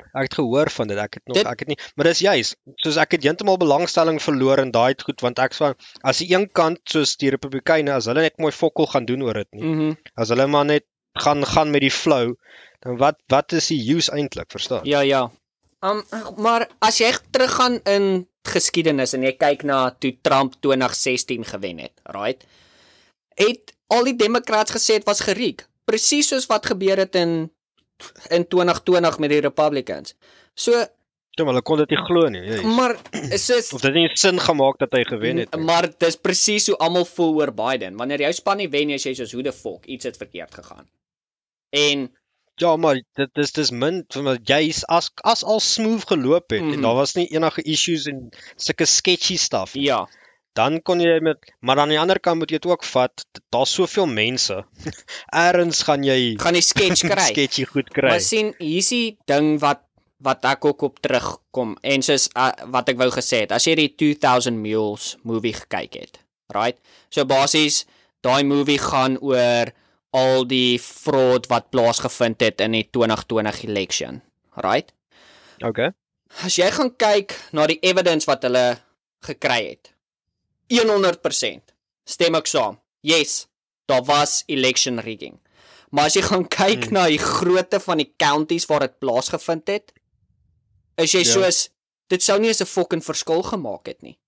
Ek 0.01 0.24
het 0.28 0.34
gehoor 0.38 0.70
van 0.72 0.88
dit. 0.88 0.99
Ek 0.99 1.14
het 1.18 1.26
nog 1.28 1.36
Dit- 1.36 1.47
ek 1.47 1.59
het 1.64 1.68
nie, 1.68 1.76
maar 1.97 2.07
dis 2.09 2.18
juis 2.24 2.55
soos 2.80 2.97
ek 2.97 3.12
het 3.12 3.22
heeltemal 3.26 3.59
belangstelling 3.61 4.20
verloor 4.22 4.59
in 4.59 4.70
daai 4.72 4.95
goed 5.05 5.20
want 5.20 5.38
ek 5.38 5.53
sê 5.55 5.74
as 6.03 6.18
die 6.18 6.30
een 6.34 6.49
kant 6.53 6.80
soos 6.88 7.16
die 7.20 7.30
Republikeine 7.30 7.93
as 7.93 8.07
hulle 8.07 8.24
net 8.24 8.38
mooi 8.38 8.53
fokkel 8.53 8.86
gaan 8.86 9.05
doen 9.05 9.22
oor 9.22 9.34
dit 9.34 9.49
nie. 9.53 9.62
Mhm. 9.64 9.93
As 10.16 10.28
hulle 10.32 10.47
maar 10.47 10.64
net 10.64 10.86
gaan 11.20 11.45
gaan 11.45 11.70
met 11.70 11.80
die 11.84 11.90
flow, 11.93 12.34
dan 12.80 12.97
wat 12.97 13.18
wat 13.28 13.53
is 13.53 13.68
die 13.68 13.80
use 13.95 14.11
eintlik, 14.12 14.51
verstaan? 14.51 14.84
Ja, 14.84 15.01
ja. 15.01 15.30
Um 15.82 16.03
maar 16.36 16.68
as 16.80 16.99
jy 16.99 17.12
teruggaan 17.30 17.80
in 17.84 18.26
geskiedenis 18.49 19.12
en 19.14 19.22
jy 19.22 19.32
kyk 19.36 19.62
na 19.64 19.90
toe 19.90 20.16
Trump 20.22 20.55
2016 20.61 21.45
gewen 21.45 21.78
het, 21.78 22.01
right? 22.05 22.45
Het 23.36 23.72
al 23.88 24.05
die 24.05 24.16
demokrats 24.16 24.72
gesê 24.72 24.97
dit 24.99 25.05
was 25.05 25.20
geriek, 25.20 25.66
presies 25.84 26.28
soos 26.28 26.47
wat 26.47 26.66
gebeur 26.66 26.97
het 26.97 27.14
in 27.14 27.51
in 28.30 28.47
2020 28.49 29.18
met 29.18 29.30
die 29.30 29.40
Republicans. 29.40 30.14
So, 30.55 30.84
Ja, 31.34 31.45
maar 31.45 31.55
hulle 31.55 31.62
kon 31.64 31.78
dit 31.80 31.88
nie 31.95 31.99
glo 32.05 32.28
nie. 32.28 32.40
Jy. 32.45 32.62
maar 32.76 32.93
soos 33.47 33.70
Of 33.72 33.80
dit 33.80 33.95
nie 33.95 34.09
sin 34.20 34.36
gemaak 34.40 34.76
dat 34.78 34.93
hy 34.93 35.05
gewen 35.09 35.36
het 35.40 35.55
nie. 35.57 35.64
Maar 35.64 35.88
dis 35.99 36.16
presies 36.20 36.66
hoe 36.68 36.76
almal 36.76 37.07
voel 37.09 37.34
oor 37.40 37.53
Biden. 37.57 37.97
Wanneer 37.97 38.20
jou 38.20 38.32
span 38.36 38.57
nie 38.61 38.68
wen 38.68 38.86
nie, 38.90 38.99
as 39.01 39.07
jy 39.09 39.14
soos 39.16 39.32
hoe 39.32 39.43
the 39.47 39.53
fuck 39.53 39.86
iets 39.88 40.05
het 40.05 40.16
verkeerd 40.20 40.55
gegaan. 40.55 40.88
En 41.70 42.11
Ja, 42.61 42.76
maar 42.76 42.99
dit 43.16 43.30
dis 43.34 43.53
dis 43.53 43.70
min 43.72 44.03
want 44.12 44.43
jy's 44.49 44.82
as 44.93 45.09
as 45.24 45.40
al 45.45 45.61
smooth 45.61 46.05
geloop 46.11 46.51
het 46.53 46.61
Mhm. 46.61 46.72
en 46.74 46.80
daar 46.84 46.95
was 46.95 47.14
nie 47.16 47.26
enige 47.32 47.62
issues 47.64 48.05
en 48.07 48.28
sulke 48.57 48.84
sketchy 48.84 49.36
stuff. 49.36 49.74
nie. 49.74 49.84
ja, 49.84 50.07
Dan 50.57 50.82
kon 50.84 51.00
jy 51.00 51.16
met 51.24 51.53
maar 51.64 51.80
aan 51.80 51.92
die 51.94 52.00
ander 52.00 52.20
kant 52.20 52.42
moet 52.42 52.50
jy 52.53 52.61
dit 52.61 52.68
ook 52.70 52.84
vat. 52.84 53.24
Daar's 53.55 53.72
soveel 53.72 54.07
mense. 54.07 54.59
Erns 55.46 55.82
gaan 55.88 56.05
jy 56.05 56.34
gaan 56.42 56.59
die 56.59 56.64
sketch 56.64 57.07
kry. 57.12 57.30
sketchy 57.32 57.64
goed 57.68 57.88
kry. 57.92 58.12
Maar 58.12 58.24
sien, 58.24 58.53
hier's 58.61 58.92
die 58.92 59.16
ding 59.30 59.57
wat 59.64 59.86
wat 60.22 60.44
ek 60.46 60.64
ook 60.64 60.84
op 60.86 61.00
terugkom 61.03 61.74
en 61.82 62.05
soos 62.07 62.28
uh, 62.38 62.53
wat 62.70 62.92
ek 62.92 62.98
wou 63.00 63.09
gesê 63.11 63.42
het, 63.42 63.55
as 63.57 63.66
jy 63.66 63.74
die 63.80 63.88
2000 63.98 64.55
Mules 64.55 65.16
movie 65.26 65.55
gekyk 65.57 65.98
het, 65.98 66.20
right? 66.55 66.78
So 67.11 67.26
basies 67.26 67.82
daai 68.22 68.44
movie 68.46 68.78
gaan 68.78 69.18
oor 69.18 69.72
al 70.14 70.44
die 70.46 70.78
fraud 70.78 71.48
wat 71.50 71.72
plaasgevind 71.72 72.44
het 72.44 72.62
in 72.62 72.76
die 72.76 72.84
2020 72.94 73.64
election, 73.66 74.20
right? 74.62 74.92
Okay. 75.64 75.90
As 76.44 76.57
jy 76.61 76.68
gaan 76.72 76.92
kyk 76.96 77.34
na 77.57 77.66
die 77.70 77.80
evidence 77.82 78.28
wat 78.30 78.44
hulle 78.46 78.66
gekry 79.26 79.61
het. 79.72 79.91
100% 80.68 81.72
stem 82.04 82.34
ek 82.34 82.46
saam. 82.46 82.78
Yes, 83.00 83.46
daar 83.86 84.04
was 84.04 84.42
election 84.46 85.00
rigging. 85.00 85.40
Maar 85.90 86.04
as 86.08 86.14
jy 86.16 86.22
gaan 86.22 86.48
kyk 86.48 86.84
Hmm. 86.84 86.92
na 86.92 87.06
die 87.06 87.18
grootte 87.18 87.80
van 87.80 87.96
die 87.98 88.14
counties 88.16 88.66
waar 88.66 88.80
dit 88.80 88.98
plaasgevind 88.98 89.66
het, 89.68 89.92
is 90.96 91.12
jy 91.12 91.18
Ja. 91.24 91.32
soos 91.32 91.68
dit 92.08 92.22
sou 92.22 92.38
nie 92.38 92.48
eens 92.48 92.60
'n 92.60 92.66
fucking 92.66 93.04
verskil 93.04 93.42
gemaak 93.42 93.86
het 93.86 94.02
nie. 94.02 94.18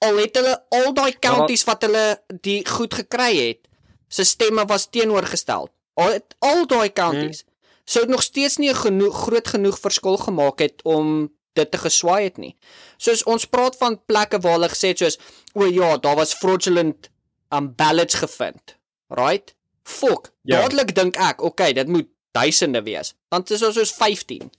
Al 0.00 0.16
het 0.16 0.34
hulle 0.36 0.64
al 0.70 0.92
daai 0.94 1.12
counties 1.18 1.64
wat 1.64 1.82
hulle 1.82 2.22
die 2.40 2.64
goed 2.66 2.94
gekry 2.94 3.48
het, 3.48 3.68
se 4.08 4.24
stemme 4.24 4.64
was 4.66 4.86
teenoorgestel. 4.90 5.68
Al 5.94 6.12
het 6.12 6.34
al 6.40 6.66
daai 6.66 6.92
counties 6.92 7.42
Hmm. 7.42 7.52
sou 7.84 8.04
dit 8.04 8.10
nog 8.14 8.22
steeds 8.22 8.56
nie 8.56 8.70
'n 8.70 8.74
genoeg 8.74 9.14
groot 9.24 9.48
genoeg 9.48 9.78
verskil 9.78 10.16
gemaak 10.16 10.58
het 10.58 10.82
om 10.84 11.30
dit 11.58 11.70
te 11.70 11.78
geswaai 11.78 12.24
het 12.24 12.40
nie. 12.42 12.54
Soos 12.96 13.22
ons 13.30 13.46
praat 13.46 13.76
van 13.80 13.98
plekke 14.06 14.40
waar 14.44 14.58
hulle 14.58 14.70
gesê 14.72 14.92
het 14.92 15.02
soos 15.04 15.18
o 15.54 15.66
ja, 15.66 15.96
daar 15.98 16.18
was 16.20 16.34
fraudulent 16.34 17.10
um 17.54 17.70
ballots 17.76 18.18
gevind. 18.22 18.76
Right? 19.08 19.54
Fok. 19.84 20.32
Ja. 20.42 20.62
Dadelik 20.62 20.94
dink 20.96 21.16
ek, 21.20 21.42
okay, 21.42 21.72
dit 21.72 21.88
moet 21.88 22.08
duisende 22.34 22.82
wees. 22.82 23.14
Dan 23.30 23.44
is 23.46 23.62
ons 23.62 23.78
soos 23.78 23.94
15. 23.94 24.50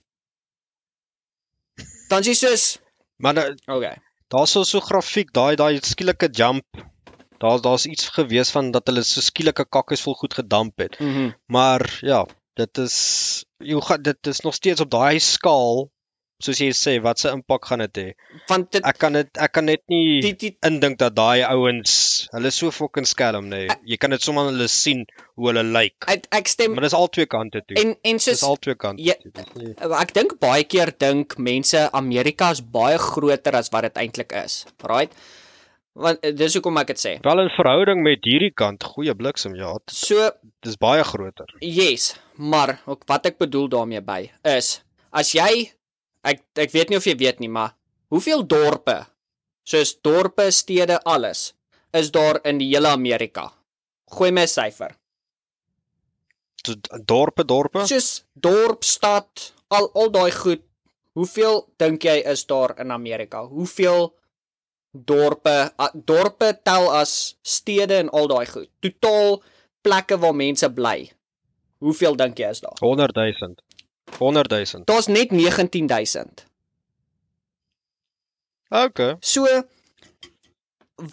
Dan 2.08 2.24
is 2.24 2.32
jy 2.32 2.36
soos 2.40 2.66
Maar 3.16 3.34
nou, 3.34 3.46
okay. 3.72 3.96
daar's 4.28 4.52
so 4.52 4.64
so 4.68 4.80
grafiek, 4.84 5.32
daai 5.32 5.56
daai 5.56 5.80
skielike 5.80 6.28
jump. 6.28 6.64
Daar 7.40 7.60
daar's 7.60 7.86
iets 7.86 8.08
gewees 8.16 8.50
van 8.52 8.70
dat 8.72 8.88
hulle 8.88 9.04
so 9.04 9.24
skielike 9.24 9.64
kakkes 9.68 10.04
vol 10.04 10.16
goed 10.20 10.36
gedamp 10.36 10.78
het. 10.84 10.98
Mm 11.00 11.32
Maar 11.52 11.98
ja, 12.00 12.24
dit 12.60 12.78
is 12.78 12.96
jy 13.58 13.80
gaan 13.80 14.02
dit 14.02 14.32
is 14.32 14.40
nog 14.40 14.54
steeds 14.54 14.80
op 14.80 14.90
daai 14.90 15.20
skaal 15.20 15.88
soos 16.42 16.58
jy 16.60 16.68
sê 16.76 16.92
wat 17.02 17.18
se 17.22 17.30
impak 17.32 17.64
gaan 17.64 17.80
dit 17.86 17.98
hê. 18.00 18.08
Want 18.50 18.70
dit 18.76 18.84
Ek 18.84 18.98
kan 19.00 19.14
dit 19.16 19.28
ek 19.40 19.52
kan 19.56 19.64
net 19.64 19.80
nie 19.88 20.20
die 20.20 20.34
die 20.36 20.50
indink 20.68 20.98
dat 21.00 21.14
daai 21.16 21.40
ouens, 21.48 21.94
hulle 22.34 22.50
is 22.52 22.58
so 22.60 22.70
fucking 22.70 23.06
skelm 23.08 23.48
nê. 23.48 23.62
Jy 23.88 23.96
kan 23.96 24.10
dit 24.12 24.20
sommer 24.20 24.50
hulle 24.50 24.68
sien 24.68 25.06
hoe 25.36 25.48
hulle 25.48 25.62
lyk. 25.64 25.96
ek, 26.06 26.26
ek 26.32 26.48
stem 26.52 26.74
Maar 26.76 26.82
dis 26.88 26.94
al 26.98 27.08
twee 27.08 27.26
kante 27.26 27.62
toe. 27.66 27.76
en 27.80 27.94
en 28.04 28.16
Dis 28.20 28.24
soos 28.28 28.42
al 28.42 28.56
twee 28.60 28.74
kante 28.76 29.02
Ja, 29.02 29.14
toe. 29.22 29.32
Dis 29.32 29.54
nie- 29.54 29.74
Ek 30.02 30.12
dink 30.12 30.38
baie 30.40 30.64
keer 30.64 30.92
dink 30.98 31.38
mense 31.38 31.88
Amerika 31.92 32.50
is 32.50 32.60
baie 32.60 32.98
groter 32.98 33.56
as 33.56 33.70
wat 33.72 33.82
dit 33.88 33.94
eintlik 34.04 34.32
is. 34.44 34.66
Right? 34.84 35.12
Want 35.96 36.18
eh, 36.22 36.32
dis 36.36 36.52
hoekom 36.54 36.76
ek 36.76 36.88
dit 36.88 36.98
sê. 37.00 37.14
Wel 37.24 37.40
in 37.40 37.48
verhouding 37.56 38.02
met 38.04 38.20
hierdie 38.28 38.52
kant, 38.54 38.82
goeie 38.84 39.14
bliksem, 39.16 39.54
ja, 39.56 39.72
So 39.88 40.30
dis 40.62 40.76
baie 40.76 41.02
groter. 41.02 41.46
Yes, 41.62 42.14
maar 42.36 42.82
ook 42.84 43.04
wat 43.08 43.24
ek 43.26 43.38
bedoel 43.38 43.68
daarmee 43.72 44.02
by 44.04 44.30
is 44.44 44.82
as 45.12 45.32
jy 45.32 45.70
ek 46.26 46.42
ek 46.66 46.72
weet 46.74 46.90
nie 46.90 46.98
of 46.98 47.06
jy 47.06 47.14
weet 47.18 47.40
nie, 47.40 47.50
maar 47.52 47.74
hoeveel 48.12 48.42
dorpe 48.46 49.04
soos 49.66 49.96
dorpe, 50.02 50.50
stede, 50.54 51.00
alles 51.04 51.52
is 51.96 52.12
daar 52.14 52.38
in 52.44 52.60
die 52.60 52.68
hele 52.74 52.92
Amerika? 52.94 53.50
Gooi 54.14 54.30
my 54.30 54.44
'n 54.46 54.52
syfer. 54.52 54.94
Dorpe, 57.06 57.44
dorpe. 57.44 57.86
Soos 57.86 58.24
dorp, 58.34 58.84
stad, 58.84 59.52
al 59.68 59.90
al 59.94 60.10
daai 60.10 60.30
goed. 60.30 60.62
Hoeveel 61.14 61.66
dink 61.78 62.04
jy 62.04 62.22
is 62.32 62.44
daar 62.46 62.74
in 62.80 62.90
Amerika? 62.90 63.44
Hoeveel 63.46 64.14
dorpe 64.92 65.72
dorpe 65.94 66.60
tel 66.64 66.90
as 66.92 67.36
stede 67.42 67.96
en 67.98 68.10
al 68.10 68.28
daai 68.28 68.46
goed? 68.46 68.70
Totaal 68.80 69.42
plekke 69.80 70.18
waar 70.18 70.34
mense 70.34 70.70
bly. 70.70 71.10
Hoeveel 71.78 72.16
dink 72.16 72.38
jy 72.38 72.50
is 72.50 72.60
daar? 72.60 72.76
100 72.80 73.14
000. 73.14 73.54
100 74.18 74.50
000. 74.72 74.84
Daar's 74.84 75.06
net 75.06 75.30
19000. 75.30 76.46
Okay. 78.68 79.16
So 79.20 79.46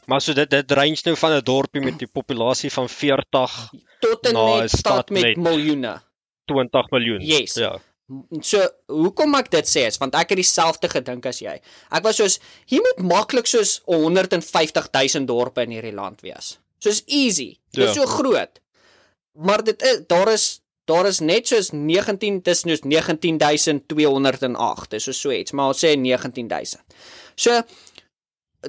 Maar 0.06 0.22
so 0.22 0.34
dit 0.34 0.50
dit 0.50 0.72
range 0.72 1.02
nou 1.04 1.16
van 1.18 1.32
'n 1.36 1.44
dorpie 1.44 1.82
met 1.82 1.98
die 2.00 2.08
populasie 2.08 2.72
van 2.72 2.89
40, 2.89 3.70
tot 4.00 4.26
en 4.28 4.34
Na 4.34 4.56
'n 4.56 4.60
met 4.60 4.70
stad 4.72 5.10
met 5.10 5.24
net. 5.24 5.38
miljoene. 5.38 6.02
20 6.46 6.89
miljoen. 6.89 7.20
Yes. 7.22 7.54
Ja. 7.54 7.80
So, 8.41 8.68
hoekom 8.88 9.36
ek 9.36 9.50
dit 9.52 9.66
sê 9.68 9.86
is 9.88 9.98
want 9.98 10.14
ek 10.16 10.30
het 10.30 10.38
dieselfde 10.38 10.89
gedink 10.89 11.26
as 11.26 11.39
jy. 11.39 11.62
Ek 11.89 12.04
was 12.04 12.16
soos 12.16 12.39
hier 12.66 12.82
moet 12.82 13.08
maklik 13.12 13.46
soos 13.48 13.82
150 13.86 14.89
000 14.91 15.26
dorpe 15.26 15.62
in 15.62 15.70
hierdie 15.72 15.94
land 15.94 16.22
wees. 16.22 16.60
Soos 16.80 17.04
easy. 17.06 17.58
Dit 17.72 17.88
is 17.89 17.96
Ja. 17.96 18.02
so 18.02 18.06
groot. 18.06 18.60
Maar 19.34 19.64
dit 19.64 19.82
is 19.82 20.02
daar 20.08 20.32
is 20.34 20.62
daar 20.90 21.08
is 21.08 21.20
net 21.20 21.48
soos 21.48 21.72
19 21.72 22.42
dis 22.44 22.64
nou 22.68 22.78
19208. 22.84 24.90
Dis 24.92 25.08
so 25.08 25.16
so 25.16 25.32
iets, 25.32 25.52
maar 25.52 25.74
ons 25.74 25.84
sê 25.84 25.96
19000. 25.96 26.82
So 27.36 27.62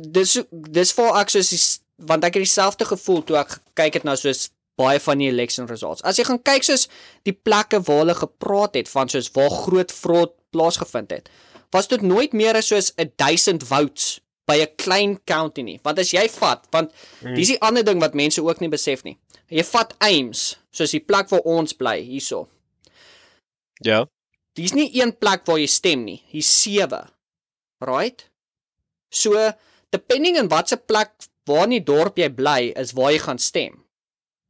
dis 0.01 0.39
dis 0.51 0.95
vir 0.99 1.21
ek 1.21 1.33
soos 1.35 1.53
die, 1.55 1.63
want 2.11 2.27
ek 2.27 2.39
het 2.39 2.47
dieselfde 2.47 2.87
gevoel 2.89 3.25
toe 3.27 3.39
ek 3.43 3.59
kyk 3.79 4.01
het 4.01 4.07
na 4.07 4.17
soos 4.19 4.49
baie 4.79 4.99
van 4.99 5.21
die 5.23 5.31
election 5.31 5.69
results. 5.71 6.03
As 6.03 6.19
jy 6.19 6.27
gaan 6.27 6.43
kyk 6.43 6.67
soos 6.67 6.89
die 7.27 7.35
plekke 7.35 7.81
waar 7.87 8.03
hulle 8.03 8.17
gepraat 8.19 8.79
het 8.79 8.91
van 8.91 9.11
soos 9.11 9.31
waar 9.35 9.51
groot 9.51 9.95
fraud 9.95 10.35
plaasgevind 10.55 11.15
het, 11.15 11.31
was 11.75 11.91
dit 11.91 12.03
nooit 12.03 12.35
meer 12.35 12.59
as 12.59 12.71
soos 12.71 12.93
1000 12.99 13.67
votes 13.67 14.19
by 14.47 14.61
'n 14.61 14.77
klein 14.77 15.19
county 15.25 15.63
nie. 15.63 15.81
Want 15.83 15.99
as 15.99 16.11
jy 16.13 16.29
vat, 16.29 16.67
want 16.71 16.93
Mm. 17.23 17.35
dis 17.35 17.49
die 17.49 17.61
ander 17.61 17.83
ding 17.85 18.01
wat 18.01 18.15
mense 18.15 18.43
ook 18.43 18.61
nie 18.61 18.69
besef 18.69 19.03
nie. 19.05 19.19
Jy 19.51 19.63
vat 19.65 19.95
Ames, 20.01 20.57
soos 20.73 20.91
die 20.91 21.01
plek 21.01 21.29
waar 21.31 21.41
ons 21.45 21.73
bly 21.73 22.01
hierso. 22.03 22.49
Ja. 23.85 24.07
Dis 24.57 24.73
nie 24.73 24.91
een 25.01 25.13
plek 25.19 25.45
waar 25.47 25.59
jy 25.59 25.67
stem 25.67 26.05
nie, 26.05 26.23
hier's 26.31 26.51
sewe. 26.63 27.09
Right? 27.81 28.25
So, 29.11 29.53
depending 29.91 30.39
on 30.39 30.49
watse 30.49 30.77
plek 30.77 31.11
waar 31.47 31.65
in 31.65 31.71
die 31.71 31.85
dorp 31.85 32.17
jy 32.19 32.29
bly, 32.29 32.73
is 32.77 32.93
waar 32.93 33.13
jy 33.13 33.19
gaan 33.19 33.39
stem. 33.39 33.85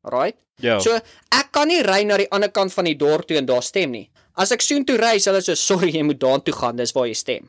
Right? 0.05 0.37
Ja. 0.63 0.79
So 0.79 0.95
ek 1.33 1.49
kan 1.53 1.69
nie 1.69 1.83
ry 1.83 2.05
na 2.05 2.17
die 2.17 2.29
ander 2.31 2.51
kant 2.51 2.73
van 2.73 2.85
die 2.85 2.95
dorp 2.95 3.27
toe 3.27 3.37
en 3.37 3.47
daar 3.47 3.63
stem 3.63 3.91
nie. 3.91 4.11
As 4.37 4.53
ek 4.53 4.61
soontoe 4.63 4.97
ry, 5.01 5.19
sal 5.19 5.35
hulle 5.35 5.43
so 5.43 5.55
sorry, 5.55 5.91
jy 5.91 6.03
moet 6.03 6.21
daartoe 6.21 6.55
gaan, 6.55 6.77
dis 6.77 6.93
waar 6.95 7.07
jy 7.09 7.15
stem. 7.15 7.49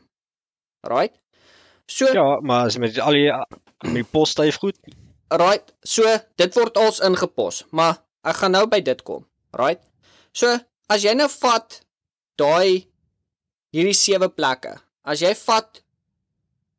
Right? 0.88 1.14
So 1.88 2.08
ja, 2.12 2.40
maar 2.42 2.66
as 2.66 2.78
met 2.82 2.98
al 2.98 3.12
die 3.14 3.28
met 3.86 3.94
die 4.00 4.04
posstyf 4.10 4.58
goed. 4.58 4.76
right, 5.30 5.72
so 5.82 6.02
dit 6.38 6.54
word 6.54 6.76
als 6.76 7.00
ingepos, 7.00 7.64
maar 7.70 8.02
ek 8.26 8.36
gaan 8.42 8.52
nou 8.54 8.66
by 8.70 8.80
dit 8.80 9.02
kom. 9.06 9.24
Right? 9.58 9.80
So 10.32 10.58
as 10.90 11.02
jy 11.02 11.14
nou 11.14 11.28
vat 11.28 11.80
daai 12.38 12.86
hierdie 13.74 13.94
sewe 13.96 14.28
plekke. 14.28 14.76
As 15.06 15.22
jy 15.22 15.32
vat 15.46 15.82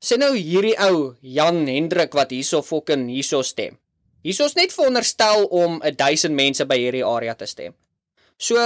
sê 0.03 0.18
nou 0.20 0.34
hierdie 0.36 0.76
ou 0.88 1.16
Jan 1.22 1.64
Hendrik 1.68 2.14
wat 2.16 2.32
hierso 2.32 2.62
fucking 2.62 3.08
hierso 3.10 3.41
stem. 3.43 3.78
Hierso's 4.24 4.55
net 4.55 4.74
veronderstel 4.76 5.45
om 5.55 5.80
1000 5.82 6.36
mense 6.36 6.66
by 6.68 6.78
hierdie 6.78 7.05
area 7.05 7.34
te 7.36 7.47
stem. 7.47 7.74
So 8.38 8.60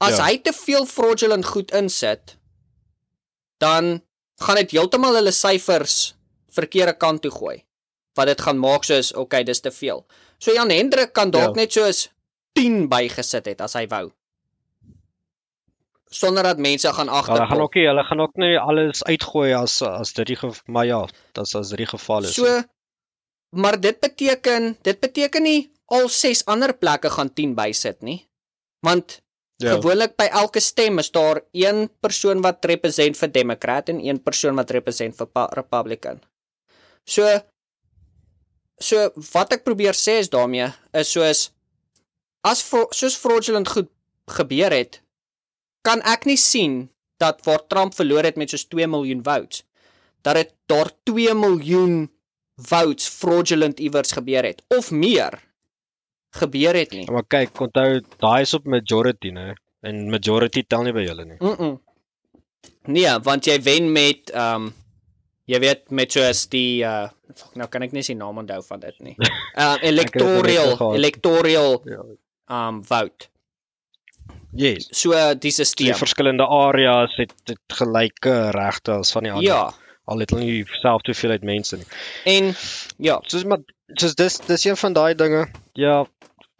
as 0.00 0.18
Ja. 0.18 0.26
hy 0.26 0.38
te 0.42 0.52
veel 0.52 0.86
fraudulent 0.86 1.44
goed 1.46 1.70
insit, 1.72 2.36
dan 3.58 4.02
gaan 4.44 4.60
dit 4.60 4.74
heeltemal 4.76 5.16
hulle 5.18 5.32
syfers 5.32 6.14
verkeerde 6.54 6.94
kant 7.00 7.22
toe 7.24 7.32
gooi. 7.34 7.56
Wat 8.14 8.28
dit 8.30 8.40
gaan 8.46 8.60
maak 8.62 8.84
soos, 8.86 9.12
okay, 9.18 9.42
dis 9.44 9.60
te 9.60 9.72
veel. 9.74 10.04
So 10.38 10.52
Jan 10.54 10.70
Hendrik 10.70 11.12
kan 11.12 11.30
dalk 11.34 11.56
Ja. 11.56 11.62
net 11.62 11.72
soos 11.72 12.08
10 12.54 12.88
bygesit 12.88 13.46
het 13.46 13.60
as 13.60 13.74
hy 13.74 13.86
wou. 13.90 14.12
Sonder 16.14 16.42
dat 16.46 16.58
mense 16.58 16.92
gaan 16.92 17.08
Hulle 17.08 17.46
gaan 17.46 17.60
ook 17.60 17.74
nie, 17.74 17.86
hulle 17.86 18.04
gaan 18.04 18.20
ook 18.20 18.36
nie 18.36 18.58
alles 18.58 19.02
uitgooi 19.04 19.52
as 19.52 19.82
as 19.82 20.12
dit 20.12 20.26
die 20.26 20.38
maar 20.66 20.86
ja, 20.86 21.00
as 21.34 21.54
as 21.54 21.68
dit 21.70 21.78
die 21.78 21.86
geval 21.90 22.22
is. 22.24 22.34
So 22.34 22.62
maar 23.50 23.80
dit 23.80 24.00
beteken 24.00 24.76
dit 24.82 25.00
beteken 25.00 25.42
nie 25.42 25.70
al 25.86 26.08
ses 26.08 26.44
ander 26.46 26.72
plekke 26.74 27.10
gaan 27.10 27.32
10 27.32 27.54
bysit 27.54 28.02
nie. 28.02 28.28
Want 28.80 29.20
ja. 29.62 29.74
gewoonlik 29.76 30.16
by 30.16 30.26
elke 30.42 30.60
stem 30.60 30.98
is 30.98 31.10
daar 31.14 31.42
een 31.52 31.88
persoon 32.00 32.42
wat 32.42 32.64
represent 32.64 33.18
vir 33.18 33.32
Democrat 33.32 33.88
en 33.88 34.00
een 34.04 34.22
persoon 34.22 34.56
wat 34.58 34.70
represent 34.70 35.16
vir 35.16 35.28
Republican. 35.54 36.20
So 37.04 37.28
so 38.80 39.10
wat 39.32 39.52
ek 39.54 39.64
probeer 39.64 39.94
sê 39.94 40.18
is 40.22 40.30
daarmee 40.32 40.72
is 40.92 41.12
soos 41.14 41.50
as 42.44 42.62
fro- 42.62 42.90
soos 42.92 43.16
fraudulent 43.16 43.68
goed 43.68 43.88
gebeur 44.28 44.72
het, 44.72 45.00
kan 45.84 46.02
ek 46.02 46.26
nie 46.26 46.40
sien 46.40 46.88
dat 47.20 47.44
waar 47.44 47.62
Trump 47.68 47.94
verloor 47.94 48.24
het 48.26 48.36
met 48.40 48.50
soos 48.50 48.66
2 48.68 48.88
miljoen 48.88 49.22
votes, 49.24 49.62
dat 50.24 50.36
dit 50.40 50.52
daar 50.66 50.90
2 51.08 51.34
miljoen 51.34 52.08
votes 52.56 53.08
fraudulent 53.08 53.80
iewers 53.80 54.12
gebeur 54.12 54.44
het 54.44 54.62
of 54.68 54.90
meer 54.90 55.38
gebeur 56.40 56.74
het 56.74 56.92
nie. 56.92 57.06
Maar 57.10 57.24
kyk, 57.28 57.60
onthou 57.60 58.00
daai 58.22 58.42
is 58.42 58.54
op 58.54 58.64
majority, 58.66 59.30
né? 59.34 59.52
En 59.84 60.08
majority 60.10 60.62
tel 60.68 60.82
nie 60.86 60.92
by 60.96 61.04
julle 61.06 61.24
nie. 61.24 61.36
Mm. 61.40 61.54
-mm. 61.58 61.80
Nee, 62.86 63.18
want 63.22 63.44
jy 63.46 63.58
wen 63.62 63.92
met 63.92 64.30
ehm 64.30 64.54
um, 64.68 64.72
jy 65.46 65.58
weet 65.60 65.90
met 65.90 66.12
soos 66.12 66.46
die 66.48 66.82
uh 66.84 67.08
fuck, 67.34 67.54
nou 67.56 67.68
kan 67.68 67.82
ek 67.82 67.92
nie 67.92 68.02
sy 68.02 68.14
naam 68.16 68.38
onthou 68.40 68.62
van 68.64 68.80
dit 68.80 68.98
nie. 69.00 69.14
Uh 69.56 69.72
dit 69.74 69.82
net 69.82 69.82
electoral 69.92 70.94
electoral 70.94 71.80
Ja. 71.84 72.02
um 72.68 72.84
vote. 72.84 73.28
Yes. 74.56 74.86
So 74.94 75.10
die 75.34 75.50
Die 75.50 75.50
stelsel. 75.52 75.98
verskillende 75.98 76.46
areas 76.46 77.16
het, 77.16 77.32
het 77.44 77.58
gelyke 77.78 78.50
regte 78.54 78.92
as 78.92 79.10
van 79.12 79.22
die 79.26 79.32
ander. 79.32 79.44
Ja, 79.48 79.72
Al 80.06 80.18
het 80.20 80.30
hulle 80.30 80.44
nie 80.44 80.64
selfs 80.82 81.06
hoeveelheid 81.08 81.42
mense 81.42 81.76
nie. 81.76 81.86
en 82.24 82.54
ja, 82.98 83.18
Soos 83.26 83.44
maar 83.44 83.58
soos 83.96 84.14
dis 84.14 84.38
dis 84.46 84.64
een 84.64 84.76
van 84.76 84.92
daai 84.92 85.14
dinge. 85.14 85.46
Ja, 85.72 86.04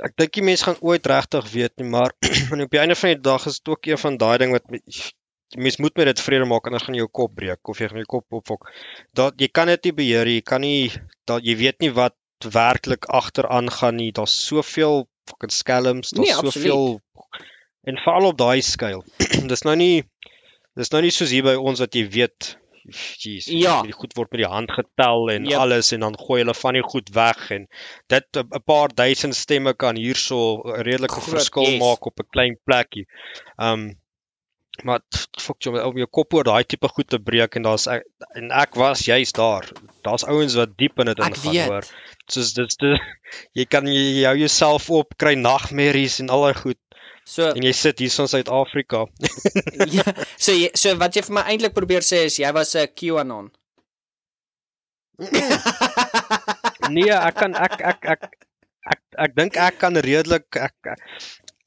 ek 0.04 0.14
dink 0.20 0.36
die 0.36 0.44
mense 0.44 0.66
gaan 0.66 0.80
ooit 0.84 1.06
regtig 1.08 1.50
weet 1.52 1.74
nie, 1.80 1.88
maar 1.96 2.12
op 2.66 2.72
die 2.76 2.80
einde 2.82 2.96
van 2.98 3.14
die 3.14 3.20
dag 3.20 3.46
is 3.50 3.60
dit 3.60 3.72
ook 3.72 3.86
een 3.90 4.00
van 4.00 4.18
daai 4.20 4.36
ding 4.42 4.52
wat 4.54 4.66
mens 5.56 5.78
moet 5.78 5.96
met 5.96 6.10
dit 6.10 6.20
vrede 6.20 6.46
maak 6.50 6.66
anders 6.66 6.84
gaan 6.86 6.98
jou 6.98 7.08
kop 7.08 7.34
breek 7.38 7.70
of 7.70 7.80
jy 7.80 7.88
gaan 7.90 8.02
jou 8.02 8.10
kop 8.16 8.38
opfok. 8.40 8.68
Dat 9.14 9.38
jy 9.40 9.48
kan 9.48 9.70
dit 9.70 9.88
nie 9.88 9.94
beheer 10.00 10.28
nie. 10.28 10.38
Jy 10.40 10.46
kan 10.50 10.64
nie 10.64 10.90
dat 11.30 11.46
jy 11.46 11.56
weet 11.60 11.80
nie 11.84 11.92
wat 11.94 12.16
werklik 12.44 13.06
agteraan 13.06 13.70
gaan 13.70 13.96
nie. 14.00 14.10
Daar's 14.12 14.34
soveel 14.46 15.06
fucking 15.30 15.54
skelms, 15.54 16.10
daar's 16.10 16.26
Nee, 16.26 16.50
soveel 16.50 17.00
en 17.84 18.00
veral 18.00 18.32
op 18.32 18.38
daai 18.40 18.62
skaal. 18.64 19.04
dis 19.52 19.64
nou 19.64 19.76
nie 19.78 20.04
dis 20.74 20.90
nou 20.90 21.04
nie 21.04 21.14
soos 21.14 21.30
hier 21.30 21.46
by 21.46 21.54
ons 21.54 21.80
wat 21.84 21.94
jy 21.94 22.08
weet 22.10 22.54
Jeez, 23.18 23.46
Ja. 23.48 23.82
die 23.82 23.92
goed 23.92 24.12
word 24.16 24.30
met 24.32 24.40
die 24.42 24.50
hand 24.50 24.70
getel 24.72 25.30
en 25.30 25.44
Yep. 25.48 25.58
alles 25.58 25.92
en 25.92 26.00
dan 26.00 26.18
gooi 26.18 26.42
hulle 26.42 26.54
van 26.54 26.74
die 26.74 26.82
goed 26.82 27.08
weg 27.14 27.50
en 27.50 27.66
dit 28.08 28.24
'n 28.36 28.48
'n 28.54 28.62
paar 28.66 28.88
duisend 28.94 29.34
stemme 29.34 29.74
kan 29.74 29.96
hierso 29.96 30.60
'n 30.64 30.82
redelike 30.82 31.14
Groot, 31.20 31.28
verskil 31.38 31.70
yes. 31.70 31.80
maak 31.80 32.06
op 32.06 32.18
'n 32.20 32.28
klein 32.30 32.58
plekkie. 32.64 33.06
Um 33.58 33.94
maar 34.82 35.00
fuck 35.38 35.62
jy 35.62 35.70
om 35.70 35.96
jou 35.96 36.06
kop 36.10 36.34
oor 36.34 36.42
daai 36.44 36.64
tipe 36.66 36.88
goed 36.88 37.06
te 37.08 37.18
breek 37.18 37.54
en 37.56 37.62
daar's 37.62 37.86
ek- 37.86 38.06
en 38.34 38.50
ek 38.50 38.74
was 38.74 39.04
juis 39.06 39.30
daar. 39.32 39.68
Daar's 40.02 40.24
ouens 40.26 40.54
wat 40.56 40.76
diep 40.76 40.98
in 40.98 41.06
dit 41.06 41.18
ingaan 41.18 41.68
hoor. 41.68 41.84
Soos 42.26 42.52
dit 42.54 42.74
dit 42.80 43.00
jy 43.54 43.64
kan 43.66 43.86
jy, 43.86 44.24
hou 44.24 44.36
jouself 44.36 44.90
op, 44.90 45.14
kry 45.16 45.34
nagmerries 45.34 46.18
en 46.20 46.28
al 46.28 46.42
daai 46.42 46.54
goed 46.54 46.76
So 47.24 47.48
en 47.56 47.62
jy 47.64 47.72
sit 47.72 47.98
hier 47.98 48.12
in 48.20 48.28
Suid-Afrika. 48.28 49.06
ja, 49.96 50.04
so 50.36 50.52
jy, 50.52 50.68
so 50.76 50.92
wat 51.00 51.14
jy 51.16 51.22
vir 51.24 51.34
my 51.38 51.44
eintlik 51.52 51.72
probeer 51.74 52.04
sê 52.04 52.24
is 52.28 52.36
jy 52.38 52.50
was 52.52 52.74
'n 52.76 52.86
QAnon. 52.94 53.50
Nee, 56.94 57.08
ek 57.16 57.34
kan 57.40 57.54
ek 57.56 57.78
ek 57.80 58.02
ek 58.14 58.22
ek 58.92 59.00
ek 59.24 59.32
dink 59.38 59.56
ek 59.56 59.78
kan 59.80 59.96
redelik 59.96 60.44
ek 60.58 60.74
ek- 60.90 61.08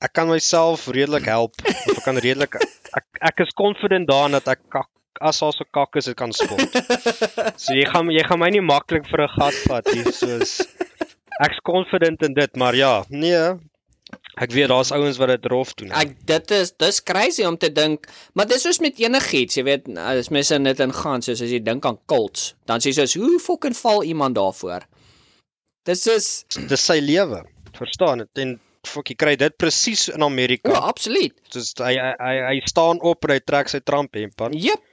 ek 0.05 0.11
kan 0.13 0.27
myself 0.29 0.85
redelik 0.93 1.25
help 1.25 1.57
ek 1.65 2.03
kan 2.05 2.19
redelik 2.21 2.53
ek 2.59 3.07
ek 3.31 3.41
is 3.45 3.49
confident 3.57 4.05
daarin 4.11 4.37
dat 4.37 4.47
ek 4.53 4.61
kak, 4.69 4.85
as 5.19 5.41
al 5.41 5.55
so 5.57 5.65
kak 5.73 5.95
is 5.97 6.05
dit 6.05 6.15
kan 6.19 6.29
spot. 6.31 6.61
So 7.57 7.73
jy 7.73 7.87
gaan 7.89 8.11
jy 8.13 8.21
gaan 8.29 8.39
my 8.43 8.51
nie 8.53 8.61
maklik 8.61 9.09
vir 9.09 9.25
'n 9.25 9.33
gat 9.39 9.57
vat 9.71 9.89
hier 9.89 10.11
soos 10.13 10.61
ek's 11.41 11.59
confident 11.65 12.21
in 12.23 12.33
dit, 12.37 12.51
maar 12.57 12.75
ja, 12.77 13.03
nee. 13.09 13.57
Ek 14.37 14.51
weet 14.53 14.69
daar's 14.69 14.91
ouens 14.93 15.17
wat 15.17 15.31
dit 15.33 15.47
rof 15.49 15.73
doen. 15.79 15.89
Ek 15.97 16.13
dit 16.29 16.51
is 16.53 16.71
dis 16.77 16.99
crazy 17.03 17.45
om 17.47 17.57
te 17.57 17.71
dink, 17.73 18.05
maar 18.37 18.45
dis 18.49 18.61
soos 18.61 18.79
met 18.83 18.99
enigiets, 19.01 19.57
jy 19.57 19.63
weet, 19.65 19.89
as 19.97 20.29
mense 20.33 20.59
net 20.61 20.81
ingaan 20.83 21.25
soos 21.25 21.41
as 21.41 21.53
jy 21.53 21.59
dink 21.65 21.85
aan 21.89 21.97
cults, 22.11 22.51
dan 22.69 22.83
sê 22.83 22.93
jy 22.93 23.07
soos 23.07 23.17
hoe 23.17 23.39
fucking 23.41 23.77
val 23.79 24.03
iemand 24.05 24.37
daarvoor? 24.37 24.85
Dis 25.89 26.05
is 26.11 26.29
dis 26.69 26.85
sy 26.91 26.99
lewe. 27.01 27.41
Verstaan 27.77 28.21
dit? 28.21 28.43
En 28.43 28.53
fok 28.87 29.09
jy 29.11 29.17
kry 29.19 29.33
dit 29.39 29.57
presies 29.57 30.07
in 30.13 30.21
ja, 30.21 30.29
Amerika. 30.29 30.77
absoluut. 30.85 31.33
Soos 31.49 31.73
hy 31.81 31.95
hy 31.97 32.13
hy, 32.21 32.35
hy 32.51 32.61
staan 32.69 33.01
op 33.01 33.25
en 33.25 33.35
hy 33.35 33.41
trek 33.41 33.73
sy 33.73 33.81
Trump 33.81 34.15
hemp 34.19 34.45
aan. 34.45 34.57
Jep. 34.57 34.85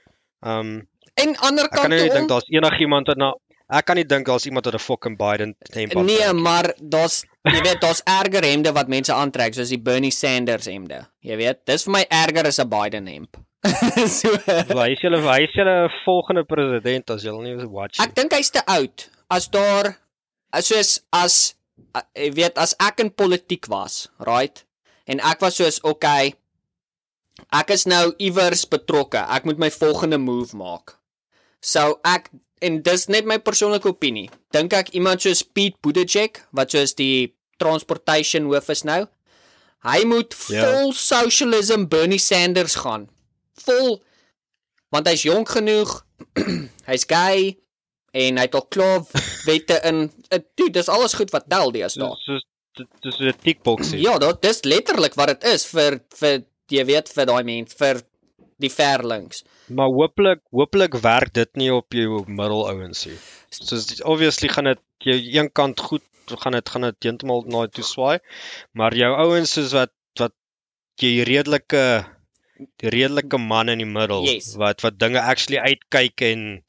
Ehm 0.45 0.81
En 1.15 1.31
ander 1.47 1.69
Ek 1.69 1.71
kan 1.71 1.85
kant 1.85 1.93
nie 1.93 2.01
toe 2.03 2.15
dink 2.17 2.27
daar's 2.31 2.49
enigiemand 2.51 3.07
wat 3.07 3.19
na 3.21 3.29
ek 3.69 3.85
kan 3.85 3.97
nie 3.97 4.05
dink 4.05 4.27
daar's 4.27 4.45
iemand 4.45 4.65
wat 4.65 4.75
'n 4.75 4.79
fucking 4.79 5.17
Biden 5.17 5.55
hemp 5.73 5.95
aan. 5.95 6.05
nee, 6.05 6.33
maar 6.33 6.73
daar's 6.79 7.23
jy 7.43 7.61
weet 7.61 7.81
daar's 7.81 8.01
erger 8.05 8.43
hemde 8.43 8.71
wat 8.73 8.87
mense 8.87 9.13
aantrek 9.13 9.53
soos 9.53 9.69
die 9.69 9.77
Bernie 9.81 10.11
Sanders 10.11 10.65
hemde. 10.65 11.05
Jy 11.21 11.35
weet, 11.37 11.65
dis 11.65 11.83
vir 11.83 11.91
my 11.91 12.05
erger 12.09 12.45
as 12.47 12.59
'n 12.59 12.69
Biden 12.69 13.07
hemp. 13.07 13.37
so 14.19 14.29
Hy 14.45 14.91
is 14.93 15.01
julle 15.01 15.21
hy 15.25 15.41
is 15.43 15.53
julle 15.57 15.89
volgende 16.05 16.43
president 16.45 17.09
as 17.09 17.23
julle 17.23 17.41
nie 17.43 17.65
watch. 17.65 17.99
Ek 17.99 18.13
dink 18.15 18.31
hy's 18.33 18.51
te 18.51 18.61
oud. 18.67 19.09
As 19.29 19.47
daar 19.49 19.97
as 20.53 20.67
soos 20.67 20.99
as 21.11 21.55
jy 22.15 22.29
weet 22.33 22.57
as 22.57 22.75
ek 22.79 22.99
in 22.99 23.09
politiek 23.09 23.65
was, 23.67 24.07
right? 24.19 24.63
En 25.07 25.19
ek 25.19 25.41
was 25.41 25.55
soos 25.57 25.79
okay, 25.83 26.33
ek 27.51 27.69
is 27.71 27.85
nou 27.85 28.13
iewers 28.19 28.65
betrokke. 28.69 29.17
Ek 29.17 29.45
moet 29.45 29.57
my 29.57 29.69
volgende 29.71 30.17
move 30.21 30.53
maak. 30.55 30.99
Sou 31.61 31.99
ek 32.05 32.29
en 32.61 32.81
dis 32.81 33.07
net 33.07 33.25
my 33.25 33.37
persoonlike 33.39 33.87
opinie. 33.89 34.29
Dink 34.51 34.73
ek 34.73 34.89
iemand 34.95 35.21
soos 35.21 35.43
Pete 35.43 35.77
Buttigieg 35.81 36.41
wat 36.51 36.71
soos 36.71 36.93
die 36.95 37.33
transportation 37.57 38.45
hoof 38.51 38.69
is 38.69 38.83
nou, 38.83 39.05
hy 39.85 40.03
moet 40.05 40.35
Ja. 40.49 40.63
vol 40.65 40.93
socialism 40.93 41.85
Bernie 41.87 42.19
Sanders 42.19 42.75
gaan. 42.75 43.09
Vol 43.65 44.01
want 44.91 45.07
hy's 45.07 45.23
jonk 45.27 45.49
genoeg, 45.49 46.05
hy's 46.89 47.05
gay 47.09 47.57
en 48.15 48.37
hy 48.37 48.45
het 48.47 48.55
al 48.55 48.67
klaar 48.71 49.01
wette 49.49 49.79
in. 49.83 50.09
Dude, 50.55 50.71
dis 50.71 50.87
alles 50.89 51.13
goed 51.13 51.31
wat 51.35 51.49
tel 51.51 51.71
deesdae. 51.75 52.11
Dis 52.25 52.45
dis 52.75 52.87
dis 53.03 53.19
'n 53.19 53.37
tickboxie. 53.43 53.99
Ja, 54.01 54.17
dit 54.19 54.41
dis 54.41 54.63
letterlik 54.63 55.13
wat 55.15 55.27
dit 55.27 55.43
is 55.53 55.65
vir 55.65 55.99
vir 56.19 56.43
jy 56.71 56.83
weet 56.85 57.09
vir 57.09 57.25
daai 57.25 57.43
mens 57.43 57.73
vir 57.73 58.01
die 58.59 58.69
verlinks. 58.71 59.43
Maar 59.67 59.87
hopelik 59.89 60.41
hopelik 60.51 60.93
werk 61.01 61.33
dit 61.33 61.49
nie 61.57 61.71
op 61.73 61.93
jou 61.93 62.23
middelouens 62.27 63.05
nie. 63.05 63.17
Soos 63.49 63.87
die- 63.89 64.03
obviously 64.05 64.49
gaan 64.49 64.63
dit 64.69 64.79
jou 64.99 65.15
een 65.17 65.51
kant 65.51 65.79
goed 65.79 66.03
gaan 66.27 66.51
dit 66.57 66.69
gaan 66.69 66.81
dit 66.81 67.03
heeltemal 67.03 67.43
na 67.47 67.67
toe 67.67 67.83
swaai, 67.83 68.19
maar 68.73 68.93
jou 68.97 69.11
ouens 69.15 69.51
soos 69.53 69.73
wat 69.73 69.91
wat 70.19 70.33
jy 71.01 71.23
redelike 71.23 72.05
die 72.81 72.89
redelike 72.89 73.37
man 73.37 73.69
in 73.69 73.77
die 73.83 73.85
middel 73.89 74.23
Yes. 74.25 74.55
wat 74.55 74.81
wat 74.81 74.97
dinge 74.99 75.21
actually 75.21 75.59
uitkyk 75.59 76.21
en 76.21 76.63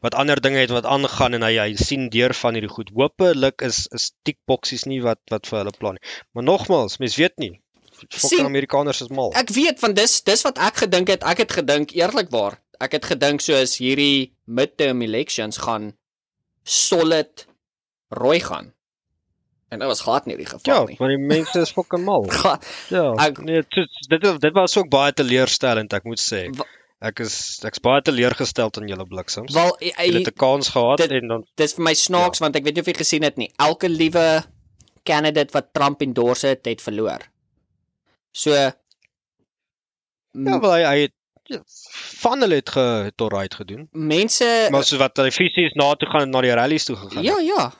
wat 0.00 0.14
ander 0.14 0.40
dinge 0.40 0.58
het 0.62 0.70
wat 0.70 0.86
aangaan 0.86 1.34
en 1.34 1.42
hy 1.42 1.56
hy 1.58 1.74
sien 1.76 2.08
deur 2.08 2.32
van 2.34 2.54
hierdie 2.54 2.70
goed. 2.70 2.90
Hopelik 2.94 3.62
is 3.62 3.86
is 3.92 4.12
tickboxies 4.24 4.86
nie 4.86 5.00
wat 5.02 5.18
wat 5.30 5.46
vir 5.46 5.58
hulle 5.58 5.74
plan 5.78 5.94
nie. 5.98 6.10
Maar 6.34 6.44
nogmals, 6.44 6.98
mens 6.98 7.16
weet 7.16 7.36
nie. 7.38 7.60
Fucking 8.08 8.46
Amerikaners 8.46 9.00
is 9.00 9.08
mal. 9.08 9.32
Ek 9.34 9.48
weet 9.50 9.78
van 9.80 9.94
dis 9.94 10.20
dis 10.22 10.42
wat 10.42 10.58
ek 10.58 10.76
gedink 10.76 11.08
het. 11.08 11.22
Ek 11.24 11.38
het 11.38 11.52
gedink 11.52 11.90
eerlikwaar. 11.96 12.58
Ek 12.80 12.92
het 12.92 13.04
gedink 13.04 13.40
soos 13.40 13.76
hierdie 13.78 14.32
midterm 14.46 15.02
elections 15.02 15.56
gaan 15.58 15.92
solid 16.64 17.46
rooi 18.10 18.40
gaan. 18.40 18.72
En 19.68 19.78
dit 19.82 19.88
was 19.88 20.00
glad 20.00 20.26
nie 20.26 20.36
die 20.36 20.46
Ja, 20.46 20.50
geval 20.56 20.86
nie. 20.86 20.96
want 20.98 21.10
die 21.12 21.26
mense 21.36 21.60
is 21.60 21.70
fucking 21.76 22.04
mal. 22.04 22.24
Ga- 22.40 22.60
Ja, 22.88 23.12
Ek- 23.26 23.42
nee, 23.44 23.62
dit 23.68 23.88
dit 24.08 24.40
dit 24.40 24.52
was 24.56 24.76
ook 24.78 24.88
baie 24.88 25.12
teleurstellend, 25.12 25.92
ek 25.92 26.04
moet 26.08 26.20
sê. 26.20 26.46
Ek 27.00 27.20
is 27.20 27.60
ek's 27.68 27.78
baie 27.84 28.00
teleurgesteld 28.02 28.76
in 28.80 28.88
julle 28.88 29.04
bliksems. 29.06 29.52
Wel 29.54 29.76
Jy 29.80 29.92
hy, 29.96 30.06
het 30.18 30.28
'n 30.32 30.38
kans 30.40 30.68
gehad 30.74 30.98
dit- 30.98 31.10
en 31.20 31.28
dan 31.28 31.44
dis 31.56 31.74
vir 31.74 31.84
my 31.84 31.94
snaaks 31.94 32.38
ja. 32.38 32.44
want 32.46 32.56
ek 32.56 32.64
weet 32.64 32.74
nie 32.74 32.80
of 32.80 32.86
jy 32.86 32.94
gesien 32.94 33.22
het 33.22 33.36
nie. 33.36 33.52
Elke 33.58 33.88
liewe 33.88 34.42
candidate 35.04 35.52
wat 35.52 35.72
Trump 35.72 36.00
endorse 36.02 36.46
het, 36.46 36.64
het 36.66 36.80
verloor. 36.82 37.20
So 38.32 38.50
ja, 38.54 38.72
m- 40.34 40.60
wel 40.60 40.70
hy 40.72 40.82
hy 40.84 40.98
het 41.06 41.14
ja, 41.48 41.58
van 42.20 42.40
hulle 42.44 42.54
het 42.60 42.68
ge 42.70 42.84
het 43.08 43.20
alright 43.24 43.54
gedoen. 43.54 43.88
mense 43.92 44.68
Maar 44.70 44.84
soos 44.84 44.98
wat 45.00 45.16
hulle 45.16 45.32
fisies 45.32 45.72
na 45.74 45.94
toe 45.96 46.08
gaan 46.12 46.30
na 46.30 46.40
die 46.44 46.52
rallies 46.54 46.84
toe 46.84 46.96
gegaan. 46.96 47.24
Ja, 47.24 47.38
ja. 47.40 47.70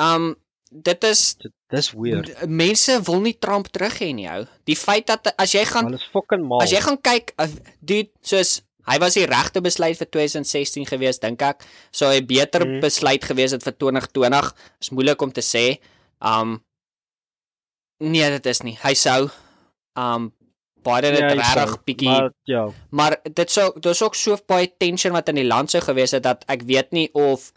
Um 0.00 0.34
dit 0.72 1.04
is 1.04 1.36
Dis 1.68 1.90
weird. 1.92 2.46
mense 2.48 2.94
wil 3.04 3.20
nie 3.20 3.34
Trump 3.38 3.68
terug 3.68 3.98
hê 4.00 4.08
nie 4.16 4.28
ou. 4.32 4.46
Die 4.64 4.76
feit 4.76 5.06
dat 5.10 5.34
as 5.36 5.52
jy 5.52 5.64
gaan 5.68 5.84
Hulle 5.90 5.98
is 6.00 6.08
fucking 6.12 6.46
mal. 6.48 6.62
as 6.64 6.72
jy 6.72 6.80
gaan 6.80 6.96
kyk 7.00 7.34
uh, 7.36 7.46
dude 7.80 8.08
soos 8.24 8.62
hy 8.88 8.96
was 8.98 9.14
die 9.14 9.26
regte 9.28 9.60
besluit 9.62 9.96
vir 10.00 10.08
2016 10.10 10.86
gewees 10.88 11.20
dink 11.22 11.42
ek. 11.44 11.62
Sou 11.92 12.08
hy 12.10 12.22
beter 12.24 12.64
Mhm. 12.66 12.80
besluit 12.80 13.24
gewees 13.24 13.52
het 13.52 13.62
vir 13.62 13.76
2020. 13.76 14.48
Is 14.80 14.90
moeilik 14.90 15.20
om 15.22 15.30
te 15.32 15.44
sê. 15.44 15.78
Um 16.20 16.62
nee, 18.02 18.30
dit 18.36 18.46
is 18.52 18.62
nie. 18.66 18.76
Hy 18.82 18.94
sou 18.98 19.18
um 19.98 20.30
Biden 20.82 21.14
het 21.14 21.22
Ja, 21.22 21.34
regtig 21.38 21.68
sou, 21.70 21.82
bietjie 21.86 22.08
Maar 22.10 22.30
ja, 22.50 22.62
Maar 22.90 23.16
dit 23.22 23.50
sou 23.50 23.68
daar's 23.78 24.02
ook 24.02 24.16
so 24.18 24.38
baie 24.50 24.66
tension 24.82 25.14
wat 25.14 25.30
in 25.30 25.38
die 25.38 25.46
land 25.46 25.70
sou 25.70 25.82
gewees 25.84 26.14
het 26.16 26.24
dat 26.26 26.42
ek 26.50 26.64
weet 26.66 26.90
nie 26.96 27.08
of 27.14 27.52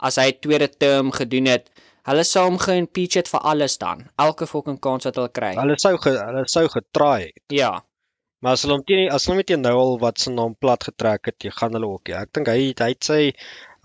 as 0.00 0.16
hy 0.16 0.30
'n 0.32 0.40
tweede 0.40 0.68
term 0.68 1.10
gedoen 1.12 1.46
het, 1.46 1.68
hulle 2.08 2.24
sou 2.24 2.46
hom 2.46 2.58
geimpeach 2.58 3.18
het 3.20 3.28
vir 3.28 3.40
alles 3.40 3.76
dan. 3.78 4.08
Elke 4.16 4.46
fucking 4.46 4.80
kans 4.80 5.04
wat 5.04 5.16
hulle 5.20 5.28
kry. 5.28 5.52
hulle 5.54 5.76
sou 5.76 5.96
ge, 5.98 6.16
hulle 6.16 6.44
sou 6.48 6.68
getry 6.68 7.20
het. 7.28 7.42
Ja. 7.52 7.84
Maar 8.40 8.52
as 8.56 8.62
hulle 8.64 8.78
hom 8.78 8.84
teen 8.88 9.10
as 9.12 9.26
hulle 9.26 9.36
met 9.36 9.46
teen 9.46 9.60
nou 9.60 9.74
al 9.78 9.98
wat 10.00 10.18
se 10.18 10.30
naam 10.30 10.54
plat 10.56 10.84
getrek 10.84 11.26
het, 11.26 11.36
jy 11.44 11.50
gaan 11.50 11.76
hulle 11.76 11.86
ook. 11.86 12.08
Ja. 12.08 12.22
Ek 12.22 12.32
dink 12.32 12.48
hy 12.48 12.72
hy 12.72 12.88
het 12.94 13.04
sy 13.04 13.32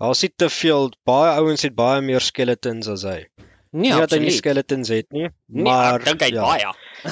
daar's 0.00 0.22
nie 0.22 0.32
te 0.36 0.48
veel 0.48 0.90
baie 1.04 1.36
ouens 1.36 1.62
het 1.62 1.76
baie 1.76 2.00
meer 2.00 2.24
skeletons 2.24 2.88
as 2.88 3.04
hy. 3.04 3.26
Nee, 3.72 3.90
nie 3.90 4.00
dat 4.00 4.12
hy 4.14 4.18
nie 4.22 4.34
skeletons 4.34 4.88
het 4.94 5.08
nie, 5.12 5.28
Nee, 5.48 5.64
maar 5.66 6.00
ek 6.00 6.04
dink 6.12 6.22
hy 6.26 6.30
ja. 6.34 6.44
baie. 6.46 6.70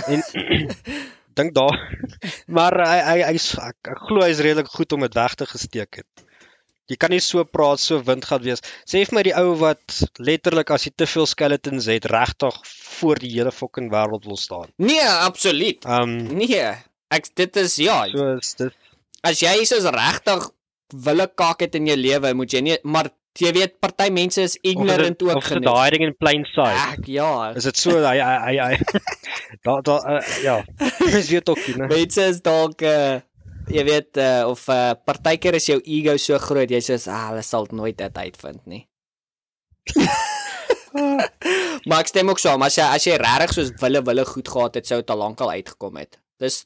En 0.08 0.22
dink 1.34 1.54
daar 1.58 1.78
maar 2.46 2.76
hy 2.86 2.98
hy 3.08 3.16
hy's 3.32 3.48
ek, 3.58 3.80
ek 3.94 4.04
glo 4.08 4.22
hy's 4.24 4.42
redelik 4.44 4.70
goed 4.72 4.92
om 4.96 5.04
dit 5.06 5.18
weg 5.18 5.34
te 5.40 5.46
gesteek 5.50 6.00
het. 6.02 6.24
Jy 6.92 6.98
kan 7.00 7.14
nie 7.14 7.20
so 7.24 7.40
praat 7.48 7.80
so 7.80 7.96
windgat 8.04 8.42
wees. 8.44 8.60
Sê 8.84 9.00
vir 9.08 9.16
my 9.16 9.22
die 9.24 9.32
ou 9.40 9.54
wat 9.56 10.02
letterlik 10.20 10.68
as 10.74 10.84
hy 10.84 10.92
te 10.92 11.06
veel 11.08 11.24
skeletons 11.26 11.86
het 11.88 12.04
regtig 12.12 12.58
voor 13.00 13.22
die 13.22 13.30
hele 13.32 13.52
fucking 13.56 13.88
wêreld 13.92 14.26
wil 14.28 14.36
staan. 14.36 14.68
Nee, 14.76 15.00
absoluut. 15.04 15.86
Um, 15.88 16.18
Nee. 16.36 16.74
Ek 17.14 17.28
dit 17.36 17.56
is 17.62 17.76
ja. 17.80 18.04
so 18.10 18.34
is 18.36 18.54
dit 18.58 18.74
As 19.24 19.40
jy 19.40 19.54
soos 19.64 19.86
regtig 19.94 20.50
wille 21.06 21.26
kak 21.32 21.62
het 21.64 21.76
in 21.78 21.86
jou 21.88 21.96
lewe, 21.96 22.34
moet 22.36 22.52
jy 22.52 22.60
nie 22.60 22.76
maar 22.84 23.08
jy 23.42 23.50
weet 23.52 23.78
party 23.82 24.10
mense 24.14 24.38
is 24.42 24.54
of 24.56 24.70
ignorant 24.70 25.18
dit- 25.18 25.22
ook 25.28 25.36
of 25.36 25.42
is 25.42 25.48
dit 25.48 25.58
genoeg. 25.58 25.82
hiding 25.82 26.02
in 26.06 26.14
plain 26.16 26.44
sight. 26.54 26.98
Ek 26.98 27.06
ja. 27.10 27.50
Is 27.58 27.64
dit 27.64 27.76
so 27.76 27.90
hy 28.04 28.16
hy 28.22 28.56
hy, 28.60 28.76
daar 29.66 29.82
daar 29.82 30.04
uh, 30.18 30.42
ja. 30.42 30.60
Mens 31.00 31.28
weet 31.32 31.48
ook 31.48 31.62
nie. 31.66 31.76
Mense 31.90 32.22
is 32.30 32.40
dalk 32.42 32.82
uh 32.82 33.20
jy 33.66 33.80
weet 33.84 34.16
uh, 34.20 34.44
of 34.46 34.66
uh, 34.68 34.92
partykeer 35.08 35.54
is 35.56 35.66
jou 35.66 35.78
ego 35.82 36.16
so 36.20 36.36
groot 36.38 36.68
jy 36.70 36.82
sê 36.84 36.98
ah 37.08 37.30
hulle 37.30 37.42
sal 37.42 37.64
nooit 37.72 37.96
dit 37.96 38.18
uitvind 38.26 38.60
nie. 38.68 38.82
maar 41.88 42.00
ek 42.04 42.10
stem 42.12 42.28
ook 42.30 42.38
saam 42.38 42.62
as 42.66 42.76
jy 42.78 42.84
as 42.86 43.04
jy 43.08 43.16
regtig 43.20 43.54
soos 43.56 43.72
wille 43.82 44.00
wille 44.06 44.24
goed 44.28 44.48
gehad 44.48 44.76
het 44.78 44.86
sou 44.88 45.00
dit 45.02 45.10
al 45.10 45.18
lankal 45.24 45.50
uitgekom 45.56 45.96
het. 46.00 46.18
Dis 46.40 46.64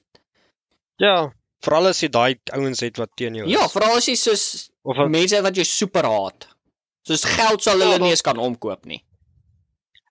Ja, 0.99 1.31
veral 1.63 1.87
as 1.93 2.01
jy 2.03 2.09
daai 2.11 2.35
ouens 2.57 2.81
het 2.83 2.97
wat 2.99 3.13
teen 3.17 3.37
jou 3.39 3.47
is. 3.47 3.53
ja, 3.55 3.69
veral 3.71 3.97
as 4.01 4.09
jy 4.11 4.17
soos 4.19 4.45
of 4.83 4.97
wat- 4.99 5.11
mense 5.15 5.39
wat 5.47 5.57
jy 5.57 5.65
super 5.65 6.05
haat. 6.11 6.49
Soos 7.09 7.25
geld 7.25 7.63
sal 7.65 7.79
Ja, 7.79 7.85
hulle 7.87 7.97
dan- 7.99 8.07
nie 8.07 8.11
eens 8.15 8.23
kan 8.27 8.39
omkoop 8.39 8.85
nie. 8.87 9.03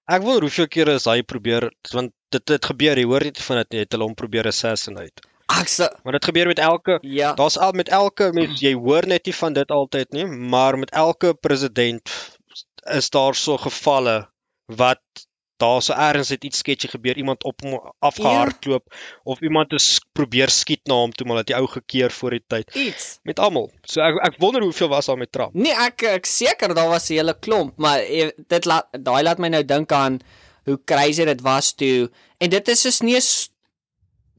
Ek 0.10 0.24
wil 0.24 0.40
hoeveel 0.42 0.68
kere 0.72 0.94
is 0.98 1.06
hy 1.06 1.22
probeer 1.22 1.70
want 1.94 2.14
dit 2.32 2.46
dit 2.46 2.66
gebeur, 2.66 2.98
jy 3.00 3.06
hoor 3.08 3.24
net 3.28 3.42
van 3.44 3.58
dit 3.64 3.74
jy 3.76 3.80
het 3.86 3.92
hulle 3.96 4.08
hom 4.08 4.16
probeer 4.16 4.48
assassinate. 4.48 5.24
Ek 5.52 5.68
sê 5.72 5.88
Maar 6.04 6.18
dit 6.18 6.26
gebeur 6.26 6.48
met 6.48 6.60
elke 6.60 6.98
ja. 7.04 7.34
daar's 7.36 7.58
al 7.58 7.72
met 7.74 7.90
elke 7.90 8.32
mens 8.34 8.60
jy 8.64 8.74
hoor 8.76 9.06
net 9.08 9.26
nie 9.26 9.34
van 9.36 9.54
dit 9.54 9.70
altyd 9.72 10.12
nie, 10.16 10.26
maar 10.26 10.78
met 10.78 10.92
elke 10.92 11.34
president 11.34 12.12
is 12.96 13.10
daar 13.10 13.36
so 13.36 13.58
gevalle 13.58 14.28
wat 14.68 15.27
daar 15.58 15.82
so 15.82 15.94
ergens 15.94 16.30
het 16.30 16.44
iets 16.44 16.58
sketchy 16.58 16.88
gebeur, 16.88 17.18
iemand 17.18 17.44
op 17.44 17.62
hom 17.62 17.94
afgehardloop 18.00 18.84
ja. 18.90 18.98
of 19.24 19.42
iemand 19.42 19.72
het 19.72 20.00
probeer 20.14 20.50
skiet 20.50 20.86
na 20.88 20.94
hom 20.94 21.12
toe 21.12 21.28
maar 21.28 21.42
dat 21.42 21.52
die 21.52 21.56
ou 21.56 21.68
gekeer 21.68 22.12
voor 22.12 22.38
die 22.38 22.44
tyd 22.48 22.76
Iets. 22.76 23.20
met 23.24 23.40
almal. 23.40 23.72
So 23.84 24.02
ek 24.02 24.22
ek 24.28 24.40
wonder 24.42 24.62
hoeveel 24.62 24.92
was 24.94 25.06
daar 25.06 25.18
met 25.18 25.32
Trump. 25.32 25.54
Nee, 25.54 25.74
ek 25.74 26.02
ek 26.02 26.26
seker 26.26 26.74
daar 26.74 26.90
was 26.90 27.10
'n 27.10 27.20
hele 27.20 27.38
klomp, 27.40 27.78
maar 27.78 28.00
eh, 28.00 28.30
dit 28.48 28.66
laat 28.66 28.88
daai 28.92 29.24
laat 29.24 29.38
my 29.38 29.48
nou 29.48 29.66
dink 29.66 29.92
aan 29.92 30.20
hoe 30.66 30.80
crazy 30.86 31.26
dit 31.26 31.42
was 31.42 31.74
toe 31.74 32.10
en 32.38 32.50
dit 32.50 32.68
is 32.68 32.82
dus 32.82 33.02
nie 33.02 33.16
eens 33.16 33.50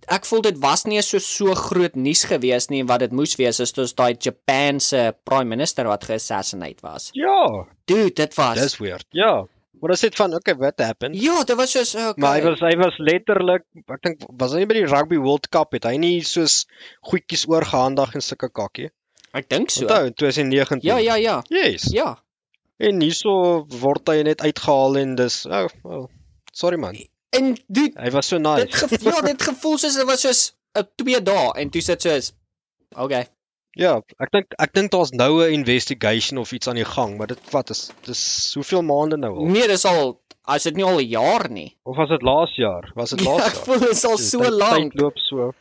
ek 0.09 0.27
voel 0.29 0.43
dit 0.45 0.59
was 0.62 0.85
nie 0.85 1.03
so 1.03 1.19
so 1.19 1.55
groot 1.55 1.97
nuus 1.97 2.25
gewees 2.25 2.69
nie 2.73 2.85
wat 2.89 3.01
dit 3.05 3.12
moes 3.12 3.37
wees 3.41 3.61
as 3.61 3.73
dit 3.77 3.97
daai 3.97 4.14
Japan 4.14 4.81
se 4.81 5.12
prime 5.25 5.49
minister 5.57 5.89
wat 5.89 6.05
geassassinate 6.05 6.83
was. 6.83 7.11
Ja, 7.12 7.66
Dude, 7.85 8.12
dit 8.12 8.35
was 8.35 8.59
dis 8.61 8.79
weird. 8.79 9.07
Ja. 9.11 9.47
Maar 9.81 9.93
dit 9.95 10.01
sê 10.01 10.09
van 10.16 10.35
okay, 10.35 10.55
what 10.59 10.81
happened? 10.83 11.14
Ja, 11.22 11.43
dit 11.45 11.57
was 11.57 11.70
soos 11.70 11.95
okay. 11.95 12.14
Maar 12.22 12.37
hy 12.39 12.45
was 12.49 12.61
hy 12.61 12.74
was 12.81 12.97
letterlik, 12.99 13.64
ek 13.87 14.03
dink 14.03 14.22
was 14.41 14.53
hy 14.53 14.62
nie 14.62 14.66
by 14.70 14.74
die 14.81 14.87
Rugby 14.87 15.18
World 15.22 15.49
Cup 15.55 15.72
het 15.76 15.85
hy 15.85 15.97
nie 16.03 16.20
soos 16.26 16.64
goedjies 17.11 17.47
oorgehandig 17.49 18.14
en 18.18 18.24
sulke 18.24 18.49
kakkie. 18.51 18.91
ek 19.39 19.49
dink 19.53 19.70
so. 19.70 19.85
Onthou 19.87 20.07
in 20.09 20.14
2019. 20.14 20.81
Ja, 20.83 20.97
ja, 20.99 21.14
ja. 21.20 21.43
Yes. 21.53 21.91
Ja. 21.93 22.16
En 22.79 23.01
hierso 23.03 23.66
word 23.83 24.09
hy 24.09 24.22
net 24.22 24.41
uitgehaal 24.41 24.97
en 24.99 25.14
dis 25.18 25.45
oh, 25.47 25.66
oh 25.85 26.07
sorry 26.53 26.79
man. 26.79 26.97
En 27.37 27.55
dude, 27.68 27.93
Hy 28.01 28.11
was 28.14 28.26
so 28.31 28.39
dit 28.39 28.47
nice. 28.47 28.87
ge, 28.89 28.99
ja, 29.05 29.20
dit 29.20 29.43
gevoel 29.43 29.79
soos 29.79 29.97
dit 29.99 30.07
was 30.09 30.22
soos 30.24 30.43
'n 30.79 30.87
2 31.03 31.20
dae 31.22 31.51
en 31.61 31.70
toe 31.70 31.83
sit 31.83 32.03
soos 32.03 32.33
okay. 32.97 33.26
Ja, 33.79 33.93
ek 34.18 34.33
dink 34.35 34.55
ek 34.59 34.72
dink 34.74 34.91
daar's 34.91 35.12
nou 35.14 35.43
'n 35.45 35.53
investigation 35.55 36.39
of 36.43 36.53
iets 36.53 36.66
aan 36.68 36.74
die 36.81 36.85
gang, 36.89 37.16
maar 37.18 37.29
dit 37.31 37.39
wat 37.53 37.70
is 37.70 37.91
dis 38.07 38.22
hoeveel 38.55 38.83
maande 38.83 39.16
nou 39.16 39.37
al? 39.37 39.47
Nee, 39.47 39.68
dis 39.70 39.85
al 39.87 40.18
as 40.45 40.64
dit 40.66 40.74
nie 40.76 40.85
al 40.85 40.99
'n 40.99 41.07
jaar 41.09 41.49
nie. 41.51 41.76
Of 41.85 41.97
was 41.97 42.09
dit 42.09 42.22
laas 42.22 42.57
jaar? 42.57 42.91
Was 42.95 43.11
dit 43.11 43.20
Ja, 43.22 43.31
laas 43.31 43.47
ek 43.47 43.55
jaar? 43.55 43.64
voel 43.64 43.79
dit 43.79 43.91
is 43.91 44.05
al 44.05 44.16
so 44.18 44.39
lank. 44.51 44.93
tyd 44.93 45.01
loop 45.01 45.18
so. 45.18 45.53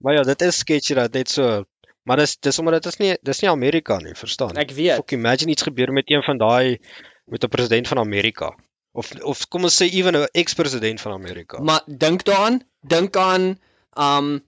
Maar 0.00 0.14
ja, 0.14 0.22
dit 0.22 0.42
is 0.42 0.58
sketchy 0.58 0.94
dat 0.94 1.12
net 1.12 1.28
so 1.28 1.64
maar 2.04 2.16
dis 2.16 2.36
dis 2.36 2.58
omdat 2.58 2.82
dit 2.82 2.92
is 2.92 2.98
nie 2.98 3.16
dis 3.22 3.40
nie 3.42 3.50
Amerika 3.50 3.98
nie, 3.98 4.14
verstaan? 4.14 4.56
Ek 4.56 4.70
weet. 4.70 4.96
Fuck, 4.96 5.12
imagine 5.12 5.50
iets 5.50 5.62
gebeur 5.62 5.92
met 5.92 6.04
een 6.10 6.22
van 6.22 6.38
daai 6.38 6.78
met 7.26 7.44
'n 7.44 7.48
president 7.48 7.88
van 7.88 7.98
Amerika. 7.98 8.54
Of 8.92 9.12
of 9.22 9.48
kom 9.48 9.64
ons 9.64 9.82
sê 9.82 9.86
ewen 9.92 10.16
'n 10.16 10.28
ex-president 10.32 11.00
van 11.00 11.12
Amerika. 11.12 11.60
Maar 11.60 11.82
dink 11.86 12.24
daaraan, 12.24 12.62
dink 12.80 13.16
aan 13.16 13.58
Um 13.98 14.44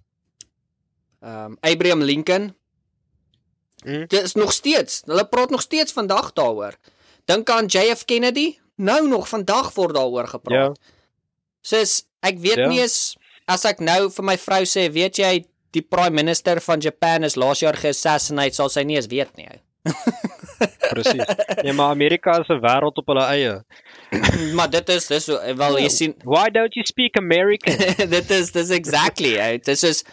um 1.23 1.57
Abraham 1.61 2.03
Lincoln. 2.03 2.55
Mm. 3.85 4.07
Dit 4.07 4.23
is 4.23 4.35
nog 4.35 4.53
steeds. 4.53 5.03
Hulle 5.05 5.27
praat 5.29 5.51
nog 5.51 5.61
steeds 5.61 5.93
vandag 5.93 6.33
daaroor. 6.33 6.75
Dink 7.25 7.51
aan 7.51 7.67
JF 7.67 8.05
Kennedy. 8.05 8.59
Nou 8.77 9.09
nog 9.09 9.29
vandag 9.29 9.75
word 9.75 9.95
daaroor 9.95 10.29
gepraat. 10.29 10.77
Ja. 10.77 10.93
Soos 11.61 12.03
ek 12.21 12.39
weet 12.39 12.57
Ja. 12.57 12.69
nie 12.69 12.81
eens 12.81 13.17
as 13.47 13.65
ek 13.65 13.81
nou 13.81 14.11
vir 14.11 14.25
my 14.25 14.39
vrou 14.39 14.63
sê, 14.65 14.91
weet 14.93 15.17
jy 15.19 15.45
die 15.71 15.83
prime 15.83 16.11
minister 16.15 16.61
van 16.61 16.81
Japan 16.81 17.25
is 17.25 17.37
laas 17.37 17.61
jaar 17.61 17.77
geassassinate, 17.77 18.55
sal 18.55 18.69
sy 18.69 18.83
nie 18.83 18.97
eens 18.97 19.07
weet 19.07 19.37
nie. 19.37 19.49
Presies. 20.91 21.27
Nee, 21.63 21.73
maar 21.73 21.91
Amerika 21.91 22.39
is 22.41 22.49
'n 22.49 22.61
wêreld 22.63 22.97
op 22.97 23.07
hulle 23.07 23.25
eie. 23.25 23.63
maar 24.57 24.71
dit 24.71 24.89
is 24.89 25.07
dis 25.07 25.27
wel 25.55 25.79
jy 25.79 25.89
sien 25.89 26.15
Why 26.25 26.49
don't 26.51 26.75
you 26.75 26.87
speak 26.87 27.17
American? 27.17 27.77
dit 28.17 28.31
is 28.31 28.53
dis 28.53 28.71
exactly. 28.71 29.59
Dit 29.59 29.83
is 29.83 30.05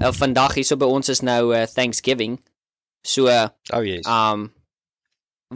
uh, 0.00 0.12
vandag 0.12 0.54
hierso 0.54 0.76
by 0.76 0.84
ons 0.86 1.08
is 1.08 1.20
nou 1.20 1.54
uh, 1.56 1.62
Thanksgiving. 1.66 2.38
So 3.02 3.26
Oh 3.72 3.82
yes. 3.84 4.06
um 4.06 4.52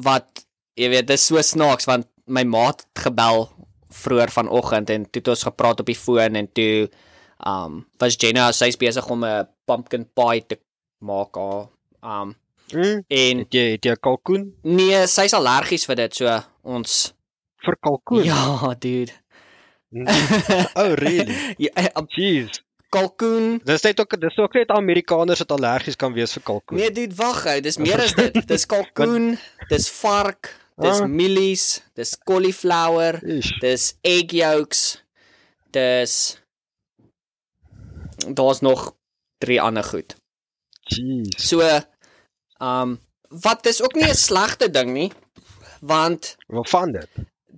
wat 0.05 0.45
jy 0.77 0.89
weet 0.93 1.07
dis 1.09 1.27
so 1.27 1.41
snaaks 1.43 1.87
want 1.89 2.07
my 2.27 2.43
maat 2.45 2.83
het 2.85 3.05
gebel 3.07 3.47
vroeër 3.97 4.31
vanoggend 4.35 4.91
en 4.91 5.05
toe 5.11 5.21
het 5.23 5.29
ons 5.29 5.43
gepraat 5.49 5.81
op 5.81 5.87
die 5.87 5.95
foon 5.97 6.37
en 6.37 6.49
toe 6.53 6.89
um 7.47 7.87
was 8.01 8.17
Jenna 8.21 8.51
sy's 8.53 8.77
besig 8.77 9.07
om 9.11 9.25
'n 9.25 9.47
pumpkin 9.67 10.05
pie 10.15 10.43
te 10.47 10.59
maak 11.01 11.35
haar 11.37 11.69
um 12.03 12.35
Mm. 12.73 13.05
en 13.09 13.39
Het 13.39 13.53
jy 13.55 13.71
het 13.73 13.85
jy 13.85 13.95
kalkoen? 14.03 14.55
nee 14.65 15.07
sy's 15.07 15.33
allergies 15.35 15.87
vir 15.87 15.95
dit 15.97 16.15
so 16.15 16.41
ons 16.65 17.15
Vir 17.65 17.77
kalkoen. 17.81 18.25
ja 18.25 18.75
dude 18.75 19.13
Oh 20.75 20.93
really? 20.99 21.55
ja, 21.59 21.71
eh, 21.77 21.89
Jeez. 22.09 22.61
Kalkoen 22.91 23.61
Dis 23.65 23.83
net 23.83 24.01
ook 24.01 24.21
dis 24.21 24.37
ook 24.39 24.55
net 24.55 24.71
Amerikaners 24.71 25.39
wat 25.39 25.53
allergies 25.53 25.97
kan 25.97 26.13
wees 26.13 26.33
vir 26.33 26.43
kalkoen. 26.43 26.79
Nee, 26.79 26.91
dude, 26.91 27.15
wag 27.15 27.47
ou, 27.47 27.61
dis 27.61 27.77
meer 27.79 28.01
as 28.01 28.15
dit. 28.15 28.47
Dis 28.49 28.67
kalkoen, 28.67 29.39
dis 29.73 29.89
vark, 29.91 30.55
dis 30.79 31.01
Ah. 31.01 31.07
mielies, 31.07 31.83
dis 31.95 32.17
cauliflower, 32.25 33.21
Ish. 33.25 33.59
dis 33.61 33.95
egg 34.03 34.33
yolks, 34.33 35.03
dis 35.71 36.39
daar's 38.29 38.61
nog 38.61 38.95
drie 39.39 39.61
ander 39.61 39.85
goed. 39.85 40.15
Jeez. 40.87 41.49
So 41.49 41.61
um 42.63 42.99
wat 43.29 43.67
is 43.67 43.83
ook 43.83 43.95
nie 43.95 44.09
'n 44.09 44.15
slegte 44.15 44.71
ding 44.71 44.93
nie, 44.93 45.13
want 45.81 46.37
Wat 46.47 46.69
van 46.69 46.93
dit? 46.93 47.09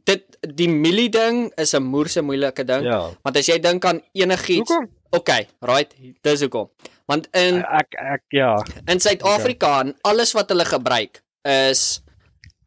dit 0.05 0.25
die 0.57 0.69
mielie 0.69 1.09
ding 1.11 1.53
is 1.57 1.73
'n 1.75 1.83
moerse 1.83 2.23
moeilike 2.23 2.65
ding, 2.65 2.83
Ja. 2.85 3.11
want 3.23 3.37
as 3.37 3.47
jy 3.47 3.59
dink 3.61 3.85
aan 3.85 4.03
enigiets, 4.13 4.71
Hoekom? 4.71 4.89
Okay, 5.11 5.49
right, 5.61 5.95
dis 6.23 6.45
hoekom. 6.45 6.69
Want 7.09 7.29
in 7.37 7.63
Ek 7.65 7.97
ek 7.97 8.37
ja. 8.37 8.53
In 8.91 9.01
Suid-Afrika 9.01 9.79
en 9.85 9.95
alles 10.09 10.35
wat 10.37 10.51
hulle 10.53 10.67
gebruik 10.69 11.23
is 11.49 12.03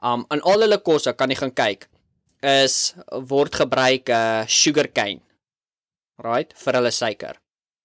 um 0.02 0.26
in 0.34 0.42
al 0.42 0.66
hulle 0.66 0.80
kosse 0.82 1.14
kan 1.14 1.30
jy 1.30 1.38
gaan 1.38 1.54
kyk 1.54 1.86
is 2.42 2.96
word 3.30 3.54
gebruik 3.54 4.10
uh 4.10 4.48
sugarcane. 4.50 5.22
Right? 6.22 6.54
Vir 6.58 6.80
hulle 6.80 6.92
suiker. 6.94 7.38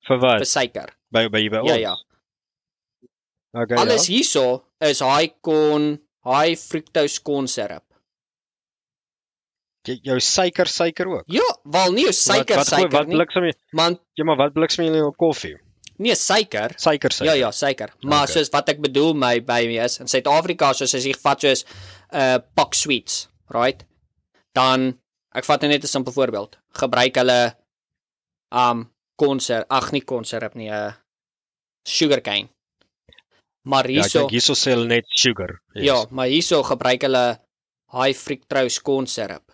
Vir 0.08 0.16
Vir 0.16 0.24
wat? 0.24 0.48
suiker. 0.48 0.92
By 1.12 1.28
by 1.28 1.48
by 1.52 1.62
ons. 1.64 1.70
Ja 1.70 1.76
ja. 1.76 1.94
Okay. 3.56 3.76
Alles 3.80 4.08
ja. 4.08 4.16
hierso 4.16 4.46
is 4.84 5.00
high 5.00 5.32
corn, 5.40 5.98
high 6.24 6.56
fructose 6.60 7.22
corn 7.24 7.48
syrup. 7.48 7.84
Jy- 9.86 10.00
Jou 10.02 10.18
suiker 10.20 10.66
suiker 10.66 11.06
ook. 11.06 11.24
Ja, 11.26 11.46
wel 11.64 11.92
nie 11.92 12.04
jou 12.04 12.12
suiker 12.12 12.56
wat, 12.56 12.68
wat, 12.70 12.78
suiker 12.78 12.98
wat 12.98 13.06
nie, 13.06 13.16
bliksem 13.16 13.44
jy? 13.44 13.52
man 13.72 13.98
Ja, 14.16 14.24
maar 14.24 14.36
wat 14.36 14.52
bliksem 14.54 14.84
jy 14.84 14.90
in 14.92 14.98
jou 14.98 15.12
koffie? 15.12 15.56
nee 15.98 16.14
suiker. 16.14 16.74
Suiker 16.76 17.12
suiker. 17.12 17.26
Ja 17.36 17.46
ja, 17.46 17.50
suiker. 17.52 17.92
Maar 18.02 18.22
Okay. 18.28 18.34
soos 18.34 18.50
wat 18.52 18.68
ek 18.68 18.80
bedoel 18.80 19.14
my 19.14 19.40
by 19.40 19.66
my 19.66 19.78
is 19.84 20.00
in 20.00 20.06
Suid-Afrika 20.08 20.72
soos 20.74 20.94
as 20.94 21.04
jy 21.06 21.14
vat 21.22 21.40
soos 21.40 21.64
'n 22.12 22.16
uh, 22.18 22.38
pak 22.54 22.74
sweets, 22.74 23.28
right? 23.48 23.84
Dan 24.54 24.98
ek 25.34 25.44
vat 25.44 25.62
net 25.62 25.82
'n 25.84 25.86
simpel 25.86 26.12
voorbeeld. 26.12 26.56
Gebruik 26.74 27.14
hulle 27.16 27.54
um 28.52 28.90
konser, 29.16 29.64
ag 29.70 29.92
nie 29.92 30.02
konserp 30.02 30.54
nie, 30.54 30.68
'n 30.68 30.88
uh, 30.88 30.92
sugarcane. 31.86 32.48
Maar 33.64 33.88
Ja, 33.90 34.02
hierso 34.02 34.26
kyk 34.26 34.30
hierso 34.30 34.52
sê 34.54 34.70
hulle 34.74 34.86
net 34.86 35.04
sugar. 35.08 35.60
ja, 35.74 36.04
maar 36.10 36.26
hierso 36.26 36.62
gebruik 36.62 37.02
hulle 37.02 37.38
high 37.92 38.14
fructose 38.18 38.82
corn 38.82 39.06
syrup. 39.06 39.45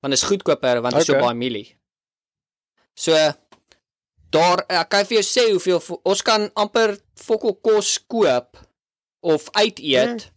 Want 0.00 0.12
dit 0.14 0.22
is 0.22 0.28
goedkoper 0.28 0.80
want 0.80 0.94
dit 0.94 1.00
is 1.02 1.06
so 1.06 1.12
Okay. 1.16 1.24
baie 1.26 1.34
mielie. 1.38 1.76
So 2.94 3.14
daar 4.30 4.64
ek 4.68 4.88
kan 4.92 5.04
vir 5.08 5.18
jou 5.22 5.26
sê 5.26 5.50
hoeveel 5.50 6.00
ons 6.04 6.22
kan 6.22 6.50
amper 6.54 6.98
fokol 7.16 7.54
kos 7.64 7.98
koop 8.06 8.56
of 9.22 9.48
uiteet 9.52 10.22
Hmm. 10.22 10.34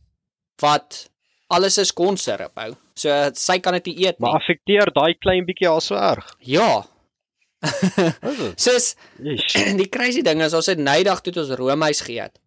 wat 0.62 1.10
alles 1.50 1.78
is 1.78 1.92
corn 1.94 2.18
syrup 2.18 2.56
hou. 2.56 2.76
So 2.96 3.10
sy 3.34 3.60
kan 3.60 3.74
dit 3.74 3.86
nie 3.86 4.06
eet 4.08 4.20
nie. 4.20 4.26
Maar 4.28 4.40
affekteer 4.40 4.92
daai 4.94 5.14
klein 5.20 5.46
bietjie 5.46 5.68
al 5.70 5.82
so 5.82 5.96
erg. 5.96 6.36
ja. 6.40 6.86
Is 7.62 8.38
dit? 8.38 8.60
Soos 8.62 8.96
Yeesh. 9.22 9.54
die 9.82 9.90
crazy 9.90 10.22
ding 10.26 10.42
is 10.42 10.54
ons 10.58 10.66
het 10.66 10.80
nydag 10.82 11.22
toe 11.22 11.34
ons 11.44 11.50
roomys 11.60 12.02
geëet. 12.02 12.40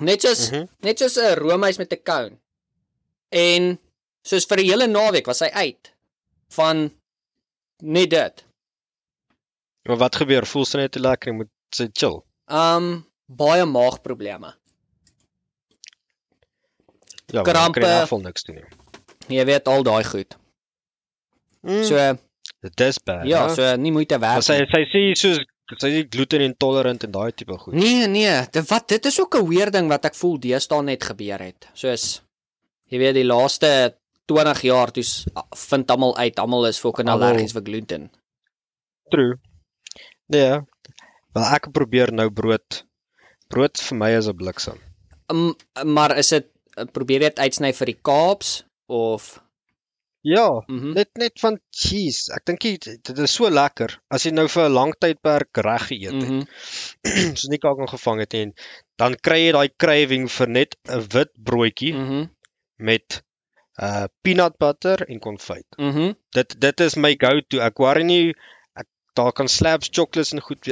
Net 0.00 0.22
soos 0.22 0.50
Mhm. 0.50 0.68
net 0.82 0.98
soos 0.98 1.16
'n 1.18 1.34
roomys 1.38 1.78
met 1.78 1.92
'n 1.92 2.02
cone. 2.02 2.38
En 3.30 3.78
soos 4.24 4.46
vir 4.46 4.58
'n 4.60 4.64
hele 4.64 4.86
naweek 4.86 5.26
was 5.26 5.40
hy 5.40 5.50
uit 5.52 5.90
van 6.56 6.84
net 7.82 8.10
dit. 8.10 8.44
Maar 9.88 9.96
wat 10.00 10.16
gebeur? 10.16 10.46
Voel 10.46 10.64
sy 10.64 10.78
net 10.78 10.92
te 10.92 11.00
lekker, 11.00 11.34
moet 11.34 11.50
sy 11.74 11.88
chill. 11.92 12.22
Um 12.48 13.04
baie 13.26 13.64
maagprobleme. 13.64 14.54
Ja, 17.32 17.42
Krampe. 17.42 17.80
kan 17.80 17.90
afval 18.02 18.20
niks 18.20 18.44
doen 18.46 18.60
nie. 18.60 19.38
Jy 19.38 19.44
weet 19.48 19.68
al 19.68 19.82
daai 19.86 20.04
goed. 20.04 20.36
Mm, 21.64 21.82
So 21.88 21.96
dit 22.60 22.80
is 22.80 22.98
bad. 23.04 23.26
ja, 23.26 23.46
hè? 23.48 23.54
so 23.54 23.76
nie 23.80 23.92
moeite 23.92 24.18
Maar 24.18 24.34
werd. 24.40 24.44
sy 24.44 24.58
sy 24.68 24.82
sê 24.92 25.02
soos 25.16 25.40
sy 25.80 25.88
is 25.88 26.06
gluten 26.12 26.40
intolerant 26.44 27.04
en 27.04 27.10
daai 27.10 27.32
tipe 27.32 27.56
goed. 27.58 27.72
Nee, 27.74 28.06
nee, 28.08 28.34
dit 28.52 28.68
wat 28.68 28.88
dit 28.88 29.06
is 29.06 29.20
ook 29.20 29.34
'n 29.40 29.48
weer 29.48 29.70
ding 29.70 29.88
wat 29.88 30.04
ek 30.04 30.14
voel 30.14 30.38
deesdae 30.38 30.82
net 30.82 31.04
gebeur 31.04 31.38
het. 31.40 31.68
Soos 31.74 32.22
jy 32.90 32.98
weet 32.98 33.14
die 33.14 33.24
laaste 33.24 33.96
20 34.30 34.62
jaar 34.62 34.90
toe's 34.92 35.26
vind 35.68 35.90
almal 35.90 36.16
uit, 36.16 36.38
almal 36.38 36.66
is 36.66 36.80
fucking 36.80 37.08
allergies 37.08 37.52
vir 37.52 37.62
gluten. 37.62 38.10
True. 39.10 39.36
Nee. 40.32 40.60
Wel 41.34 41.46
ek 41.54 41.70
probeer 41.72 42.12
nou 42.12 42.30
brood. 42.30 42.84
Brood 43.52 43.80
vir 43.88 43.98
my 43.98 44.10
is 44.16 44.28
'n 44.28 44.36
bliksem. 44.36 44.78
Um, 45.32 45.54
maar 45.84 46.16
is 46.18 46.28
dit 46.28 46.46
probeer 46.92 47.20
jy 47.22 47.28
dit 47.28 47.38
uitsny 47.38 47.72
vir 47.72 47.86
die 47.86 48.00
Kaaps 48.02 48.64
of 48.88 49.40
Ja, 50.24 50.64
mhm. 50.68 50.94
net 50.96 51.10
net 51.20 51.40
van 51.40 51.58
cheese. 51.70 52.32
Ek 52.32 52.46
dink 52.48 52.60
dit 52.60 53.18
is 53.18 53.34
so 53.34 53.50
lekker 53.50 53.92
as 54.10 54.24
jy 54.24 54.30
nou 54.32 54.46
vir 54.48 54.64
'n 54.68 54.72
lang 54.72 54.94
tydperk 54.96 55.60
reg 55.66 55.84
geëet 55.90 56.16
het. 56.16 56.30
Mhm. 56.30 56.40
soos 57.36 57.50
nie 57.52 57.58
kalk 57.60 57.84
gevang 57.90 58.20
het 58.20 58.34
en 58.34 58.54
dan 58.96 59.16
kry 59.20 59.38
jy 59.44 59.52
daai 59.52 59.68
craving 59.76 60.30
vir 60.30 60.48
net 60.48 60.76
'n 60.88 61.04
wit 61.12 61.30
broodjie 61.36 61.92
Mhm. 61.92 62.30
met 62.78 63.22
uh 63.82 64.06
peanut 64.22 64.58
butter 64.58 65.02
en 65.08 65.18
konfyt. 65.20 65.66
Mhm. 65.76 66.12
Dit 66.30 66.60
dit 66.60 66.80
is 66.80 66.96
my 66.96 67.14
go-to. 67.18 67.60
Ek 67.60 67.78
worry 67.78 68.02
nie 68.02 68.34
ek 68.74 68.86
daar 69.14 69.32
kan 69.32 69.48
slabs 69.48 69.90
chocolates 69.90 70.32
en 70.32 70.40
goed 70.40 70.70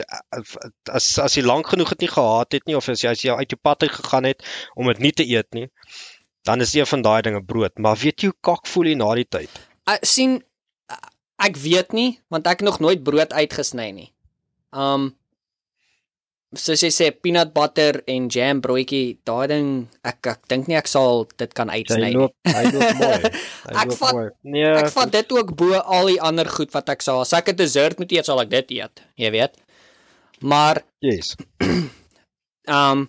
as 0.90 1.18
as 1.18 1.36
jy 1.36 1.42
lank 1.42 1.66
genoeg 1.66 1.94
dit 1.94 2.06
nie 2.06 2.12
gehad 2.14 2.52
het 2.52 2.66
nie 2.66 2.76
of 2.76 2.88
as 2.88 3.02
jy 3.02 3.10
as 3.10 3.24
jy 3.24 3.34
uit 3.34 3.50
jou 3.50 3.58
pad 3.62 3.82
uit 3.82 3.92
gegaan 3.92 4.24
het 4.30 4.42
om 4.74 4.86
dit 4.86 4.98
nie 4.98 5.12
te 5.12 5.26
eet 5.26 5.50
nie, 5.54 5.68
dan 6.44 6.60
is 6.60 6.74
een 6.74 6.86
van 6.86 7.02
daai 7.02 7.22
dinge 7.22 7.42
brood. 7.42 7.78
Maar 7.78 7.96
weet 7.96 8.22
jy 8.22 8.30
hoe 8.30 8.40
kak 8.40 8.66
voel 8.66 8.92
jy 8.92 8.96
na 8.98 9.14
die 9.18 9.28
tyd? 9.28 9.50
Ek 9.86 10.06
sien 10.06 10.42
ek 11.42 11.58
weet 11.58 11.92
nie 11.92 12.20
want 12.30 12.46
ek 12.46 12.62
nog 12.62 12.78
nooit 12.78 13.02
brood 13.02 13.32
uitgesny 13.32 13.90
nie. 13.90 14.10
Um 14.70 15.12
soos 16.54 16.82
jy 16.84 16.90
sê 16.92 17.06
peanut 17.16 17.52
butter 17.54 18.02
en 18.06 18.28
jam 18.28 18.60
broodjie, 18.60 19.18
daai 19.24 19.46
ding 19.48 19.68
ek 20.04 20.26
ek 20.26 20.40
dink 20.48 20.68
nie 20.68 20.76
ek 20.76 20.86
sal 20.90 21.24
dit 21.40 21.54
kan 21.54 21.70
uitsny 21.72 22.02
Hy 22.02 22.10
nie. 22.10 22.16
loop, 22.18 22.34
hy 22.44 22.64
loop 22.72 22.98
mooi. 23.02 23.20
Hy 23.22 23.76
Ek 23.82 23.88
loop 23.88 23.98
vat- 23.98 24.14
mooi. 24.14 24.28
Nee, 24.42 24.72
Ek 24.82 24.90
vat 24.92 25.12
dit 25.12 25.32
ook 25.32 25.54
bo 25.56 25.72
al 25.80 26.06
die 26.12 26.20
ander 26.20 26.48
goed 26.48 26.70
wat 26.74 26.88
ek 26.92 27.02
sal. 27.02 27.20
As 27.24 27.32
ek 27.32 27.48
'n 27.48 27.56
dessert 27.56 27.98
moet 27.98 28.12
eet, 28.12 28.26
sal 28.26 28.40
ek 28.40 28.50
dit 28.50 28.70
eet, 28.80 29.00
jy 29.16 29.30
weet. 29.30 29.56
Maar 30.42 30.82
yes. 31.00 31.36
Um 32.68 33.08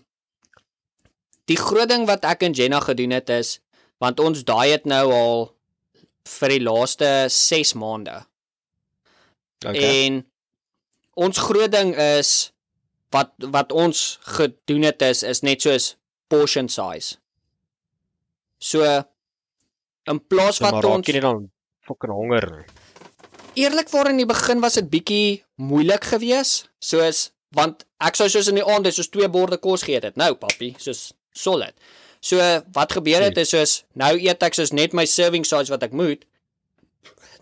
die 1.46 1.58
groot 1.60 1.90
ding 1.92 2.06
wat 2.08 2.24
ek 2.26 2.42
en 2.48 2.54
Jenna 2.56 2.80
gedoen 2.80 3.12
het 3.12 3.30
is 3.30 3.60
want 4.00 4.20
ons 4.20 4.44
diet 4.48 4.86
nou 4.88 5.12
al 5.12 5.52
vir 6.40 6.50
die 6.56 6.64
laaste 6.64 7.28
6 7.30 7.74
maande. 7.76 8.24
Okay. 9.66 10.06
En 10.08 10.26
ons 11.16 11.38
groot 11.38 11.72
ding 11.72 11.92
is 11.96 12.53
wat 13.14 13.34
wat 13.54 13.72
ons 13.72 14.20
gedoen 14.38 14.88
het 14.90 15.02
is 15.06 15.24
is 15.24 15.44
net 15.46 15.62
soos 15.66 15.94
portion 16.28 16.70
size. 16.70 17.18
So 18.58 18.84
in 20.10 20.20
plaas 20.28 20.60
So, 20.60 20.66
wat 20.68 20.86
ons 20.86 21.08
nie 21.08 21.22
dan 21.24 21.50
fucking 21.88 22.12
honger 22.12 22.50
nie. 22.52 22.66
eerlikwaar 23.66 24.10
in 24.10 24.22
die 24.24 24.30
begin 24.30 24.62
was 24.64 24.80
dit 24.80 24.90
bietjie 24.90 25.44
moeilik 25.62 26.04
geweest, 26.14 26.70
soos 26.80 27.30
want 27.54 27.86
ek 28.02 28.18
sou 28.18 28.28
soos 28.34 28.50
in 28.50 28.58
die 28.58 28.66
aande 28.66 28.92
soos 28.92 29.12
twee 29.14 29.30
borde 29.30 29.60
kos 29.62 29.86
geëet 29.86 30.08
het. 30.10 30.16
Nou, 30.18 30.34
papi, 30.42 30.74
soos 30.82 31.12
solid. 31.38 31.76
So 32.24 32.40
wat 32.74 32.96
gebeur 32.98 33.22
het 33.22 33.38
is 33.38 33.52
soos 33.54 33.84
nou 34.00 34.16
eet 34.18 34.44
ek 34.44 34.58
soos 34.58 34.74
net 34.74 34.96
my 34.98 35.06
serving 35.06 35.46
size 35.46 35.72
wat 35.74 35.84
ek 35.86 35.94
moet. 35.94 36.26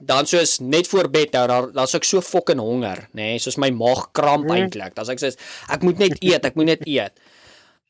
Dan 0.01 0.25
soos 0.25 0.59
net 0.59 0.87
voor 0.87 1.09
bed 1.13 1.33
nou 1.33 1.47
daar 1.47 1.71
daar's 1.75 1.93
ek 1.95 2.03
so 2.07 2.21
fucking 2.21 2.59
honger, 2.59 3.07
nê, 3.13 3.31
nee, 3.31 3.39
soos 3.39 3.57
my 3.61 3.69
maag 3.69 4.07
kramp 4.17 4.47
Mm. 4.49 4.55
eintlik. 4.57 4.95
Dan 4.95 5.05
sê 5.05 5.11
ek 5.15 5.19
soos 5.19 5.37
ek 5.69 5.83
moet 5.83 5.97
net 6.01 6.17
eet, 6.23 6.45
ek 6.45 6.55
moet 6.55 6.65
net 6.65 6.87
eet. 6.87 7.19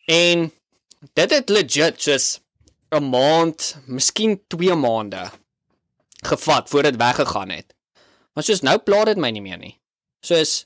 En 0.07 0.51
dit 1.13 1.31
het 1.31 1.49
legit 1.49 2.01
soos 2.01 2.39
'n 2.91 3.03
maand, 3.09 3.75
miskien 3.87 4.39
2 4.47 4.75
maande 4.75 5.29
gevat 6.23 6.69
voor 6.69 6.83
dit 6.83 6.95
weggegaan 6.95 7.49
het. 7.49 7.73
Maar 8.33 8.43
soos 8.43 8.61
nou 8.61 8.77
pla 8.77 9.05
dit 9.05 9.17
my 9.17 9.29
nie 9.31 9.41
meer 9.41 9.57
nie. 9.57 9.77
Soos 10.21 10.65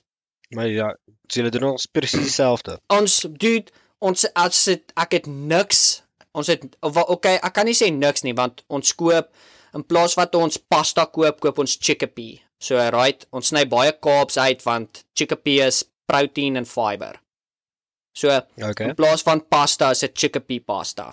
Maar 0.50 0.68
ja, 0.68 0.96
julle 1.28 1.50
doen 1.50 1.64
ons 1.72 1.86
presies 1.86 2.22
dieselfde. 2.22 2.80
ons 2.88 3.26
dude, 3.30 3.72
ons 4.00 4.26
as 4.34 4.64
dit 4.64 4.92
ek 4.96 5.12
het 5.12 5.26
niks. 5.28 6.02
Ons 6.32 6.48
het 6.48 6.64
okay, 6.82 7.36
ek 7.36 7.54
kan 7.54 7.66
nie 7.66 7.74
sê 7.74 7.90
niks 7.92 8.22
nie 8.22 8.34
want 8.34 8.64
ons 8.68 8.96
koop 8.96 9.30
in 9.76 9.84
plaas 9.84 10.16
wat 10.20 10.36
ons 10.40 10.58
pasta 10.72 11.06
koop, 11.12 11.42
koop 11.44 11.60
ons 11.64 11.78
chickpea. 11.78 12.40
So 12.62 12.80
right, 12.96 13.26
ons 13.36 13.52
sny 13.52 13.66
baie 13.70 13.92
carbs 14.02 14.40
uit 14.40 14.64
want 14.66 15.04
chickpea 15.18 15.68
is 15.68 15.84
protein 16.08 16.58
en 16.60 16.68
fiber. 16.70 17.20
So 18.16 18.32
Okay. 18.32 18.88
In 18.90 18.96
plaas 18.96 19.26
van 19.28 19.44
pasta 19.52 19.92
is 19.92 20.06
dit 20.06 20.16
chickpea 20.16 20.64
pasta. 20.66 21.12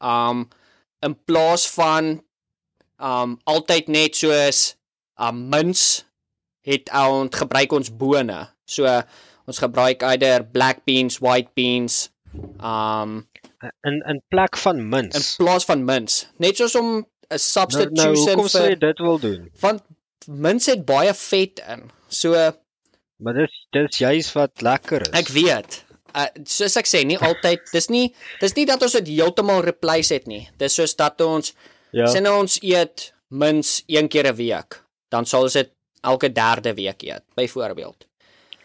Um 0.00 0.48
in 1.04 1.16
plaas 1.28 1.66
van 1.76 2.20
um 3.00 3.38
altyd 3.48 3.88
net 3.88 4.16
soos 4.16 4.74
um 5.20 5.48
mince 5.52 6.04
het 6.64 6.88
ons 6.96 7.36
gebruik 7.36 7.72
ons 7.72 7.92
bone. 7.92 8.40
So 8.64 8.88
ons 9.48 9.60
gebruik 9.60 10.02
eider 10.06 10.44
black 10.44 10.84
beans, 10.88 11.20
white 11.20 11.52
beans, 11.54 12.08
um 12.60 13.26
In 13.84 14.00
in 14.08 14.22
plek 14.32 14.56
van 14.56 14.78
in 14.78 14.88
mins. 14.88 15.34
plaas 15.36 15.66
van 15.68 15.84
mince. 15.84 16.26
Net 16.40 16.56
soos 16.56 16.74
om 16.80 17.04
'n 17.30 17.38
Nou, 17.38 17.90
nou 17.90 18.16
substitution 18.16 18.48
sou 18.48 18.62
jy 18.64 18.68
vir 18.74 18.78
dit 18.78 18.98
wil 18.98 19.18
doen? 19.18 19.50
want 19.60 19.82
mince 20.26 20.70
het 20.70 20.84
baie 20.84 21.14
vet 21.14 21.62
in. 21.68 21.90
So 22.08 22.52
Maar 23.20 23.34
dis 23.34 23.66
dis 23.70 23.98
juist 23.98 24.32
wat 24.32 24.62
lekker 24.64 25.02
is. 25.02 25.12
Ek 25.12 25.28
weet. 25.28 25.84
Uh, 26.16 26.26
soos 26.44 26.76
ek 26.76 26.88
sê, 26.88 27.04
nie 27.06 27.18
altyd. 27.18 27.60
Dis 27.72 27.88
nie 27.92 28.14
dis 28.40 28.54
nie 28.56 28.66
dat 28.66 28.82
ons 28.82 28.92
dit 28.92 29.08
heeltemal 29.08 29.62
replace 29.62 30.14
het 30.14 30.26
nie. 30.26 30.48
Dis 30.58 30.74
soos 30.74 30.96
dat 30.96 31.20
ons 31.20 31.52
ja. 31.92 32.06
sien 32.06 32.22
nou 32.22 32.38
ons 32.40 32.58
eet 32.62 33.12
mins 33.28 33.82
een 33.86 34.08
keer 34.08 34.32
'n 34.32 34.36
week. 34.36 34.80
Dan 35.10 35.26
sal 35.26 35.42
ons 35.42 35.52
dit 35.52 35.70
elke 36.02 36.32
derde 36.32 36.74
week 36.74 37.02
eet, 37.02 37.22
byvoorbeeld. 37.36 38.06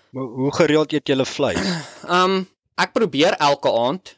Maar 0.10 0.24
hoe 0.24 0.54
gereeld 0.56 0.94
eet 0.94 1.08
jy 1.08 1.26
vleis? 1.26 1.60
Um 2.10 2.48
ek 2.78 2.92
probeer 2.94 3.36
elke 3.40 3.72
aand, 3.72 4.18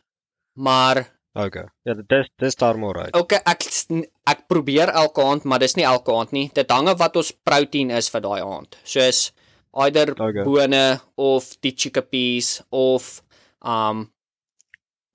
maar 0.54 1.17
Okay. 1.38 1.68
Ja, 1.86 1.94
dis 1.94 2.30
dis 2.42 2.56
daar 2.58 2.78
maar 2.82 2.98
uit. 3.04 3.16
okay, 3.16 3.38
ek 3.46 3.62
ek 4.26 4.48
probeer 4.50 4.90
elke 4.90 5.22
aand, 5.22 5.44
maar 5.46 5.60
dis 5.62 5.76
nie 5.78 5.86
elke 5.86 6.12
aand 6.18 6.32
nie. 6.34 6.48
Dit 6.54 6.72
hang 6.74 6.88
af 6.90 6.98
wat 7.00 7.16
ons 7.22 7.32
proteïen 7.46 7.92
is 7.94 8.10
vir 8.10 8.22
daai 8.26 8.42
aand. 8.42 8.78
Soos 8.84 9.32
either 9.86 10.12
Okay. 10.18 10.44
bone 10.44 11.00
of 11.16 11.52
die 11.62 11.72
chickpeas 11.78 12.62
of 12.72 13.22
um 13.62 14.08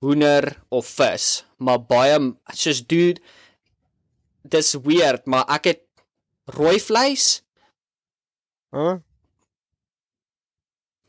hoender 0.03 0.47
of 0.71 0.85
vis, 0.87 1.43
maar 1.57 1.79
baie 1.79 2.17
soos 2.53 2.81
dude 2.87 3.19
dis 4.43 4.73
weird, 4.83 5.25
maar 5.27 5.45
ek 5.49 5.65
het 5.71 5.83
rooi 6.55 6.79
vleis 6.79 7.41
Huh? 8.73 8.97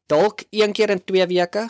dalk 0.06 0.42
een 0.50 0.72
keer 0.72 0.90
in 0.90 1.00
2 1.04 1.26
weke. 1.26 1.68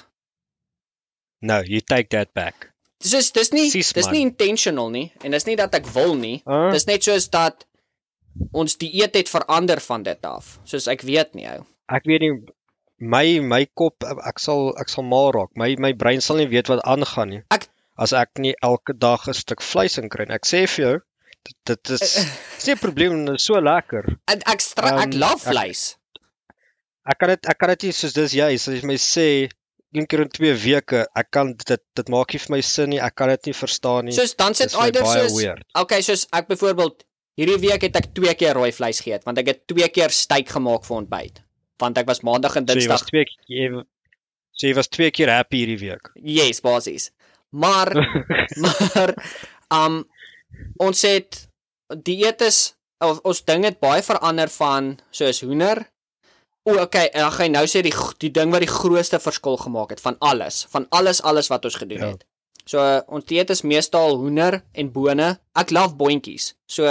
No, 1.40 1.60
you 1.62 1.80
take 1.80 2.08
that 2.08 2.32
back. 2.34 2.73
Dis 3.04 3.12
is 3.18 3.30
dis 3.36 3.50
nie 3.52 3.68
Sis, 3.70 3.92
dis 3.92 4.08
nie 4.14 4.22
intentional 4.24 4.88
nie 4.90 5.10
en 5.22 5.34
dis 5.36 5.44
nie 5.46 5.56
dat 5.60 5.74
ek 5.76 5.86
wil 5.92 6.14
nie. 6.16 6.38
Huh? 6.48 6.70
Dis 6.72 6.86
net 6.88 7.04
soos 7.04 7.28
dat 7.28 7.66
ons 8.56 8.76
dieet 8.80 9.14
het 9.14 9.28
verander 9.30 9.80
van 9.84 10.02
dit 10.06 10.24
af. 10.26 10.58
Soos 10.64 10.88
ek 10.90 11.04
weet 11.06 11.34
nie 11.36 11.44
ou. 11.52 11.66
Ek 11.92 12.06
weet 12.08 12.24
nie 12.24 12.32
my 13.04 13.40
my 13.44 13.64
kop 13.76 14.06
ek 14.08 14.40
sal 14.40 14.72
ek 14.80 14.88
sal 14.88 15.04
mal 15.04 15.30
raak. 15.36 15.52
My 15.60 15.74
my 15.78 15.92
brein 15.92 16.20
sal 16.24 16.40
nie 16.40 16.48
weet 16.48 16.70
wat 16.72 16.80
aangaan 16.88 17.28
nie. 17.34 17.42
Ek- 17.52 17.68
as 18.00 18.12
ek 18.16 18.40
nie 18.42 18.54
elke 18.62 18.96
dag 18.98 19.28
'n 19.28 19.34
stuk 19.34 19.60
vleis 19.62 19.98
in 19.98 20.08
kry 20.08 20.24
nie. 20.26 20.34
Ek 20.34 20.46
sê 20.48 20.64
vir 20.66 20.84
jou 20.84 20.94
dit, 21.44 21.56
dit 21.66 21.90
is 21.90 22.00
dis 22.00 22.66
nie 22.66 22.74
'n 22.74 22.78
probleem, 22.78 23.24
dit 23.26 23.34
is 23.36 23.44
so 23.44 23.60
lekker. 23.60 24.16
En 24.32 24.40
ek 24.46 24.60
stra, 24.60 24.96
ek 25.02 25.12
Um, 25.14 25.20
love 25.20 25.44
ek- 25.46 25.52
vleis. 25.52 25.96
Ek 27.06 27.18
kan 27.18 27.28
dit 27.28 27.46
ek 27.46 27.58
kan 27.58 27.68
dit 27.68 27.92
soos 27.94 28.14
dis 28.14 28.32
jy, 28.32 28.54
as 28.54 28.64
jy 28.66 28.80
my 28.82 28.94
sê 28.96 29.50
een 29.94 30.06
keer 30.10 30.20
in 30.24 30.28
2 30.34 30.54
weke, 30.64 31.04
ek 31.14 31.30
kan 31.30 31.52
dit 31.54 31.80
dit 31.94 32.08
maak 32.12 32.32
nie 32.34 32.40
vir 32.42 32.52
my 32.56 32.60
sin 32.66 32.90
nie. 32.90 33.00
Ek 33.00 33.14
kan 33.14 33.28
dit 33.32 33.46
nie 33.50 33.54
verstaan 33.56 34.04
nie. 34.08 34.14
Soos 34.16 34.34
dan 34.36 34.54
sit 34.58 34.74
either 34.74 35.06
soos 35.06 35.34
weird. 35.38 35.64
Okay, 35.78 36.02
soos 36.02 36.26
ek 36.34 36.48
byvoorbeeld 36.50 37.04
hierdie 37.38 37.58
week 37.62 37.82
het 37.88 37.96
ek 37.96 38.12
2 38.14 38.34
keer 38.38 38.54
rooi 38.58 38.70
vleis 38.72 39.00
geëet 39.02 39.24
want 39.26 39.38
ek 39.42 39.46
het 39.52 39.64
2 39.70 39.88
keer 39.94 40.10
steak 40.14 40.48
gemaak 40.54 40.84
vir 40.86 40.96
ontbyt. 41.00 41.42
Want 41.82 41.98
ek 41.98 42.06
was 42.06 42.22
maandag 42.26 42.56
en 42.56 42.66
So 42.68 42.74
jy 42.78 42.88
was 42.88 43.02
dinsdag. 43.02 43.08
twee 43.10 43.24
keer 43.24 43.46
jy, 43.48 43.84
so 44.54 44.66
jy 44.68 44.74
was 44.74 44.88
twee 44.88 45.10
keer 45.10 45.30
happy 45.30 45.64
hierdie 45.64 45.80
week. 45.88 46.10
Yes, 46.22 46.60
basies. 46.62 47.10
Maar 47.50 47.90
maar 48.64 49.14
um 49.70 50.04
ons 50.78 51.02
het 51.02 51.48
dieet 52.02 52.40
is 52.42 52.74
of 53.04 53.18
ons 53.26 53.42
ding 53.44 53.64
het 53.66 53.80
baie 53.82 54.02
verander 54.02 54.48
van 54.48 54.94
soos 55.10 55.40
hoender. 55.42 55.82
O, 56.66 56.78
okay, 56.80 57.06
en 57.12 57.20
dan 57.20 57.32
gaan 57.32 57.46
jy 57.46 57.52
nou 57.52 57.66
sê 57.68 57.82
die 57.84 57.92
die 58.18 58.30
ding 58.32 58.50
wat 58.54 58.60
die 58.64 58.70
grootste 58.72 59.18
verskil 59.20 59.56
gemaak 59.60 59.90
het 59.90 60.00
van 60.00 60.16
alles, 60.20 60.62
van 60.72 60.86
alles 60.90 61.20
alles 61.22 61.48
wat 61.52 61.64
ons 61.64 61.74
gedoen 61.76 61.98
Ja. 62.00 62.06
het. 62.14 62.24
So 62.66 62.78
uh, 62.80 63.00
ons 63.12 63.24
dieet 63.28 63.50
is 63.50 63.62
meestal 63.62 64.16
hoender 64.16 64.62
en 64.72 64.88
bone. 64.92 65.38
Ek 65.54 65.70
love 65.70 65.94
boontjies. 65.96 66.54
So 66.66 66.86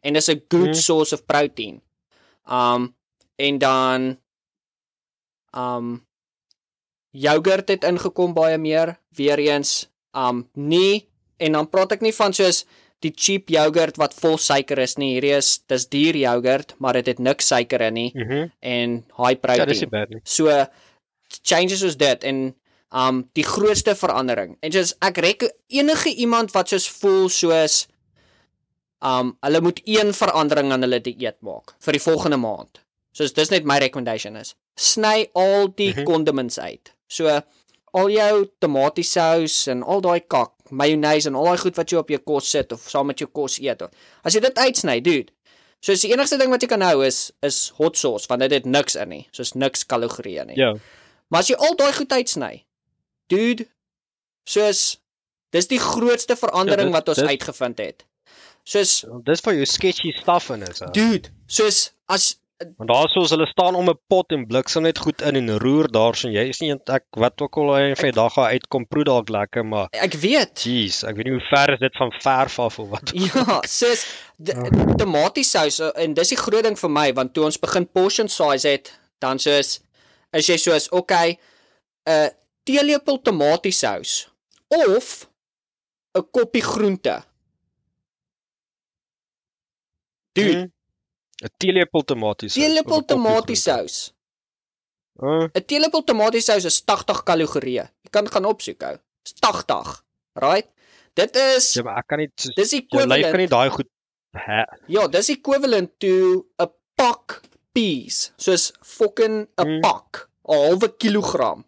en 0.00 0.12
dis 0.14 0.28
'n 0.28 0.40
good 0.48 0.68
Mm. 0.68 0.74
source 0.74 1.12
of 1.14 1.26
protein. 1.26 1.82
Um 2.46 2.94
en 3.36 3.58
dan 3.58 4.18
um 5.52 6.06
yoghurt 7.10 7.68
het 7.68 7.84
ingekom 7.84 8.34
baie 8.34 8.58
meer. 8.58 8.96
Weereens 9.16 9.88
um 10.16 10.48
nie 10.54 11.08
en 11.36 11.52
dan 11.52 11.68
praat 11.70 11.92
ek 11.92 12.00
nie 12.00 12.12
van 12.14 12.32
soos 12.32 12.64
die 13.00 13.12
cheap 13.14 13.48
yoghurt 13.50 13.96
wat 13.96 14.14
vol 14.14 14.38
suiker 14.38 14.78
is 14.82 14.96
nie. 14.98 15.12
Hierdie 15.14 15.36
is 15.36 15.58
dis 15.70 15.86
duur 15.88 16.16
yoghurt, 16.16 16.74
maar 16.78 16.92
dit 16.98 17.06
het 17.06 17.18
niks 17.18 17.46
suiker 17.46 17.80
in 17.80 17.94
nie 17.94 18.12
Mhm. 18.14 18.50
en 18.60 19.04
high 19.16 19.30
Ja, 19.30 19.40
protein. 19.42 20.06
nie. 20.10 20.20
So 20.24 20.66
changes 21.44 21.80
soos 21.80 21.96
dit 21.96 22.24
en 22.24 22.54
um 22.92 23.28
die 23.34 23.44
grootste 23.44 23.94
verandering. 23.94 24.56
En 24.62 24.72
soos 24.72 24.94
ek 25.00 25.16
rek 25.18 25.42
enige 25.68 26.14
iemand 26.16 26.52
wat 26.52 26.68
soos 26.68 26.88
voel 26.88 27.28
soos 27.28 27.86
um 29.00 29.36
hulle 29.44 29.60
moet 29.62 29.80
een 29.84 30.12
verandering 30.12 30.72
aan 30.72 30.82
hulle 30.82 31.00
dieet 31.00 31.36
maak 31.46 31.74
vir 31.84 31.92
die 31.92 32.02
volgende 32.02 32.36
maand. 32.36 32.80
Soos 33.12 33.32
dis 33.32 33.50
net 33.50 33.64
my 33.64 33.78
recommendation 33.78 34.36
is. 34.36 34.54
Sny 34.76 35.28
al 35.34 35.68
die 35.76 35.92
Mhm. 35.94 36.04
condiments 36.04 36.58
uit. 36.58 36.92
So 37.08 37.40
al 37.92 38.08
jou 38.10 38.46
tomatiesous 38.60 39.66
en 39.72 39.82
al 39.82 40.00
daai 40.04 40.20
kak, 40.20 40.52
mayonnaise 40.70 41.26
en 41.28 41.34
al 41.34 41.44
daai 41.44 41.58
goed 41.58 41.76
wat 41.76 41.90
jy 41.92 41.98
op 41.98 42.08
jou 42.12 42.18
kos 42.18 42.50
sit 42.50 42.72
of 42.72 42.84
saam 42.90 43.06
met 43.06 43.18
jou 43.18 43.28
kos 43.32 43.58
eet. 43.60 43.82
As 44.24 44.34
jy 44.34 44.40
dit 44.40 44.58
uitsny, 44.58 45.00
dude. 45.00 45.32
So 45.80 45.92
is 45.92 46.00
die 46.02 46.10
enigste 46.12 46.36
ding 46.40 46.50
wat 46.50 46.62
jy 46.62 46.68
kan 46.68 46.82
hou 46.82 47.02
is 47.06 47.30
is 47.42 47.68
hot 47.78 47.96
sauce 47.96 48.26
want 48.28 48.40
dit 48.42 48.50
het 48.52 48.64
niks 48.66 48.96
in 48.96 49.08
nie. 49.08 49.28
Soos 49.32 49.52
niks 49.54 49.84
kalorieë 49.86 50.44
nie. 50.46 50.56
Ja. 50.58 50.72
Maar 51.30 51.40
as 51.40 51.48
jy 51.52 51.56
al 51.56 51.76
daai 51.78 51.92
goed 51.92 52.12
uitsny, 52.12 52.64
dude, 53.30 53.66
soos 54.48 54.98
dis 55.54 55.68
die 55.70 55.78
grootste 55.80 56.36
verandering 56.36 56.88
Ja, 56.90 56.92
dit- 56.92 56.96
wat 56.98 57.08
ons 57.08 57.18
dit- 57.18 57.28
uitgevind 57.28 57.78
het. 57.78 58.04
Soos 58.64 59.04
Dis 59.24 59.40
vir 59.40 59.54
jou 59.54 59.64
sketchy 59.66 60.12
stuff 60.12 60.50
in 60.50 60.62
is. 60.62 60.80
hè. 60.80 60.90
dude, 60.92 61.28
soos 61.46 61.92
as 62.08 62.34
Want 62.58 62.90
daar 62.90 63.08
soos 63.08 63.30
hulle 63.30 63.46
staan 63.46 63.74
om 63.78 63.88
'n 63.90 63.98
pot 64.10 64.32
en 64.32 64.46
bliksem 64.46 64.82
net 64.82 64.98
goed 64.98 65.22
in 65.22 65.36
en 65.36 65.58
roer 65.58 65.86
daarso. 65.92 66.28
Jy 66.28 66.48
is 66.48 66.58
nie 66.60 66.72
ek 66.86 67.04
wat 67.10 67.40
ook 67.40 67.56
al 67.56 67.74
hy 67.74 67.94
vir 67.94 68.12
dag 68.12 68.38
uitkom 68.38 68.86
proe 68.88 69.04
dalk 69.04 69.28
lekker, 69.28 69.64
maar 69.66 69.88
ek 69.92 70.14
weet 70.14 70.62
jeez, 70.66 71.04
ek 71.04 71.16
weet 71.16 71.24
nie 71.26 71.32
hoe 71.38 71.46
ver 71.50 71.72
is 71.72 71.78
dit 71.78 71.96
van 71.96 72.10
verf 72.22 72.58
af 72.58 72.78
of 72.78 72.88
wat. 72.88 73.10
Ja, 73.14 73.60
d- 74.44 74.98
tomatiesous 74.98 75.80
uh, 75.80 75.90
en 75.94 76.14
dis 76.14 76.28
die 76.28 76.36
groot 76.36 76.62
ding 76.64 76.78
vir 76.78 76.90
my 76.90 77.12
want 77.12 77.34
toe 77.34 77.44
ons 77.44 77.58
begin 77.58 77.86
portion 77.86 78.28
size 78.28 78.68
het, 78.68 78.98
dan 79.18 79.38
soos 79.38 79.80
is 80.32 80.46
jy 80.46 80.56
soos 80.56 80.88
okay, 80.90 81.38
'n 82.06 82.10
uh, 82.10 82.28
teelepel 82.64 83.22
tomatiesous 83.22 84.28
of 84.68 85.28
'n 86.18 86.26
koppie 86.30 86.62
groente. 86.62 87.22
Dude, 90.32 90.52
Hmm? 90.58 90.72
'n 91.42 91.48
teelepel 91.58 92.02
tomaties. 92.04 92.54
teelepel 92.54 93.02
tomatiesous. 93.04 94.12
Uh, 95.22 95.48
'n 95.54 95.64
Teelepel 95.66 96.02
tomatiesous 96.04 96.64
is 96.64 96.80
80 96.84 97.22
kalorieë. 97.24 97.86
Jy 98.04 98.10
kan 98.10 98.26
gaan 98.30 98.44
opsoek 98.44 98.82
ou. 98.82 98.96
Dis 99.24 99.34
80. 99.40 100.04
Right? 100.38 100.68
Dit 101.14 101.36
is 101.36 101.72
ja, 101.74 101.82
maar 101.82 101.98
ek 101.98 102.06
kan 102.06 102.18
nie 102.18 102.28
dis 102.54 102.70
jou 102.70 102.82
lyf 103.06 103.08
kan 103.08 103.08
nie 103.10 103.24
equivalent. 103.26 103.50
daai 103.50 103.70
goed 103.70 103.88
hè. 104.36 104.62
Ja, 104.86 105.06
dis 105.08 105.28
equivalent 105.30 105.90
to 105.98 106.46
'n 106.58 106.68
pak 106.94 107.40
peas, 107.74 108.32
soos 108.36 108.72
fucking 108.82 109.48
'n 109.58 109.66
Mm. 109.66 109.80
pak, 109.82 110.28
'n 110.48 110.54
halwe 110.54 110.88
kilogram 110.96 111.64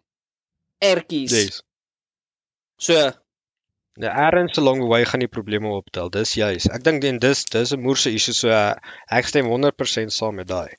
ertjies. 0.79 1.31
Yes. 1.31 1.61
So, 2.79 3.11
Ja, 3.99 4.13
ergens 4.27 4.57
along 4.57 4.79
the 4.79 4.87
way 4.87 5.03
gaan 5.05 5.19
die 5.19 5.27
probleme 5.27 5.67
optel. 5.67 6.09
Dis 6.09 6.31
juis. 6.33 6.69
Ek 6.71 6.83
dink 6.83 7.03
en 7.03 7.19
dis 7.19 7.43
dis 7.45 7.73
'n 7.75 7.81
moerse 7.81 8.11
issue 8.11 8.33
so 8.33 8.47
uh, 8.47 8.75
ek 9.11 9.27
stem 9.27 9.45
100% 9.51 10.07
saam 10.15 10.35
met 10.35 10.47
daai. 10.47 10.69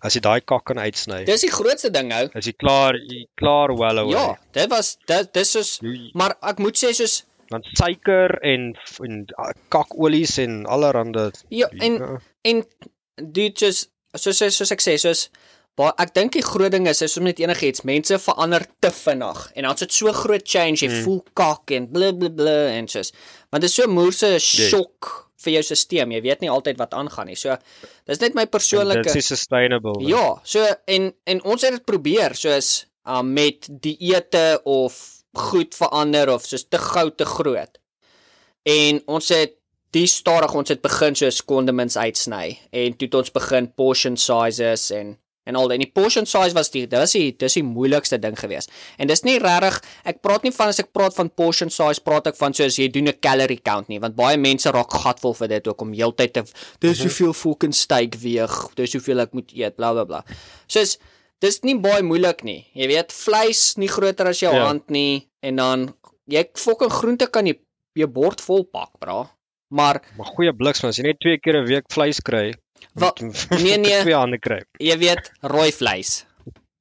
As 0.00 0.14
jy 0.14 0.20
daai 0.20 0.40
kak 0.40 0.64
kan 0.64 0.78
uitsny, 0.78 1.24
dis 1.24 1.40
die 1.44 1.50
grootste 1.50 1.90
ding 1.90 2.12
ou. 2.12 2.30
is 2.34 2.46
jy 2.46 2.52
klaar, 2.56 2.94
jy 2.96 3.26
klaar 3.36 3.74
well 3.76 3.98
away. 3.98 4.12
Ja, 4.16 4.36
dit 4.52 4.70
was 4.70 4.96
dit 5.06 5.32
dis 5.34 5.50
soos 5.50 5.78
Jy- 5.82 6.10
maar 6.14 6.36
ek 6.42 6.58
moet 6.58 6.76
sê 6.76 6.92
soos 6.94 7.24
Want 7.50 7.66
suiker 7.76 8.38
en 8.42 8.72
en 9.04 9.26
uh, 9.38 9.50
kakolies 9.68 10.38
en 10.38 10.64
allerhande 10.66 11.30
ja 11.50 11.68
en 11.80 11.92
ja. 12.00 12.18
en 12.42 12.64
dit 13.32 13.58
soos 13.58 13.88
soos, 14.16 14.38
soos 14.56 14.72
ek 14.72 14.80
sê 14.80 14.96
soos 14.96 15.28
baie 15.76 15.92
ek 15.98 16.12
dink 16.14 16.32
die 16.36 16.42
groot 16.46 16.70
ding 16.72 16.86
is 16.86 17.02
is 17.02 17.16
om 17.18 17.24
net 17.26 17.40
enigiets 17.42 17.82
mense 17.88 18.18
verander 18.22 18.62
te 18.80 18.90
vinnig 18.94 19.40
en 19.56 19.66
dan's 19.68 19.80
dit 19.80 19.92
so 19.92 20.12
groot 20.12 20.44
change 20.46 20.82
jy 20.84 20.88
Mm. 20.90 21.02
voel 21.04 21.22
kak 21.34 21.70
en 21.74 21.88
bla 21.90 22.12
en 22.78 22.88
soos 22.88 23.12
want 23.50 23.62
dit 23.62 23.70
is 23.70 23.74
so 23.74 23.86
moerse 23.90 24.30
sjok 24.38 25.10
vir 25.44 25.52
jou 25.58 25.62
stelsel 25.62 26.12
jy 26.14 26.20
weet 26.22 26.40
nie 26.40 26.50
altyd 26.50 26.78
wat 26.78 26.94
aangaan 26.94 27.26
nie 27.26 27.36
so 27.36 27.56
dis 28.06 28.20
net 28.20 28.34
my 28.38 28.46
persoonlike 28.46 29.02
Dit 29.02 29.16
is 29.16 29.26
sustainable. 29.26 29.98
nee. 29.98 30.08
Ja, 30.14 30.36
so 30.44 30.62
en 30.86 31.12
en 31.26 31.42
ons 31.44 31.62
het 31.62 31.72
dit 31.72 31.84
probeer 31.84 32.34
soos 32.38 32.86
um, 33.06 33.32
met 33.34 33.66
dieete 33.68 34.60
of 34.64 34.96
goed 35.34 35.74
verander 35.74 36.30
of 36.30 36.46
soos 36.46 36.64
te 36.70 36.78
gou 36.78 37.10
te 37.10 37.24
groot. 37.26 37.78
En 38.64 39.02
ons 39.06 39.28
het 39.34 39.56
die 39.94 40.06
stadig 40.06 40.54
ons 40.54 40.68
het 40.72 40.80
begin 40.82 41.14
soos 41.18 41.42
condiments 41.44 41.96
uitsny 41.96 42.58
en 42.72 42.96
toe 42.96 43.06
het 43.08 43.14
ons 43.14 43.32
begin 43.34 43.68
portion 43.76 44.16
sizes 44.16 44.90
en 44.94 45.16
en 45.46 45.56
al 45.56 45.72
en 45.72 45.78
die 45.80 45.90
portion 45.92 46.26
size 46.26 46.54
was 46.54 46.70
die 46.70 46.86
dis 46.86 47.12
die 47.12 47.32
dis 47.38 47.54
die 47.54 47.62
moeilikste 47.62 48.18
ding 48.18 48.36
gewees. 48.38 48.68
En 48.98 49.06
dis 49.08 49.22
nie 49.24 49.38
regtig 49.38 49.80
ek 50.04 50.22
praat 50.22 50.42
nie 50.44 50.52
van 50.52 50.68
as 50.68 50.80
ek 50.80 50.92
praat 50.92 51.14
van 51.14 51.28
portion 51.30 51.70
size 51.70 52.00
praat 52.04 52.26
ek 52.26 52.36
van 52.36 52.54
soos 52.54 52.76
jy 52.78 52.88
doen 52.88 53.08
'n 53.08 53.18
calorie 53.20 53.60
count 53.62 53.88
nie 53.88 53.98
want 53.98 54.16
baie 54.16 54.36
mense 54.36 54.70
raak 54.70 54.90
gatvol 54.92 55.34
vir 55.34 55.48
dit 55.48 55.68
ook 55.68 55.80
om 55.82 55.92
heeltyd 55.92 56.32
te 56.32 56.44
dis 56.80 56.98
soveel 56.98 57.32
fucking 57.32 57.74
steak 57.74 58.14
weeg, 58.16 58.68
dis 58.76 58.90
soveel 58.90 59.20
ek 59.20 59.32
moet 59.34 59.52
eet, 59.54 59.76
bla 59.76 59.92
bla 59.92 60.04
bla. 60.04 60.24
Soos 60.68 60.98
dis 61.40 61.60
nie 61.62 61.74
baie 61.78 62.02
moeilik 62.02 62.42
nie. 62.44 62.66
Jy 62.74 62.86
weet 62.88 63.12
vleis 63.12 63.76
nie 63.76 63.88
groter 63.88 64.26
as 64.28 64.40
jou 64.40 64.52
Ja. 64.52 64.66
hand 64.66 64.88
nie 64.90 65.28
en 65.42 65.56
dan 65.56 65.94
jy 66.26 66.44
fucking 66.56 66.90
groente 66.90 67.26
kan 67.30 67.46
jy 67.46 67.58
jou 67.94 68.06
bord 68.08 68.40
vol 68.40 68.64
pak, 68.64 68.90
bra. 68.98 69.28
Maar 69.74 69.98
Maar 70.18 70.26
goeie 70.36 70.52
bliks 70.54 70.82
man, 70.84 70.90
as 70.94 70.98
jy 71.00 71.06
net 71.08 71.18
twee 71.22 71.38
keer 71.42 71.56
'n 71.62 71.66
week 71.66 71.88
vleis 71.92 72.20
kry, 72.22 72.52
Wa- 72.94 73.12
moet- 73.20 73.46
nee, 73.64 73.76
nee. 73.78 74.00
twee 74.04 74.14
hande 74.14 74.38
kry. 74.38 74.60
jy 74.78 74.96
weet 74.98 75.30
rooi 75.42 75.72
vleis. 75.72 76.24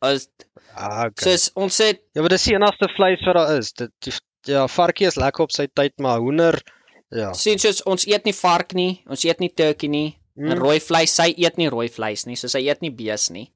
As 0.01 0.27
Ah, 0.75 1.05
okay. 1.05 1.23
soos 1.31 1.51
ons 1.55 1.77
het 1.77 1.99
Ja, 2.15 2.21
maar 2.21 2.29
dis 2.33 2.43
die 2.49 2.55
enigste 2.55 2.87
vleis 2.95 3.21
wat 3.25 3.35
daar 3.35 3.57
is. 3.57 3.73
Dit 3.73 3.91
die, 4.01 4.13
ja, 4.49 4.67
varkie 4.67 5.07
is 5.07 5.15
lekker 5.15 5.43
op 5.43 5.51
sy 5.51 5.67
tyd, 5.73 5.93
maar 6.01 6.19
hoender 6.19 6.61
ja. 7.09 7.31
sien 7.33 7.59
soos 7.59 7.83
ons 7.85 8.05
eet 8.07 8.25
nie 8.25 8.33
vark 8.33 8.73
nie, 8.73 9.01
ons 9.07 9.23
eet 9.23 9.39
nie 9.39 9.49
turkey 9.53 9.89
nie. 9.89 10.17
Mm. 10.35 10.49
En 10.49 10.57
Mm. 10.57 10.63
rooi 10.63 10.79
vleis, 10.79 11.13
sy 11.15 11.33
eet 11.37 11.57
nie 11.57 11.69
rooi 11.69 11.87
vleis 11.89 12.25
nie, 12.25 12.35
so 12.35 12.47
sy 12.47 12.57
eet 12.67 12.81
nie 12.81 12.89
bees 12.91 13.29
nie. 13.29 13.51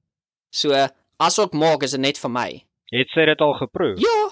So 0.54 0.74
as 1.20 1.40
ek 1.40 1.54
maak 1.54 1.84
is 1.84 1.92
dit 1.92 2.00
net 2.00 2.18
vir 2.18 2.30
my. 2.30 2.64
Het 2.94 3.08
sy 3.14 3.26
dit 3.26 3.42
al 3.42 3.54
geproe? 3.54 3.96
Ja. 3.98 4.30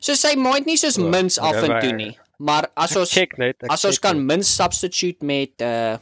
So 0.00 0.14
sy 0.14 0.34
maak 0.36 0.64
nie 0.66 0.76
soos 0.76 0.98
O, 0.98 1.02
mins 1.08 1.38
af 1.38 1.54
en 1.62 1.68
maar- 1.68 1.80
toe 1.80 1.92
nie. 1.92 2.16
Maar 2.42 2.66
as 2.74 2.96
ons 2.98 3.10
check 3.14 3.36
net. 3.38 3.62
as 3.70 3.84
ons 3.86 4.00
kan 4.02 4.18
mins 4.18 4.48
substitute 4.56 5.24
met 5.24 5.62
uh 5.62 5.96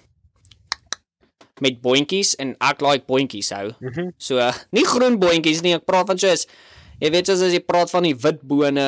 met 1.61 1.77
boontjies 1.85 2.33
en 2.41 2.55
ek 2.65 2.81
like 2.81 3.05
boontjies 3.11 3.51
hou. 3.53 3.67
Mhm. 3.85 4.13
So 4.17 4.41
uh, 4.41 4.53
nie 4.73 4.85
groen 4.89 5.19
boontjies 5.21 5.61
nie, 5.67 5.75
ek 5.77 5.85
praat 5.89 6.09
van 6.09 6.21
soos 6.23 6.47
jy 7.01 7.11
weet 7.13 7.29
soos 7.29 7.43
as 7.45 7.53
jy 7.53 7.61
praat 7.65 7.93
van 7.93 8.07
die 8.09 8.15
wit 8.17 8.41
bone 8.49 8.87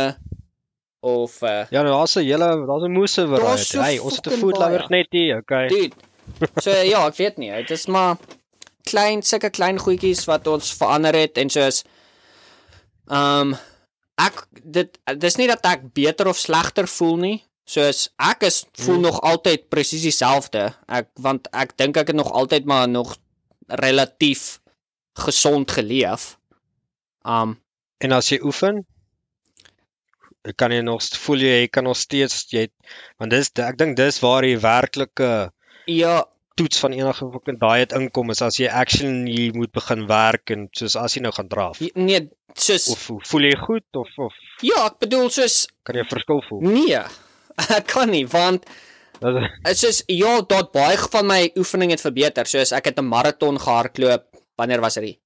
of 1.04 1.34
uh 1.42 1.66
Ja, 1.74 1.82
nou 1.82 1.92
daar's 1.92 2.16
'n 2.16 2.24
hele 2.24 2.48
daar's 2.70 2.86
'n 2.88 2.92
moose 2.96 3.26
variety. 3.28 3.64
so 3.64 3.82
Hey, 3.82 3.98
ons 3.98 4.16
het 4.16 4.26
'n 4.32 4.38
food 4.40 4.56
lovers 4.56 4.88
baie. 4.88 4.98
net 5.02 5.08
hier, 5.10 5.36
okay. 5.44 5.68
dude. 5.68 5.96
So 6.62 6.70
ja, 6.94 7.06
ek 7.06 7.16
weet 7.16 7.36
nie, 7.38 7.50
dit 7.52 7.70
is 7.70 7.86
maar 7.86 8.16
klein 8.88 9.22
sulke 9.22 9.50
klein 9.50 9.78
goedjies 9.78 10.24
wat 10.26 10.46
ons 10.46 10.72
verander 10.72 11.14
het 11.14 11.36
en 11.38 11.50
soos 11.50 11.84
ehm 13.10 13.52
um, 13.52 13.56
ek 14.18 14.46
dit 14.64 14.98
dis 15.18 15.36
nie 15.36 15.46
dat 15.50 15.64
ek 15.66 15.88
beter 15.94 16.28
of 16.28 16.38
slegter 16.38 16.88
voel 16.88 17.16
nie. 17.16 17.38
Soos 17.64 18.08
ek 18.18 18.42
is 18.42 18.64
voel 18.74 18.94
Hmm. 18.98 19.02
nog 19.02 19.20
altyd 19.22 19.68
presies 19.70 20.02
dieselfde. 20.02 20.74
Ek 20.88 21.08
want 21.14 21.48
ek 21.52 21.76
dink 21.76 21.96
ek 21.96 22.06
het 22.12 22.16
nog 22.16 22.32
altyd 22.32 22.64
maar 22.64 22.88
nog 22.88 23.16
relatief 23.68 24.60
gesond 25.14 25.70
geleef. 25.70 26.36
Um 27.24 27.58
En 28.02 28.12
as 28.12 28.28
jy 28.28 28.40
oefen, 28.42 28.84
kan 30.56 30.72
jy 30.72 30.80
nog 30.82 31.02
voel 31.22 31.38
jy 31.38 31.60
jy 31.62 31.68
kan 31.68 31.84
nog 31.84 31.96
steeds 31.96 32.46
jy 32.50 32.66
want 33.18 33.30
dis 33.30 33.50
ek 33.62 33.78
dink 33.78 33.96
dis 33.96 34.18
waar 34.20 34.42
die 34.42 34.58
werklike 34.58 35.52
ja, 35.86 36.24
toets 36.54 36.78
van 36.80 36.92
enige 36.92 37.28
fucking 37.32 37.58
diet 37.60 37.92
inkom 37.92 38.30
is 38.30 38.42
as 38.42 38.56
jy 38.58 38.68
actually 38.68 39.50
moet 39.54 39.72
begin 39.72 40.06
werk 40.06 40.50
en 40.50 40.68
soos 40.72 40.96
as 40.96 41.14
jy 41.14 41.22
nou 41.22 41.32
gaan 41.32 41.48
draf. 41.48 41.80
nee, 41.94 42.28
soos 42.54 42.88
Of 42.92 43.06
hoe- 43.06 43.20
voel 43.26 43.40
jy 43.50 43.56
goed 43.56 43.84
of 43.96 44.08
of 44.18 44.32
ja, 44.62 44.86
ek 44.86 44.98
bedoel 44.98 45.30
soos 45.30 45.66
kan 45.82 45.96
jy 45.96 46.04
verskil 46.08 46.42
voel? 46.48 46.60
nee. 46.60 46.98
Ek 47.76 47.86
kan 47.86 48.08
nie 48.10 48.26
want 48.26 48.64
Dit 49.22 49.76
soos 49.78 50.02
ja, 50.08 50.40
dat 50.42 50.72
baie 50.72 50.96
van 50.98 51.26
my 51.26 51.52
oefening 51.56 51.90
het 51.94 52.00
verbeter. 52.00 52.46
Soos 52.46 52.72
ek 52.72 52.84
het 52.90 52.98
'n 52.98 53.06
maraton 53.06 53.58
gehardloop. 53.60 54.24
Wanneer 54.56 54.80
was 54.80 54.94
dit? 54.94 55.18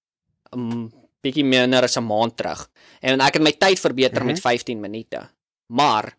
'n 0.53 0.59
um, 0.59 0.93
bietjie 1.23 1.45
minder 1.45 1.83
as 1.83 1.97
'n 1.97 2.05
maand 2.05 2.37
terug. 2.37 2.69
En 3.01 3.21
ek 3.21 3.35
het 3.35 3.43
my 3.43 3.53
tyd 3.53 3.81
verbeter 3.81 4.21
Mhm. 4.21 4.27
met 4.27 4.41
15 4.41 4.81
minute. 4.81 5.31
Maar 5.73 6.13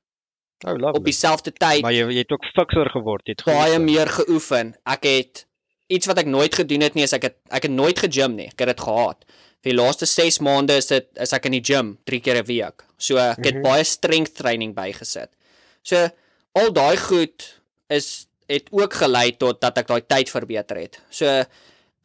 oh, 0.66 0.94
op 0.94 1.04
dieselfde 1.06 1.52
tyd 1.54 1.82
Maar 1.82 1.94
jy 1.94 2.08
jy 2.12 2.18
het 2.24 2.32
ook 2.32 2.46
fikser 2.56 2.90
geword, 2.90 3.22
jy 3.26 3.32
het 3.38 3.44
baie 3.46 3.58
geoefen. 3.76 3.86
meer 3.86 4.08
geoefen. 4.08 4.76
Ek 4.86 5.04
het 5.04 5.46
iets 5.88 6.08
wat 6.08 6.18
ek 6.18 6.26
nooit 6.26 6.56
gedoen 6.56 6.82
het 6.82 6.94
nie, 6.96 7.04
is 7.04 7.14
ek 7.14 7.24
het 7.24 7.36
ek 7.50 7.64
het 7.64 7.72
nooit 7.72 8.00
gegym 8.00 8.36
nie. 8.36 8.48
Ek 8.48 8.60
het 8.60 8.68
dit 8.68 8.80
gehaat. 8.82 9.26
Vir 9.64 9.72
die 9.74 9.78
laaste 9.78 10.06
6 10.06 10.40
maande 10.40 10.74
is 10.78 10.88
dit 10.88 11.08
is 11.16 11.34
ek 11.34 11.46
in 11.46 11.52
die 11.52 11.62
gym 11.64 11.98
3 12.06 12.20
keer 12.22 12.38
'n 12.42 12.46
week. 12.46 12.84
So 12.98 13.18
ek 13.18 13.44
het 13.46 13.56
Mhm. 13.56 13.62
baie 13.64 13.84
strength 13.84 14.36
training 14.36 14.74
bygesit. 14.76 15.30
So 15.84 16.10
al 16.56 16.72
daai 16.74 16.98
goed 16.98 17.60
is 17.90 18.28
het 18.50 18.68
ook 18.72 18.94
gelei 18.94 19.32
tot 19.38 19.62
dat 19.62 19.78
ek 19.78 19.88
daai 19.88 20.02
tyd 20.08 20.30
verbeter 20.30 20.78
het. 20.78 21.02
So 21.10 21.26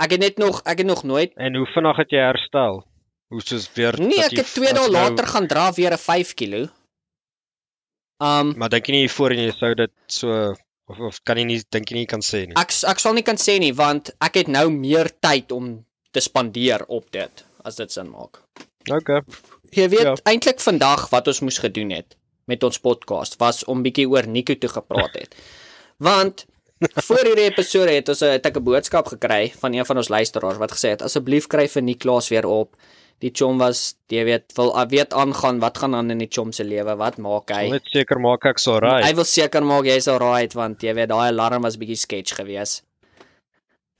ek 0.00 0.10
het 0.10 0.20
net 0.20 0.38
nog 0.38 0.62
ek 0.66 0.78
het 0.78 0.86
nog 0.86 1.04
nooit 1.04 1.32
En 1.36 1.54
hoe 1.56 1.66
vinnig 1.66 1.96
het 1.96 2.10
jy 2.10 2.18
herstel? 2.18 2.84
Hoe 3.28 3.40
soos 3.40 3.70
weer 3.74 3.94
Nee, 3.98 4.18
ek 4.24 4.30
het 4.36 4.46
2 4.54 4.68
as 4.68 4.74
dae 4.74 4.90
nou- 4.90 4.92
later 4.92 5.26
gaan 5.26 5.46
dra 5.46 5.72
weer 5.72 5.92
'n 5.92 5.98
5 5.98 6.34
kg. 6.34 6.68
Um 8.20 8.54
Maar 8.56 8.68
dink 8.68 8.86
jy 8.86 8.92
nie 8.92 9.08
voorheen 9.08 9.46
jy 9.48 9.54
sou 9.58 9.74
dit 9.74 9.90
so 10.08 10.54
of 10.88 10.98
of 11.00 11.20
kan 11.24 11.36
jy 11.38 11.44
nie 11.44 11.62
dink 11.70 11.88
jy 11.90 11.96
nie 12.02 12.06
kan 12.06 12.20
sê 12.20 12.46
nie. 12.46 12.54
ek 12.56 12.70
ek 12.88 12.98
sal 12.98 13.14
nie 13.14 13.22
kan 13.22 13.36
sê 13.36 13.58
nie 13.58 13.72
want 13.72 14.10
ek 14.20 14.34
het 14.34 14.48
nou 14.48 14.68
meer 14.70 15.10
tyd 15.20 15.52
om 15.52 15.84
te 16.12 16.20
spandeer 16.20 16.84
op 16.88 17.10
dit 17.10 17.44
as 17.64 17.76
dit 17.76 17.90
sin 17.92 18.10
maak. 18.10 18.42
Okay. 18.90 19.20
Jy 19.72 19.88
weet 19.88 20.02
Ja. 20.02 20.14
eintlik 20.24 20.60
vandag 20.60 21.08
wat 21.10 21.28
ons 21.28 21.40
moes 21.40 21.58
gedoen 21.58 21.90
het 21.90 22.16
met 22.46 22.62
ons 22.64 22.78
podcast 22.78 23.38
was 23.38 23.64
om 23.64 23.82
bietjie 23.82 24.08
oor 24.08 24.26
Nico 24.26 24.54
toe 24.54 24.68
gepraat 24.68 25.14
het. 25.14 25.34
Want 25.98 26.44
voor 27.06 27.22
hierdie 27.24 27.44
episode 27.46 27.90
het 27.94 28.08
ons 28.08 28.20
'n- 28.22 28.32
het 28.32 28.46
ek 28.46 28.56
'n 28.56 28.62
boodskap 28.64 29.06
gekry 29.06 29.52
van 29.60 29.72
een 29.74 29.86
van 29.86 29.96
ons 29.96 30.08
luisteraars 30.08 30.58
wat 30.58 30.72
gesê 30.72 30.88
het 30.90 31.02
asseblief 31.02 31.46
kry 31.46 31.68
vir 31.68 31.82
Niklaas 31.82 32.28
weer 32.28 32.46
op. 32.46 32.76
Die 33.22 33.30
chom 33.30 33.60
was, 33.62 33.94
jy 34.10 34.24
weet, 34.26 34.52
wil 34.58 34.72
ah, 34.74 34.86
weet 34.90 35.14
aangaan 35.14 35.60
wat 35.62 35.78
gaan 35.78 35.94
aan 35.94 36.10
in 36.10 36.18
die 36.24 36.30
chom 36.30 36.50
se 36.52 36.64
lewe, 36.66 36.96
wat 36.98 37.18
maak 37.22 37.52
hy? 37.54 37.68
Net 37.70 37.86
seker 37.94 38.18
maak 38.18 38.48
ek 38.50 38.58
so 38.58 38.80
right. 38.82 39.04
Hy 39.06 39.12
wil 39.14 39.28
seker 39.30 39.62
maak 39.62 39.86
jy's 39.86 40.08
alright 40.10 40.54
want 40.58 40.82
jy 40.82 40.94
weet 40.98 41.12
daai 41.14 41.28
alarm 41.30 41.62
was 41.62 41.78
bietjie 41.78 42.00
sketch 42.02 42.34
geweest. 42.40 42.82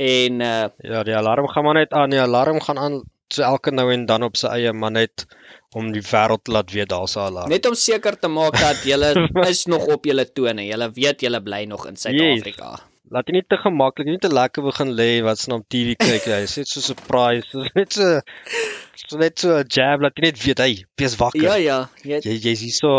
En 0.02 0.40
uh 0.42 0.68
Ja, 0.82 1.02
die 1.06 1.14
alarm 1.16 1.46
gaan 1.48 1.64
maar 1.64 1.78
net 1.78 1.92
aan. 1.94 2.10
Die 2.10 2.20
alarm 2.20 2.60
gaan 2.60 2.78
aan 2.78 3.02
so 3.32 3.42
elke 3.46 3.70
nou 3.70 3.86
en 3.92 4.06
dan 4.06 4.26
op 4.26 4.36
sy 4.36 4.50
eie, 4.58 4.72
maar 4.72 4.90
net 4.92 5.26
om 5.78 5.92
die 5.94 6.02
wêreld 6.04 6.50
laat 6.52 6.72
weet 6.74 6.90
daar's 6.90 7.14
'n 7.16 7.20
alarm. 7.30 7.48
net 7.48 7.66
om 7.66 7.74
seker 7.74 8.18
te 8.18 8.28
maak 8.28 8.58
dat 8.58 8.82
julle 8.84 9.14
is 9.54 9.66
nog 9.66 9.86
op 9.86 10.04
julle 10.04 10.26
tone. 10.32 10.66
Julle 10.66 10.90
weet 10.92 11.20
julle 11.22 11.40
bly 11.42 11.64
nog 11.64 11.86
in 11.86 11.96
Suid-Afrika. 11.96 12.80
Laat 13.12 13.28
jy 13.28 13.34
nie 13.36 13.44
te 13.44 13.58
gemaklik, 13.60 14.06
nie 14.08 14.20
te 14.22 14.30
lekker 14.32 14.64
begin 14.64 14.94
lê 14.96 15.08
wat 15.24 15.36
s'n 15.40 15.52
op 15.58 15.66
TV 15.68 15.92
kyk. 16.00 16.24
Jy 16.32 16.38
is 16.46 16.54
net 16.56 16.70
so 16.70 16.80
surprise. 16.80 17.44
Dis 17.52 17.74
net 17.80 17.92
so 17.92 18.06
so 19.02 19.18
net 19.20 19.38
so 19.42 19.58
'n 19.58 19.68
jab 19.68 20.00
laat 20.00 20.16
jy 20.16 20.22
net 20.30 20.38
weet, 20.44 20.62
hey, 20.64 20.78
wees 20.96 21.16
wakker. 21.20 21.44
Ja 21.44 21.56
ja, 21.60 21.78
jy 22.04 22.22
Jy 22.24 22.38
jy's 22.46 22.62
hier 22.64 22.72
so 22.78 22.92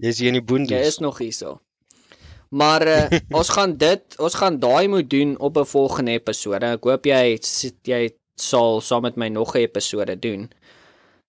jy's 0.00 0.18
hier 0.22 0.32
in 0.32 0.38
die 0.40 0.40
jy 0.40 0.46
boondies. 0.48 0.86
is 0.94 0.98
nog 1.04 1.18
hierso. 1.20 1.60
Maar 2.50 2.82
uh, 2.88 3.18
ons 3.38 3.48
gaan 3.52 3.76
dit, 3.76 4.02
ons 4.18 4.34
gaan 4.40 4.56
daai 4.60 4.88
moet 4.88 5.10
doen 5.10 5.36
op 5.38 5.56
'n 5.60 5.68
volgende 5.68 6.12
episode. 6.16 6.64
Ek 6.64 6.84
hoop 6.88 7.04
jy 7.06 7.36
jy 7.84 8.02
sal 8.36 8.80
saam 8.80 9.02
met 9.02 9.16
my 9.16 9.28
nog 9.28 9.52
'n 9.54 9.58
episode 9.68 10.16
doen. 10.18 10.48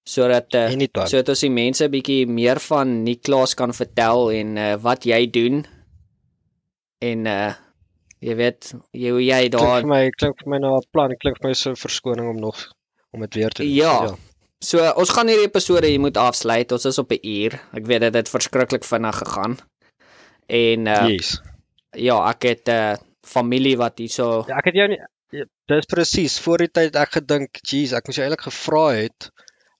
Sodat 0.08 0.54
uh, 0.56 0.72
Anytime. 0.72 1.08
sodat 1.08 1.30
ons 1.30 1.40
die 1.44 1.52
mense 1.52 1.90
bietjie 1.90 2.24
meer 2.28 2.60
van 2.60 3.04
Niklaas 3.04 3.54
kan 3.56 3.74
vertel 3.74 4.32
en 4.32 4.58
uh, 4.58 4.76
wat 4.80 5.04
jy 5.04 5.28
doen. 5.28 5.66
En 7.04 7.28
uh 7.28 7.52
jy 8.24 8.36
weet, 8.40 8.74
jy 8.96 9.14
hoe 9.16 9.24
jy 9.24 9.40
Klink 9.50 9.56
daar 9.58 9.82
vir 9.82 9.90
my 9.92 10.04
klink 10.16 10.44
vir 10.44 10.52
my 10.54 10.60
na 10.64 10.76
'n 10.78 10.88
plan, 10.92 11.16
klink 11.20 11.42
vir 11.42 11.50
my 11.50 11.54
so 11.54 11.72
'n 11.72 11.80
verskoning 11.80 12.30
om 12.30 12.40
nog 12.40 12.62
om 13.12 13.22
dit 13.22 13.36
weer 13.36 13.50
te 13.50 13.64
doen. 13.64 13.74
Ja. 13.74 14.16
So 14.64 14.80
ons 14.96 15.10
gaan 15.10 15.28
hierdie 15.28 15.48
episode 15.50 15.88
hier 15.88 16.00
moet 16.00 16.18
afsluit. 16.18 16.72
Ons 16.72 16.86
is 16.86 16.98
op 16.98 17.12
'n 17.12 17.20
uur. 17.22 17.60
Ek 17.74 17.86
weet 17.86 18.02
dit 18.02 18.14
het 18.14 18.30
verskriklik 18.30 18.84
vinnig 18.84 19.18
gegaan. 19.18 19.58
En 20.48 20.88
uh, 20.88 21.08
Yes. 21.10 21.42
ja, 21.92 22.18
ek 22.30 22.44
het 22.44 22.68
'n 22.68 22.72
uh, 22.72 22.96
familie 23.22 23.78
wat 23.78 23.98
hierso 23.98 24.46
Ja, 24.48 24.58
ek 24.58 24.66
het 24.66 24.76
jou 24.76 24.88
nie 24.88 25.00
ja, 25.34 25.46
dis 25.66 25.86
presies 25.86 26.40
voor 26.40 26.58
die 26.58 26.72
tyd 26.72 26.96
ek 26.96 27.18
gedink, 27.18 27.60
jeez, 27.62 27.94
ek 27.94 28.08
moes 28.08 28.20
jou 28.20 28.26
eintlik 28.26 28.46
gevra 28.48 28.86
het. 28.94 29.30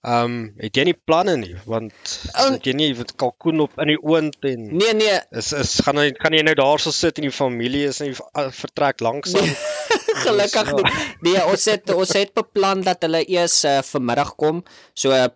Ehm, 0.04 0.24
um, 0.24 0.32
het 0.60 0.76
jy 0.76 0.82
nie 0.90 0.96
planne 1.08 1.38
nie 1.40 1.54
want 1.64 1.94
het 2.36 2.66
jy 2.68 2.74
nie 2.76 2.90
wat 2.98 3.14
kalkoen 3.16 3.62
op 3.64 3.78
in 3.80 3.94
die 3.94 4.00
oond 4.02 4.36
en 4.44 4.66
Nee 4.76 4.92
nee, 4.98 5.14
is 5.32 5.54
is 5.56 5.78
gaan 5.86 5.96
hy 6.02 6.10
gaan 6.18 6.36
jy 6.36 6.42
nou 6.44 6.54
daarso 6.58 6.92
sit 6.92 7.22
en 7.22 7.24
die 7.24 7.32
familie 7.32 7.86
is 7.88 8.02
nie 8.04 8.12
uh, 8.12 8.50
vertrek 8.52 9.00
lanksaam. 9.00 9.48
gelukkig 10.26 10.68
ja. 10.68 10.76
nie. 10.76 10.92
Nee, 11.24 11.40
ons 11.48 11.64
het 11.72 11.94
ons 11.94 12.12
het 12.18 12.34
beplan 12.36 12.84
dat 12.84 13.06
hulle 13.06 13.24
eers 13.24 13.56
uh, 13.64 13.78
vanmiddag 13.86 14.34
kom. 14.36 14.60
So 14.92 15.16
uh, 15.16 15.32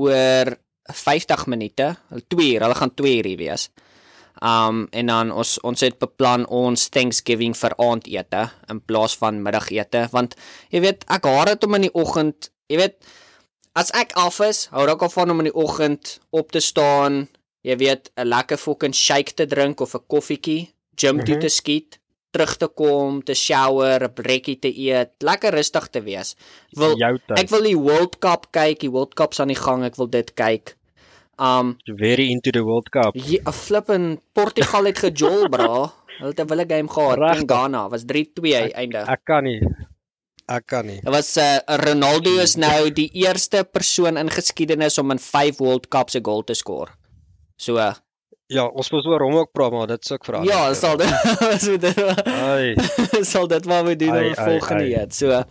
oor 0.00 0.54
50 0.90 1.46
minute, 1.52 1.92
2 2.32 2.50
uur, 2.54 2.64
hulle 2.64 2.80
gaan 2.80 2.96
2 2.96 3.16
uur 3.20 3.28
hier 3.34 3.44
wees. 3.44 3.68
Um 4.40 4.86
en 4.96 5.12
dan 5.12 5.36
ons 5.36 5.58
ons 5.68 5.84
het 5.84 6.00
beplan 6.00 6.48
ons 6.48 6.88
Thanksgiving 6.88 7.52
vir 7.60 7.76
aandete 7.76 8.48
in 8.72 8.80
plaas 8.80 9.18
van 9.20 9.42
middagete 9.44 10.06
want 10.16 10.38
jy 10.72 10.80
weet 10.86 11.04
ek 11.12 11.28
haat 11.28 11.52
dit 11.52 11.66
om 11.68 11.76
in 11.76 11.90
die 11.90 11.96
oggend, 12.08 12.54
jy 12.72 12.80
weet 12.80 12.96
as 13.74 13.90
ek 13.92 14.12
af 14.18 14.40
is, 14.40 14.66
hou 14.72 14.86
ek 14.88 15.02
al 15.02 15.08
van 15.14 15.30
om 15.30 15.40
in 15.40 15.44
die 15.50 15.54
oggend 15.54 16.18
op 16.30 16.50
te 16.52 16.60
staan, 16.60 17.28
jy 17.62 17.76
weet 17.76 18.10
'n 18.16 18.26
lekker 18.26 18.56
fucking 18.58 18.94
shake 18.94 19.34
te 19.34 19.46
drink 19.46 19.80
of 19.80 19.94
'n 19.94 20.04
koffietjie, 20.08 20.70
gym 20.96 21.24
toe 21.24 21.34
Mhm. 21.34 21.40
te 21.40 21.48
skiet, 21.48 21.98
terug 22.32 22.56
te 22.56 22.68
kom, 22.68 23.22
te 23.22 23.34
shower, 23.34 24.02
'n 24.04 24.12
brekkie 24.14 24.58
te 24.58 24.68
eet, 24.68 25.10
lekker 25.20 25.52
rustig 25.52 25.88
te 25.90 26.00
wees. 26.02 26.36
Wil 26.76 26.96
ek 27.36 27.48
wil 27.50 27.62
die 27.62 27.76
World 27.78 28.18
Cup 28.18 28.46
kyk, 28.52 28.80
die 28.80 28.90
World 28.90 29.14
Cup's 29.14 29.40
aan 29.40 29.48
die 29.48 29.56
gang, 29.56 29.84
ek 29.84 29.96
wil 29.96 30.06
dit 30.08 30.34
kyk. 30.34 30.76
Um 31.38 31.78
very 31.86 32.30
into 32.30 32.50
the 32.50 32.62
World 32.62 32.90
Cup. 32.90 33.14
'n 33.16 33.52
flippin 33.52 34.20
Portugal 34.34 34.84
het 34.84 34.98
gejol, 34.98 35.48
bra. 35.48 35.92
Hulle 36.20 36.28
het 36.36 36.40
'n 36.40 36.46
wille 36.48 36.64
game 36.68 36.88
gehad 36.88 37.34
teen? 37.36 37.46
Ghana. 37.48 37.88
Was 37.88 38.04
3-2 38.04 38.72
einde. 38.74 38.98
Ek 39.08 39.20
kan 39.24 39.44
nie. 39.44 39.60
Ek 40.50 40.66
kan 40.66 40.86
nie. 40.86 40.98
Dit 41.04 41.12
was 41.14 41.30
uh, 41.38 41.58
Ronaldo 41.84 42.32
is 42.42 42.56
nou 42.58 42.90
die 42.90 43.08
eerste 43.22 43.62
persoon 43.64 44.18
in 44.18 44.30
geskiedenis 44.34 44.98
om 44.98 45.12
in 45.14 45.20
5 45.22 45.60
World 45.62 45.88
Cups 45.88 46.16
'n 46.18 46.24
goal 46.26 46.42
te 46.42 46.54
skoor. 46.58 46.90
So 47.56 47.78
uh, 47.78 47.92
Ja, 48.50 48.64
ons 48.66 48.88
moet 48.90 49.06
oor 49.06 49.22
hom 49.22 49.36
ook 49.38 49.52
praat, 49.54 49.70
maar 49.70 49.86
dit 49.86 50.04
suk 50.04 50.24
vir 50.26 50.40
ja, 50.42 50.74
sal 50.74 50.96
dit 50.98 51.06
so 51.64 51.76
dit 51.78 52.00
Ai, 52.26 52.74
sal 53.32 53.46
dit 53.46 53.68
wat 53.70 53.84
we 53.86 53.94
doen 53.96 54.16
die 54.24 54.34
volgende 54.34 54.88
jaar. 54.90 55.06
So 55.14 55.44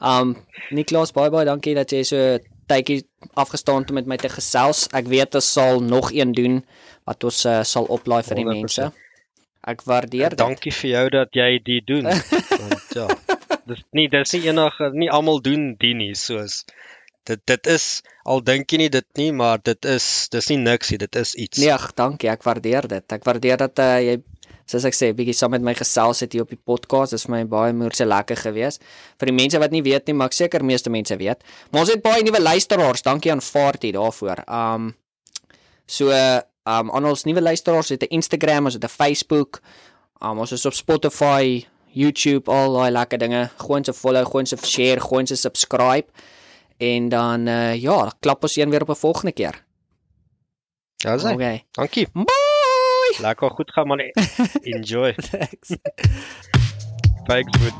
um 0.00 0.32
Niklas 0.72 1.12
baie 1.12 1.28
baie 1.30 1.44
dankie 1.44 1.74
dat 1.76 1.92
jy 1.92 2.00
so 2.08 2.38
tydjie 2.70 3.02
afgestaan 3.34 3.82
het 3.84 3.90
om 3.92 3.98
met 4.00 4.08
my 4.08 4.16
te 4.16 4.30
gesels. 4.32 4.86
Ek 4.96 5.10
weet 5.12 5.34
ons 5.36 5.52
sal 5.52 5.82
nog 5.84 6.12
een 6.16 6.32
doen 6.32 6.62
wat 7.04 7.24
ons 7.28 7.44
uh, 7.44 7.60
sal 7.66 7.84
oplaai 7.92 8.22
vir 8.22 8.40
die 8.40 8.46
100%. 8.48 8.56
mense. 8.56 8.88
Ek 9.68 9.82
waardeer 9.84 10.32
dit. 10.32 10.40
dankie 10.40 10.72
vir 10.72 10.90
jou 10.90 11.06
dat 11.18 11.36
jy 11.36 11.50
dit 11.66 11.84
doen. 11.86 12.08
Want 12.62 12.94
ja, 12.96 13.08
dis 13.70 13.84
nie 13.96 14.08
dis 14.12 14.32
nie 14.36 14.46
enige 14.52 14.90
nie 14.92 15.10
almal 15.10 15.40
doen 15.40 15.74
dit 15.80 15.96
nie 15.96 16.14
soos 16.14 16.64
dit 17.28 17.40
dit 17.46 17.66
is 17.70 17.86
al 18.24 18.42
dink 18.44 18.72
jy 18.72 18.80
nie 18.84 18.90
dit 18.92 19.06
nie, 19.18 19.30
maar 19.36 19.60
dit 19.62 19.88
is 19.88 20.28
dis 20.32 20.50
nie 20.52 20.58
niks 20.62 20.92
nie, 20.92 20.98
dit 21.02 21.16
is 21.20 21.34
iets. 21.34 21.60
Nee, 21.62 21.72
ag, 21.74 21.90
dankie. 21.98 22.30
Ek 22.32 22.44
waardeer 22.46 22.88
dit. 22.90 23.06
Ek 23.16 23.26
waardeer 23.26 23.60
dat 23.60 23.82
uh, 23.82 23.96
jy 24.04 24.18
soos 24.70 24.86
ek 24.86 24.94
sê, 24.94 25.10
bietjie 25.16 25.34
saam 25.34 25.54
met 25.56 25.64
my 25.66 25.74
gesels 25.74 26.22
het 26.22 26.34
hier 26.36 26.44
op 26.44 26.52
die 26.52 26.60
podcast. 26.70 27.14
Dit 27.14 27.20
is 27.20 27.26
vir 27.26 27.34
my 27.34 27.42
baie 27.50 27.74
moeëse 27.76 28.06
lekker 28.06 28.38
gewees. 28.44 28.78
Vir 29.18 29.32
die 29.32 29.36
mense 29.36 29.60
wat 29.62 29.74
nie 29.74 29.82
weet 29.86 30.06
nie, 30.06 30.16
maar 30.18 30.30
ek 30.30 30.38
seker 30.38 30.64
meeste 30.66 30.92
mense 30.94 31.16
weet. 31.18 31.42
Maar 31.70 31.84
ons 31.84 31.92
het 31.94 32.04
baie 32.04 32.22
nuwe 32.26 32.42
luisteraars. 32.42 33.04
Dankie 33.06 33.34
aan 33.34 33.42
Farty 33.44 33.90
daarvoor. 33.96 34.44
Um 34.46 34.92
so 35.90 36.14
um 36.14 36.92
aan 36.94 37.10
ons 37.10 37.26
nuwe 37.26 37.42
luisteraars 37.42 37.90
het 37.96 38.06
'n 38.06 38.14
Instagram, 38.20 38.70
ons 38.70 38.78
het 38.78 38.84
'n 38.84 38.94
Facebook. 38.94 39.60
Um 40.22 40.38
ons 40.38 40.52
is 40.52 40.66
op 40.66 40.74
Spotify, 40.74 41.66
YouTube, 41.92 42.50
al 42.50 42.72
daai 42.72 42.90
lekker 42.90 43.18
dinge. 43.18 43.48
Gooi 43.56 43.78
ons 43.78 43.88
'n 43.88 43.92
follow, 43.92 44.24
gooi 44.24 44.42
ons 44.42 44.52
'n 44.52 44.66
share, 44.66 45.00
gooi 45.00 45.20
ons 45.20 45.32
'n 45.32 45.36
subscribe. 45.36 46.06
En 46.78 47.08
dan 47.08 47.46
uh 47.46 47.74
ja, 47.74 48.12
klap 48.20 48.42
ons 48.42 48.56
een 48.56 48.70
weer 48.70 48.82
op 48.82 48.90
'n 48.90 48.94
volgende 48.94 49.32
keer. 49.32 49.64
Ja, 50.96 51.18
sê. 51.18 51.32
Okay. 51.32 51.64
Dankie. 51.70 52.08
Bye. 52.12 53.16
Lekker 53.20 53.50
goed 53.50 53.72
gaan 53.72 53.86
man. 53.86 53.98
Enjoy. 54.74 55.14
Thanks. 55.14 55.76
Thanks 57.26 57.58
good. 57.58 57.74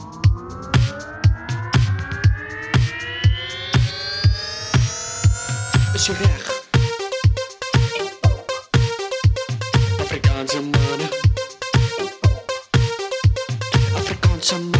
Is 5.94 6.08
reg? 6.08 6.59
some 14.50 14.79